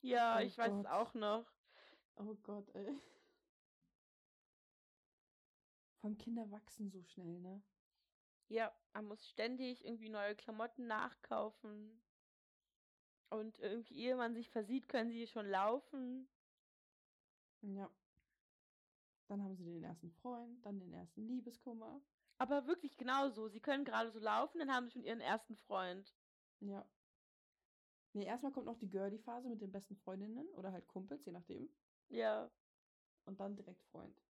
Ja, 0.00 0.40
Oh 0.40 0.40
ich 0.40 0.56
weiß 0.56 0.72
es 0.74 0.84
Gott. 0.84 0.86
auch 0.86 1.12
noch. 1.14 1.44
Oh 2.16 2.34
Gott, 2.42 2.68
ey. 2.74 2.98
Vor 6.00 6.08
allem 6.08 6.16
Kinder 6.16 6.50
wachsen 6.50 6.90
so 6.90 7.02
schnell, 7.02 7.38
ne? 7.40 7.62
Ja, 8.48 8.74
man 8.92 9.04
muss 9.06 9.28
ständig 9.28 9.84
irgendwie 9.84 10.08
neue 10.08 10.34
Klamotten 10.34 10.86
nachkaufen. 10.88 12.02
Und 13.30 13.58
irgendwie, 13.58 13.96
ehe 13.96 14.16
man 14.16 14.34
sich 14.34 14.50
versieht, 14.50 14.88
können 14.88 15.10
sie 15.10 15.26
schon 15.26 15.46
laufen. 15.48 16.28
Ja. 17.62 17.90
Dann 19.28 19.42
haben 19.42 19.56
sie 19.56 19.64
den 19.64 19.82
ersten 19.82 20.10
Freund, 20.10 20.64
dann 20.64 20.78
den 20.78 20.92
ersten 20.92 21.26
Liebeskummer. 21.26 22.00
Aber 22.38 22.66
wirklich 22.66 22.96
genauso. 22.96 23.48
Sie 23.48 23.60
können 23.60 23.84
gerade 23.84 24.10
so 24.10 24.20
laufen, 24.20 24.58
dann 24.58 24.72
haben 24.72 24.86
sie 24.86 24.92
schon 24.92 25.04
ihren 25.04 25.20
ersten 25.20 25.56
Freund. 25.56 26.14
Ja. 26.60 26.86
Nee, 28.12 28.24
erstmal 28.24 28.52
kommt 28.52 28.66
noch 28.66 28.78
die 28.78 28.88
Girly-Phase 28.88 29.48
mit 29.48 29.60
den 29.60 29.72
besten 29.72 29.96
Freundinnen 29.96 30.48
oder 30.54 30.72
halt 30.72 30.86
Kumpels, 30.86 31.24
je 31.24 31.32
nachdem. 31.32 31.68
Ja. 32.08 32.50
Und 33.24 33.40
dann 33.40 33.56
direkt 33.56 33.82
Freund. 33.84 34.22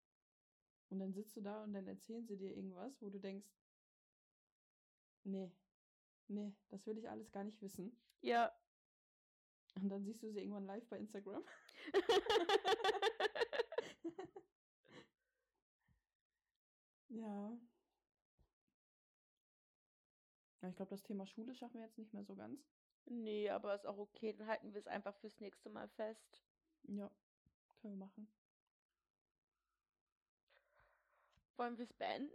Und 0.88 1.00
dann 1.00 1.12
sitzt 1.12 1.36
du 1.36 1.40
da 1.40 1.62
und 1.64 1.72
dann 1.72 1.86
erzählen 1.86 2.26
sie 2.26 2.36
dir 2.36 2.56
irgendwas, 2.56 3.00
wo 3.02 3.10
du 3.10 3.18
denkst, 3.18 3.48
nee, 5.24 5.52
nee, 6.28 6.54
das 6.68 6.86
will 6.86 6.96
ich 6.96 7.08
alles 7.10 7.30
gar 7.32 7.44
nicht 7.44 7.60
wissen. 7.60 7.96
Ja. 8.22 8.52
Und 9.76 9.88
dann 9.90 10.04
siehst 10.04 10.22
du 10.22 10.30
sie 10.30 10.40
irgendwann 10.40 10.66
live 10.66 10.86
bei 10.88 10.98
Instagram. 10.98 11.42
Ja. 17.08 17.58
Ja, 20.60 20.68
ich 20.68 20.76
glaube, 20.76 20.90
das 20.90 21.02
Thema 21.02 21.26
Schule 21.26 21.54
schaffen 21.54 21.78
wir 21.80 21.86
jetzt 21.86 21.98
nicht 21.98 22.12
mehr 22.12 22.24
so 22.24 22.34
ganz. 22.34 22.60
nee, 23.06 23.48
aber 23.48 23.74
ist 23.74 23.86
auch 23.86 23.98
okay. 23.98 24.32
Dann 24.34 24.48
halten 24.48 24.72
wir 24.74 24.80
es 24.80 24.86
einfach 24.86 25.14
fürs 25.16 25.40
nächste 25.40 25.70
Mal 25.70 25.88
fest. 25.88 26.42
Ja, 26.84 27.10
können 27.80 27.98
wir 27.98 28.06
machen. 28.06 28.28
Wollen 31.56 31.76
wir 31.78 31.84
es 31.84 31.92
beenden? 31.92 32.32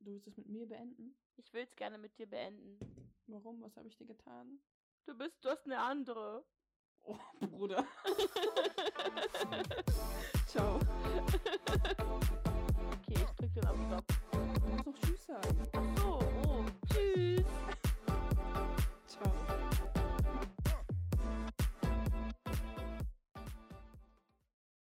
Du 0.00 0.06
willst 0.06 0.26
es 0.28 0.36
mit 0.36 0.48
mir 0.48 0.66
beenden? 0.66 1.14
Ich 1.36 1.52
will 1.52 1.62
es 1.62 1.76
gerne 1.76 1.98
mit 1.98 2.16
dir 2.18 2.26
beenden. 2.28 2.78
Warum? 3.26 3.60
Was 3.62 3.76
habe 3.76 3.88
ich 3.88 3.96
dir 3.96 4.06
getan? 4.06 4.60
Du 5.08 5.14
bist, 5.14 5.42
du 5.42 5.48
hast 5.48 5.64
eine 5.64 5.80
andere. 5.80 6.44
Oh, 7.02 7.16
Bruder. 7.40 7.82
Ciao. 10.46 10.78
Okay, 12.92 13.14
ich 13.14 13.30
drück 13.36 13.54
den 13.54 13.64
Abstopp. 13.64 14.04
Du 14.30 14.38
musst 14.68 14.86
noch 14.86 14.98
Tschüss 14.98 15.24
sagen. 15.24 15.66
Ach 15.72 15.96
so, 15.96 16.18
oh. 16.46 16.62
Tschüss. 16.92 17.46